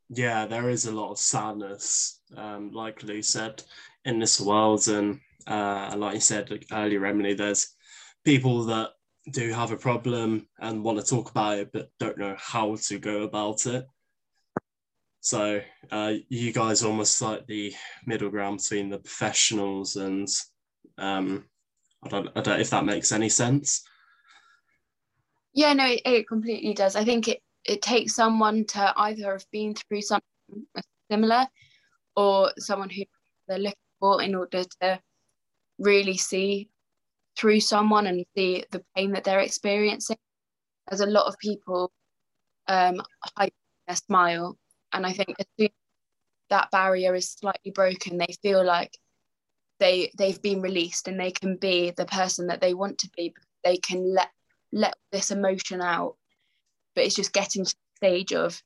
Yeah 0.10 0.46
there 0.46 0.70
is 0.70 0.86
a 0.86 0.92
lot 0.92 1.12
of 1.12 1.20
sadness 1.20 2.22
um, 2.38 2.72
like 2.72 3.04
lou 3.04 3.22
said 3.22 3.64
in 4.06 4.20
this 4.20 4.40
world. 4.40 4.88
And 4.88 5.20
uh, 5.48 5.94
like 5.98 6.16
you 6.16 6.20
said 6.22 6.66
earlier 6.72 7.06
emily 7.06 7.34
there's 7.34 7.76
people 8.24 8.64
that 8.66 8.92
do 9.32 9.52
have 9.52 9.72
a 9.72 9.78
problem 9.78 10.48
and 10.60 10.84
want 10.84 11.00
to 11.00 11.06
talk 11.06 11.32
about 11.32 11.58
it 11.58 11.70
but 11.74 11.90
don't 12.00 12.18
know 12.18 12.36
how 12.38 12.76
to 12.76 13.00
go 13.00 13.24
about 13.24 13.66
it 13.66 13.86
so 15.26 15.60
uh, 15.92 16.14
you 16.30 16.54
guys 16.54 16.84
almost 16.84 17.20
like 17.20 17.48
the 17.48 17.74
middle 18.06 18.30
ground 18.30 18.60
between 18.60 18.90
the 18.90 19.00
professionals 19.00 19.96
and 19.96 20.28
um, 21.00 21.46
I 22.04 22.10
don't, 22.10 22.30
I 22.36 22.42
don't 22.42 22.60
if 22.60 22.70
that 22.70 22.86
makes 22.86 23.12
any 23.12 23.30
sense. 23.30 23.84
Yeah, 25.56 25.74
no, 25.74 25.88
it, 25.88 26.02
it 26.06 26.28
completely 26.28 26.76
does. 26.76 26.96
I 26.96 27.04
think 27.04 27.28
it, 27.28 27.42
it 27.64 27.82
takes 27.82 28.14
someone 28.14 28.66
to 28.66 28.94
either 28.96 29.32
have 29.32 29.46
been 29.52 29.74
through 29.74 30.04
something 30.04 30.68
similar 31.10 31.48
or 32.16 32.52
someone 32.60 32.92
who 32.92 33.06
they're 33.48 33.58
looking 33.58 33.74
for 34.00 34.22
in 34.22 34.36
order 34.36 34.64
to 34.82 35.00
really 35.80 36.18
see 36.18 36.70
through 37.36 37.62
someone 37.62 38.06
and 38.06 38.24
see 38.38 38.64
the 38.70 38.84
pain 38.96 39.12
that 39.14 39.24
they're 39.24 39.40
experiencing. 39.40 40.18
There's 40.88 41.02
a 41.02 41.08
lot 41.08 41.26
of 41.26 41.36
people 41.40 41.92
um, 42.68 43.02
hide 43.36 43.52
their 43.88 43.96
smile 43.96 44.56
and 44.96 45.06
I 45.06 45.12
think 45.12 45.36
as 45.40 45.46
soon 45.60 45.68
as 45.68 45.72
that 46.50 46.72
barrier 46.72 47.16
is 47.16 47.30
slightly 47.32 47.72
broken, 47.72 48.18
they 48.18 48.34
feel 48.42 48.66
like 48.66 48.98
they 49.80 50.12
they've 50.18 50.42
been 50.42 50.62
released 50.62 51.08
and 51.08 51.20
they 51.20 51.32
can 51.32 51.58
be 51.58 51.92
the 51.92 52.06
person 52.06 52.48
that 52.48 52.62
they 52.62 52.74
want 52.74 52.98
to 53.00 53.10
be. 53.16 53.34
They 53.64 53.78
can 53.78 54.14
let 54.14 54.30
let 54.72 54.96
this 55.12 55.32
emotion 55.32 55.82
out. 55.82 56.16
But 56.96 57.06
it's 57.06 57.16
just 57.16 57.34
getting 57.34 57.66
to 57.66 57.76
the 57.76 57.98
stage 57.98 58.34
of 58.34 58.62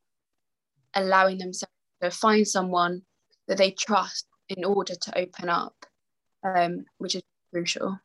allowing 0.93 1.39
themselves 1.39 1.73
to 2.01 2.11
find 2.11 2.47
someone 2.47 3.01
that 3.47 3.57
they 3.57 3.71
trust 3.71 4.27
in 4.49 4.63
order 4.63 4.93
to 4.95 5.17
open 5.17 5.49
up, 5.49 5.75
um, 6.43 6.85
which 6.99 7.15
is 7.15 7.23
crucial. 7.51 7.99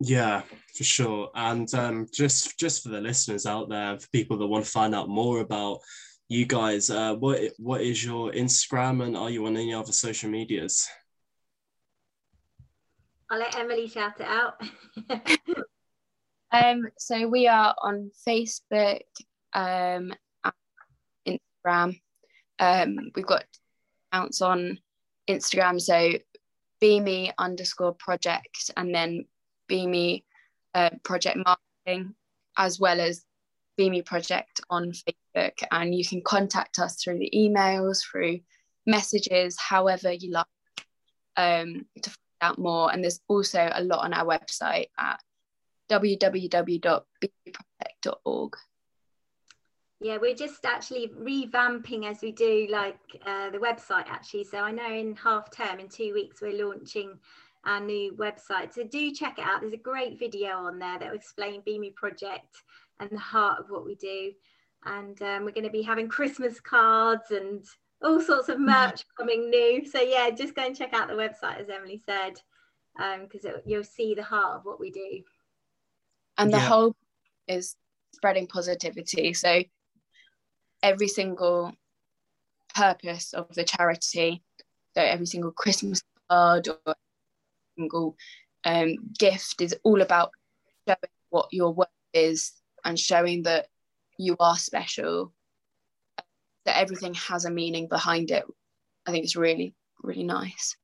Yeah, 0.00 0.42
for 0.74 0.84
sure. 0.84 1.30
And 1.34 1.72
um, 1.74 2.06
just 2.12 2.58
just 2.58 2.82
for 2.82 2.88
the 2.88 3.00
listeners 3.00 3.44
out 3.44 3.68
there, 3.68 3.98
for 3.98 4.08
people 4.08 4.38
that 4.38 4.46
want 4.46 4.64
to 4.64 4.70
find 4.70 4.94
out 4.94 5.10
more 5.10 5.40
about 5.40 5.80
you 6.28 6.46
guys, 6.46 6.88
uh, 6.88 7.14
what 7.16 7.40
what 7.58 7.82
is 7.82 8.02
your 8.02 8.32
Instagram 8.32 9.04
and 9.04 9.16
are 9.16 9.28
you 9.28 9.44
on 9.46 9.56
any 9.56 9.74
other 9.74 9.92
social 9.92 10.30
medias? 10.30 10.88
I'll 13.30 13.38
let 13.38 13.56
Emily 13.56 13.86
shout 13.86 14.20
it 14.20 14.26
out. 14.26 14.60
um, 16.50 16.88
so 16.98 17.28
we 17.28 17.46
are 17.46 17.74
on 17.80 18.10
Facebook, 18.26 19.02
um, 19.52 20.12
Instagram. 21.26 22.00
Um, 22.58 23.10
we've 23.14 23.26
got 23.26 23.44
accounts 24.10 24.40
on 24.40 24.78
Instagram, 25.28 25.80
so 25.80 26.14
be 26.80 27.00
me 27.00 27.32
underscore 27.38 27.94
project, 27.94 28.70
and 28.76 28.94
then 28.94 29.26
Be 29.70 29.86
Me 29.86 30.22
uh, 30.74 30.90
Project 31.04 31.38
Marketing, 31.38 32.14
as 32.58 32.78
well 32.78 33.00
as 33.00 33.24
Be 33.78 33.88
Me 33.88 34.02
Project 34.02 34.60
on 34.68 34.92
Facebook. 34.92 35.62
And 35.70 35.94
you 35.94 36.04
can 36.04 36.20
contact 36.22 36.78
us 36.80 37.02
through 37.02 37.20
the 37.20 37.32
emails, 37.34 38.04
through 38.04 38.40
messages, 38.84 39.58
however 39.58 40.12
you 40.12 40.32
like 40.32 40.44
um, 41.36 41.86
to 42.02 42.10
find 42.10 42.18
out 42.42 42.58
more. 42.58 42.92
And 42.92 43.02
there's 43.02 43.22
also 43.28 43.70
a 43.72 43.82
lot 43.82 44.04
on 44.04 44.12
our 44.12 44.26
website 44.26 44.90
at 44.98 45.22
www.bemeproject.org. 45.88 48.56
Yeah, 50.02 50.16
we're 50.18 50.34
just 50.34 50.64
actually 50.64 51.08
revamping 51.08 52.10
as 52.10 52.22
we 52.22 52.32
do 52.32 52.66
like 52.70 52.98
uh, 53.26 53.50
the 53.50 53.58
website 53.58 54.08
actually. 54.08 54.44
So 54.44 54.58
I 54.58 54.70
know 54.72 54.90
in 54.90 55.14
half 55.14 55.54
term, 55.54 55.78
in 55.78 55.88
two 55.88 56.14
weeks, 56.14 56.40
we're 56.40 56.66
launching 56.66 57.18
our 57.64 57.80
new 57.80 58.12
website. 58.14 58.72
So 58.72 58.84
do 58.84 59.12
check 59.12 59.38
it 59.38 59.44
out. 59.44 59.60
There's 59.60 59.72
a 59.72 59.78
great 59.78 60.18
video 60.18 60.50
on 60.50 60.78
there 60.78 60.98
that 60.98 61.08
will 61.08 61.16
explain 61.16 61.62
Be 61.64 61.78
Me 61.78 61.90
Project 61.90 62.56
and 62.98 63.10
the 63.10 63.18
heart 63.18 63.60
of 63.60 63.70
what 63.70 63.84
we 63.84 63.94
do. 63.96 64.32
And 64.86 65.20
um, 65.22 65.44
we're 65.44 65.52
going 65.52 65.64
to 65.64 65.70
be 65.70 65.82
having 65.82 66.08
Christmas 66.08 66.58
cards 66.58 67.30
and 67.30 67.64
all 68.02 68.20
sorts 68.20 68.48
of 68.48 68.58
merch 68.58 69.04
coming 69.16 69.50
new. 69.50 69.84
So 69.84 70.00
yeah, 70.00 70.30
just 70.30 70.54
go 70.54 70.64
and 70.64 70.76
check 70.76 70.94
out 70.94 71.08
the 71.08 71.14
website, 71.14 71.60
as 71.60 71.68
Emily 71.68 72.00
said, 72.04 72.40
because 72.96 73.44
um, 73.44 73.60
you'll 73.66 73.84
see 73.84 74.14
the 74.14 74.22
heart 74.22 74.58
of 74.58 74.64
what 74.64 74.80
we 74.80 74.90
do. 74.90 75.22
And 76.38 76.50
the 76.50 76.56
yeah. 76.56 76.66
whole 76.66 76.96
is 77.46 77.76
spreading 78.14 78.46
positivity. 78.46 79.34
So 79.34 79.62
every 80.82 81.08
single 81.08 81.74
purpose 82.74 83.34
of 83.34 83.54
the 83.54 83.64
charity, 83.64 84.42
so 84.96 85.02
every 85.02 85.26
single 85.26 85.52
Christmas 85.52 86.02
card 86.30 86.68
or 86.68 86.94
single 87.80 88.16
um, 88.64 88.96
gift 89.18 89.60
is 89.60 89.74
all 89.82 90.02
about 90.02 90.30
showing 90.86 90.96
what 91.30 91.48
your 91.50 91.72
work 91.72 91.88
is 92.12 92.52
and 92.84 92.98
showing 92.98 93.42
that 93.44 93.66
you 94.18 94.36
are 94.38 94.56
special, 94.56 95.32
that 96.66 96.76
everything 96.76 97.14
has 97.14 97.44
a 97.44 97.50
meaning 97.50 97.88
behind 97.88 98.30
it. 98.30 98.44
I 99.06 99.12
think 99.12 99.24
it's 99.24 99.36
really, 99.36 99.74
really 100.02 100.24
nice. 100.24 100.76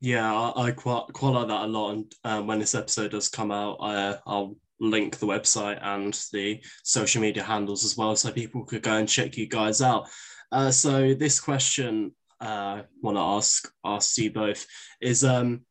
Yeah, 0.00 0.30
I, 0.32 0.66
I 0.66 0.70
quite 0.72 1.04
quite 1.14 1.30
like 1.30 1.48
that 1.48 1.64
a 1.64 1.66
lot. 1.66 1.92
And 1.92 2.14
um, 2.24 2.46
when 2.46 2.58
this 2.58 2.74
episode 2.74 3.12
does 3.12 3.28
come 3.28 3.50
out, 3.50 3.78
I, 3.80 4.18
I'll 4.26 4.56
link 4.78 5.18
the 5.18 5.26
website 5.26 5.78
and 5.82 6.12
the 6.32 6.60
social 6.84 7.22
media 7.22 7.42
handles 7.42 7.82
as 7.82 7.96
well, 7.96 8.14
so 8.14 8.30
people 8.30 8.64
could 8.66 8.82
go 8.82 8.96
and 8.96 9.08
check 9.08 9.38
you 9.38 9.48
guys 9.48 9.80
out. 9.80 10.06
Uh, 10.52 10.70
so 10.70 11.14
this 11.14 11.40
question 11.40 12.14
uh, 12.40 12.82
want 13.02 13.16
to 13.16 13.20
ask 13.20 13.72
ask 13.84 14.18
you 14.18 14.30
both 14.30 14.66
is 15.00 15.24
um, 15.24 15.62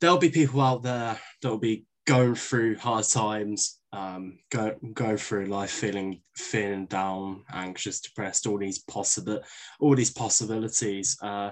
there'll 0.00 0.18
be 0.18 0.30
people 0.30 0.60
out 0.60 0.82
there 0.82 1.18
that 1.42 1.48
will 1.48 1.58
be 1.58 1.86
going 2.06 2.34
through 2.34 2.76
hard 2.76 3.04
times, 3.04 3.80
um, 3.92 4.38
go, 4.50 4.76
going 4.94 5.16
through 5.16 5.46
life 5.46 5.70
feeling 5.70 6.22
feeling 6.36 6.86
down, 6.86 7.42
anxious, 7.52 8.00
depressed, 8.00 8.46
all 8.46 8.58
these 8.58 8.78
possible 8.78 9.40
all 9.80 9.94
these 9.94 10.12
possibilities. 10.12 11.16
Uh, 11.20 11.50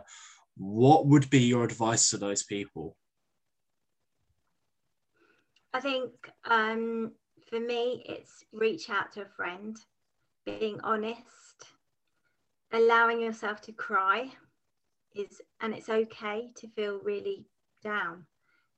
what 0.56 1.06
would 1.06 1.28
be 1.30 1.40
your 1.40 1.64
advice 1.64 2.10
to 2.10 2.16
those 2.16 2.44
people? 2.44 2.96
I 5.72 5.80
think 5.80 6.12
um, 6.44 7.12
for 7.50 7.58
me, 7.58 8.04
it's 8.08 8.44
reach 8.52 8.88
out 8.90 9.12
to 9.12 9.22
a 9.22 9.28
friend, 9.36 9.76
being 10.46 10.80
honest, 10.84 11.18
allowing 12.74 13.20
yourself 13.20 13.60
to 13.62 13.72
cry 13.72 14.28
is, 15.14 15.40
and 15.60 15.72
it's 15.72 15.88
okay 15.88 16.50
to 16.56 16.68
feel 16.68 16.98
really 17.02 17.46
down. 17.82 18.26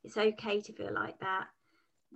It's 0.05 0.19
okay 0.19 0.61
to 0.61 0.73
feel 0.73 0.93
like 0.93 1.19
that. 1.21 1.47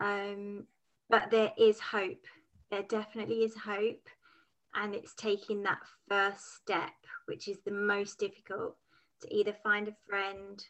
Um, 0.01 0.67
but 1.09 1.31
there 1.31 1.53
is 1.59 1.81
hope. 1.81 2.25
There 2.71 2.83
definitely 2.83 3.43
is 3.43 3.57
hope. 3.57 4.07
And 4.75 4.95
it's 4.95 5.15
taking 5.15 5.63
that 5.65 5.81
first 6.09 6.55
step, 6.55 6.93
which 7.27 7.49
is 7.49 7.59
the 7.65 7.73
most 7.73 8.19
difficult 8.19 8.77
to 9.23 9.35
either 9.35 9.57
find 9.65 9.89
a 9.89 9.97
friend 10.09 10.65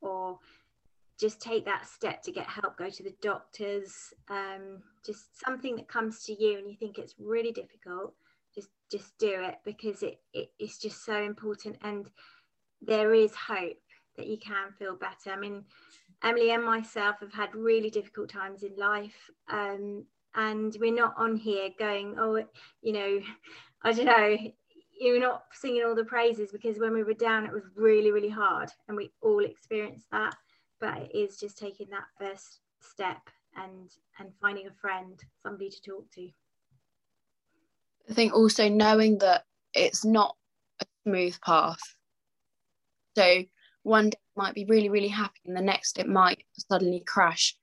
or 0.00 0.38
just 1.20 1.40
take 1.40 1.64
that 1.64 1.86
step 1.86 2.22
to 2.22 2.32
get 2.32 2.46
help 2.46 2.76
go 2.76 2.88
to 2.88 3.02
the 3.02 3.14
doctors 3.20 4.14
um, 4.28 4.82
just 5.04 5.38
something 5.44 5.74
that 5.76 5.88
comes 5.88 6.24
to 6.24 6.32
you 6.32 6.58
and 6.58 6.68
you 6.68 6.76
think 6.76 6.96
it's 6.96 7.14
really 7.18 7.50
difficult 7.50 8.14
just 8.90 9.16
do 9.18 9.42
it 9.42 9.56
because 9.64 10.02
it, 10.02 10.20
it 10.32 10.50
it's 10.58 10.78
just 10.78 11.04
so 11.04 11.22
important 11.22 11.76
and 11.82 12.10
there 12.80 13.12
is 13.12 13.34
hope 13.34 13.76
that 14.16 14.26
you 14.26 14.38
can 14.38 14.72
feel 14.78 14.96
better. 14.96 15.30
I 15.32 15.36
mean 15.36 15.64
emily 16.22 16.50
and 16.50 16.64
myself 16.64 17.16
have 17.20 17.32
had 17.32 17.54
really 17.54 17.90
difficult 17.90 18.28
times 18.28 18.64
in 18.64 18.74
life 18.76 19.30
um, 19.50 20.04
and 20.34 20.76
we're 20.80 20.92
not 20.92 21.14
on 21.16 21.36
here 21.36 21.68
going 21.78 22.16
oh 22.18 22.42
you 22.82 22.92
know 22.92 23.20
i 23.84 23.92
don't 23.92 24.06
know 24.06 24.36
you're 24.98 25.20
not 25.20 25.44
singing 25.52 25.84
all 25.84 25.94
the 25.94 26.04
praises 26.04 26.50
because 26.50 26.78
when 26.78 26.92
we 26.92 27.02
were 27.02 27.14
down 27.14 27.46
it 27.46 27.52
was 27.52 27.64
really 27.76 28.10
really 28.10 28.28
hard 28.28 28.70
and 28.88 28.96
we 28.96 29.10
all 29.22 29.44
experienced 29.44 30.10
that. 30.10 30.34
But 30.80 30.98
it 30.98 31.14
is 31.14 31.38
just 31.38 31.58
taking 31.58 31.88
that 31.90 32.04
first 32.18 32.60
step 32.80 33.20
and 33.56 33.90
and 34.18 34.30
finding 34.40 34.66
a 34.66 34.72
friend 34.72 35.18
somebody 35.42 35.70
to 35.70 35.80
talk 35.82 36.10
to 36.12 36.28
i 38.08 38.12
think 38.12 38.32
also 38.32 38.68
knowing 38.68 39.18
that 39.18 39.44
it's 39.74 40.04
not 40.04 40.36
a 40.80 40.86
smooth 41.04 41.36
path 41.44 41.80
so 43.16 43.42
one 43.82 44.10
day 44.10 44.18
might 44.36 44.54
be 44.54 44.64
really 44.66 44.88
really 44.88 45.08
happy 45.08 45.40
and 45.46 45.56
the 45.56 45.62
next 45.62 45.98
it 45.98 46.08
might 46.08 46.42
suddenly 46.70 47.02
crash 47.06 47.56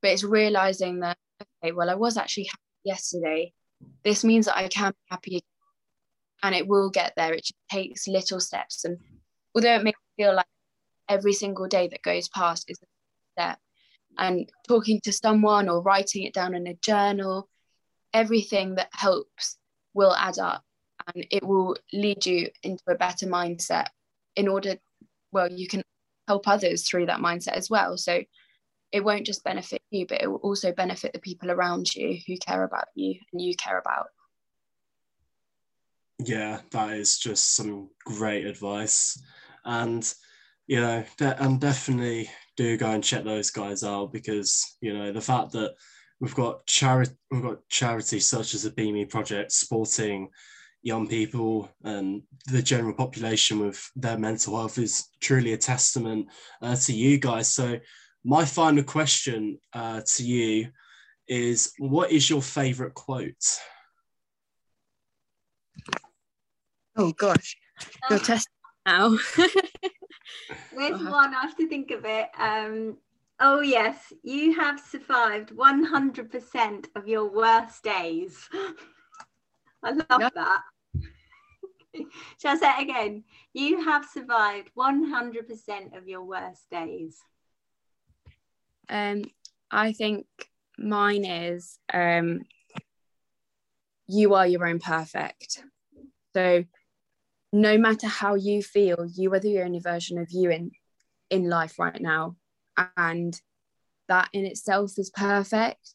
but 0.00 0.10
it's 0.10 0.24
realizing 0.24 1.00
that 1.00 1.16
okay 1.62 1.72
well 1.72 1.90
i 1.90 1.94
was 1.94 2.16
actually 2.16 2.44
happy 2.44 2.60
yesterday 2.84 3.52
this 4.02 4.24
means 4.24 4.46
that 4.46 4.56
i 4.56 4.68
can 4.68 4.92
be 4.92 4.96
happy 5.10 5.44
and 6.42 6.54
it 6.54 6.66
will 6.66 6.88
get 6.90 7.12
there 7.16 7.34
it 7.34 7.44
just 7.44 7.54
takes 7.70 8.08
little 8.08 8.40
steps 8.40 8.84
and 8.84 8.98
although 9.54 9.74
it 9.74 9.84
may 9.84 9.92
feel 10.16 10.34
like 10.34 10.46
every 11.08 11.32
single 11.32 11.68
day 11.68 11.88
that 11.88 12.02
goes 12.02 12.28
past 12.28 12.70
is 12.70 12.78
a 12.82 12.86
step. 13.40 13.58
And 14.18 14.48
talking 14.68 15.00
to 15.04 15.12
someone 15.12 15.68
or 15.68 15.82
writing 15.82 16.24
it 16.24 16.34
down 16.34 16.54
in 16.54 16.66
a 16.66 16.74
journal, 16.74 17.48
everything 18.12 18.74
that 18.76 18.88
helps 18.92 19.56
will 19.94 20.14
add 20.14 20.38
up 20.38 20.62
and 21.14 21.26
it 21.30 21.44
will 21.44 21.76
lead 21.92 22.24
you 22.24 22.48
into 22.62 22.82
a 22.88 22.94
better 22.94 23.26
mindset 23.26 23.86
in 24.36 24.48
order, 24.48 24.76
well, 25.32 25.50
you 25.50 25.66
can 25.66 25.82
help 26.28 26.46
others 26.48 26.86
through 26.86 27.06
that 27.06 27.20
mindset 27.20 27.54
as 27.54 27.68
well. 27.68 27.96
So 27.96 28.22
it 28.92 29.04
won't 29.04 29.26
just 29.26 29.44
benefit 29.44 29.82
you, 29.90 30.06
but 30.06 30.22
it 30.22 30.28
will 30.28 30.36
also 30.36 30.72
benefit 30.72 31.12
the 31.12 31.18
people 31.18 31.50
around 31.50 31.94
you 31.94 32.18
who 32.26 32.36
care 32.36 32.62
about 32.62 32.86
you 32.94 33.16
and 33.32 33.40
you 33.40 33.56
care 33.56 33.78
about. 33.78 34.06
Yeah, 36.18 36.60
that 36.70 36.90
is 36.90 37.18
just 37.18 37.56
some 37.56 37.88
great 38.04 38.46
advice. 38.46 39.20
And 39.64 40.12
you 40.66 40.80
know, 40.80 41.04
de- 41.18 41.42
and 41.42 41.60
definitely 41.60 42.30
do 42.56 42.76
go 42.76 42.90
and 42.90 43.02
check 43.02 43.24
those 43.24 43.50
guys 43.50 43.82
out 43.82 44.12
because 44.12 44.76
you 44.80 44.94
know 44.94 45.12
the 45.12 45.20
fact 45.20 45.52
that 45.52 45.74
we've 46.22 46.34
got 46.36 46.64
charity, 46.66 47.12
we've 47.32 47.42
got 47.42 47.68
charities 47.68 48.26
such 48.26 48.54
as 48.54 48.62
the 48.62 48.70
Be 48.70 48.92
Me 48.92 49.04
Project 49.04 49.50
supporting 49.50 50.30
young 50.80 51.08
people 51.08 51.68
and 51.82 52.22
the 52.46 52.62
general 52.62 52.94
population 52.94 53.58
with 53.58 53.90
their 53.96 54.16
mental 54.16 54.56
health 54.56 54.78
is 54.78 55.08
truly 55.20 55.52
a 55.52 55.58
testament 55.58 56.28
uh, 56.62 56.76
to 56.76 56.92
you 56.92 57.18
guys. 57.18 57.48
So, 57.52 57.78
my 58.24 58.44
final 58.44 58.84
question 58.84 59.58
uh, 59.72 60.02
to 60.14 60.22
you 60.22 60.68
is: 61.26 61.72
What 61.78 62.12
is 62.12 62.30
your 62.30 62.40
favourite 62.40 62.94
quote? 62.94 63.58
Oh 66.96 67.12
gosh, 67.12 67.56
you're 68.08 68.20
um, 68.20 68.24
testing 68.24 68.52
now. 68.86 69.18
There's 70.76 71.02
one, 71.02 71.34
I 71.34 71.40
have 71.40 71.56
to 71.56 71.68
think 71.68 71.90
of 71.90 72.04
it. 72.04 72.28
Um, 72.38 72.96
oh, 73.42 73.60
yes, 73.60 74.12
you 74.22 74.54
have 74.54 74.80
survived 74.80 75.50
100% 75.50 76.86
of 76.94 77.08
your 77.08 77.28
worst 77.28 77.82
days. 77.82 78.48
I 79.82 79.90
love 79.90 80.20
yep. 80.20 80.34
that. 80.34 80.60
Shall 82.40 82.56
I 82.56 82.58
say 82.58 82.70
it 82.78 82.82
again? 82.82 83.24
You 83.52 83.84
have 83.84 84.06
survived 84.06 84.70
100% 84.78 85.98
of 85.98 86.06
your 86.06 86.22
worst 86.22 86.70
days. 86.70 87.18
Um, 88.88 89.24
I 89.70 89.92
think 89.92 90.26
mine 90.78 91.24
is 91.24 91.78
um, 91.92 92.42
you 94.06 94.34
are 94.34 94.46
your 94.46 94.66
own 94.66 94.78
perfect. 94.78 95.64
So 96.34 96.64
no 97.52 97.76
matter 97.76 98.06
how 98.06 98.36
you 98.36 98.62
feel, 98.62 99.04
you 99.12 99.34
are 99.34 99.40
the 99.40 99.62
only 99.62 99.80
version 99.80 100.18
of 100.18 100.30
you 100.30 100.50
in 100.50 100.70
in 101.30 101.48
life 101.48 101.78
right 101.78 102.00
now, 102.00 102.36
and 102.96 103.40
that 104.08 104.28
in 104.32 104.44
itself 104.44 104.98
is 104.98 105.10
perfect. 105.10 105.94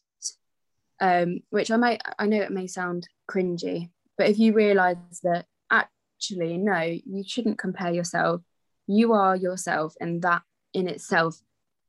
Um, 1.00 1.40
which 1.50 1.70
I 1.70 1.76
might, 1.76 2.02
I 2.18 2.26
know 2.26 2.40
it 2.40 2.50
may 2.50 2.66
sound 2.66 3.08
cringy, 3.30 3.90
but 4.16 4.28
if 4.28 4.38
you 4.38 4.52
realize 4.52 4.96
that 5.22 5.46
actually, 5.70 6.56
no, 6.58 6.80
you 6.80 7.22
shouldn't 7.24 7.58
compare 7.58 7.92
yourself. 7.92 8.42
You 8.88 9.12
are 9.12 9.36
yourself, 9.36 9.94
and 10.00 10.22
that 10.22 10.42
in 10.74 10.88
itself 10.88 11.40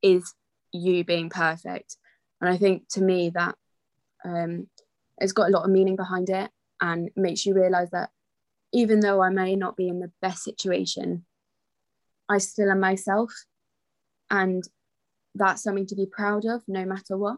is 0.03 0.35
you 0.71 1.03
being 1.03 1.29
perfect. 1.29 1.97
And 2.39 2.49
I 2.49 2.57
think 2.57 2.87
to 2.89 3.01
me 3.01 3.31
that 3.31 3.55
um, 4.23 4.67
it's 5.17 5.33
got 5.33 5.49
a 5.49 5.51
lot 5.51 5.63
of 5.63 5.71
meaning 5.71 5.95
behind 5.95 6.29
it 6.29 6.51
and 6.81 7.09
makes 7.15 7.45
you 7.45 7.53
realize 7.53 7.89
that 7.91 8.09
even 8.71 8.99
though 8.99 9.21
I 9.21 9.29
may 9.29 9.55
not 9.55 9.75
be 9.75 9.87
in 9.87 9.99
the 9.99 10.11
best 10.21 10.43
situation, 10.43 11.25
I 12.29 12.37
still 12.37 12.71
am 12.71 12.79
myself. 12.79 13.33
And 14.29 14.63
that's 15.35 15.63
something 15.63 15.87
to 15.87 15.95
be 15.95 16.05
proud 16.05 16.45
of 16.45 16.63
no 16.67 16.85
matter 16.85 17.17
what. 17.17 17.37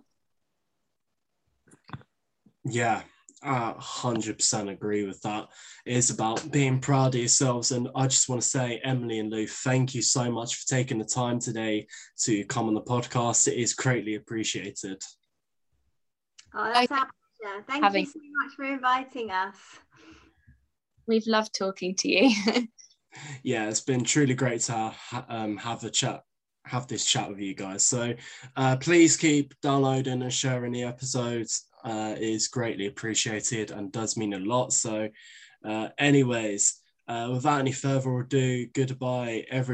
Yeah, 2.64 3.02
I 3.44 3.74
100% 3.74 4.70
agree 4.70 5.06
with 5.06 5.22
that. 5.22 5.48
It's 5.86 6.12
about 6.12 6.52
being 6.52 6.80
proud 6.80 7.16
of 7.16 7.22
yourselves. 7.22 7.72
And 7.72 7.90
I 7.96 8.08
just 8.08 8.30
want 8.30 8.42
to 8.42 8.48
say, 8.48 8.80
Emily 8.84 9.20
and 9.20 9.32
Lou, 9.32 9.48
thank 9.48 9.96
you 9.96 10.02
so 10.02 10.32
much 10.32 10.56
for 10.56 10.68
taking 10.68 11.00
the 11.00 11.06
time 11.06 11.40
today 11.40 11.88
to 12.20 12.46
come 12.46 12.68
on 12.68 12.76
the 12.76 12.82
podcast. 12.82 13.48
It 13.48 13.60
is 13.60 13.74
greatly 13.74 14.16
appreciated. 14.16 15.02
Oh, 16.54 16.72
that's 16.72 16.92
our 16.92 17.08
pleasure. 17.42 17.64
Thank 17.68 17.84
Having... 17.84 18.06
you 18.06 18.12
so 18.12 18.20
much 18.44 18.56
for 18.56 18.66
inviting 18.66 19.32
us. 19.32 19.56
We've 21.08 21.26
loved 21.26 21.56
talking 21.58 21.96
to 21.96 22.10
you. 22.10 22.36
yeah, 23.44 23.70
it's 23.70 23.82
been 23.82 24.04
truly 24.04 24.36
great 24.36 24.62
to 24.62 24.74
ha- 24.74 25.26
um, 25.28 25.58
have 25.58 25.84
a 25.84 25.90
chat 25.90 26.22
have 26.66 26.88
this 26.88 27.06
chat 27.06 27.30
with 27.30 27.40
you 27.40 27.54
guys. 27.54 27.84
So 27.84 28.14
uh, 28.56 28.78
please 28.78 29.18
keep 29.18 29.54
downloading 29.62 30.22
and 30.22 30.34
sharing 30.34 30.72
the 30.72 30.84
episodes. 30.84 31.66
Uh, 31.84 32.14
is 32.20 32.48
greatly 32.48 32.86
appreciated 32.86 33.72
and 33.72 33.92
does 33.92 34.16
mean 34.16 34.34
a 34.34 34.40
lot. 34.40 34.72
So, 34.72 35.10
uh, 35.66 35.88
anyways, 35.98 36.80
uh, 37.08 37.30
without 37.34 37.60
any 37.60 37.72
further 37.72 38.20
ado, 38.20 38.68
goodbye, 38.68 39.46
everyone. 39.50 39.62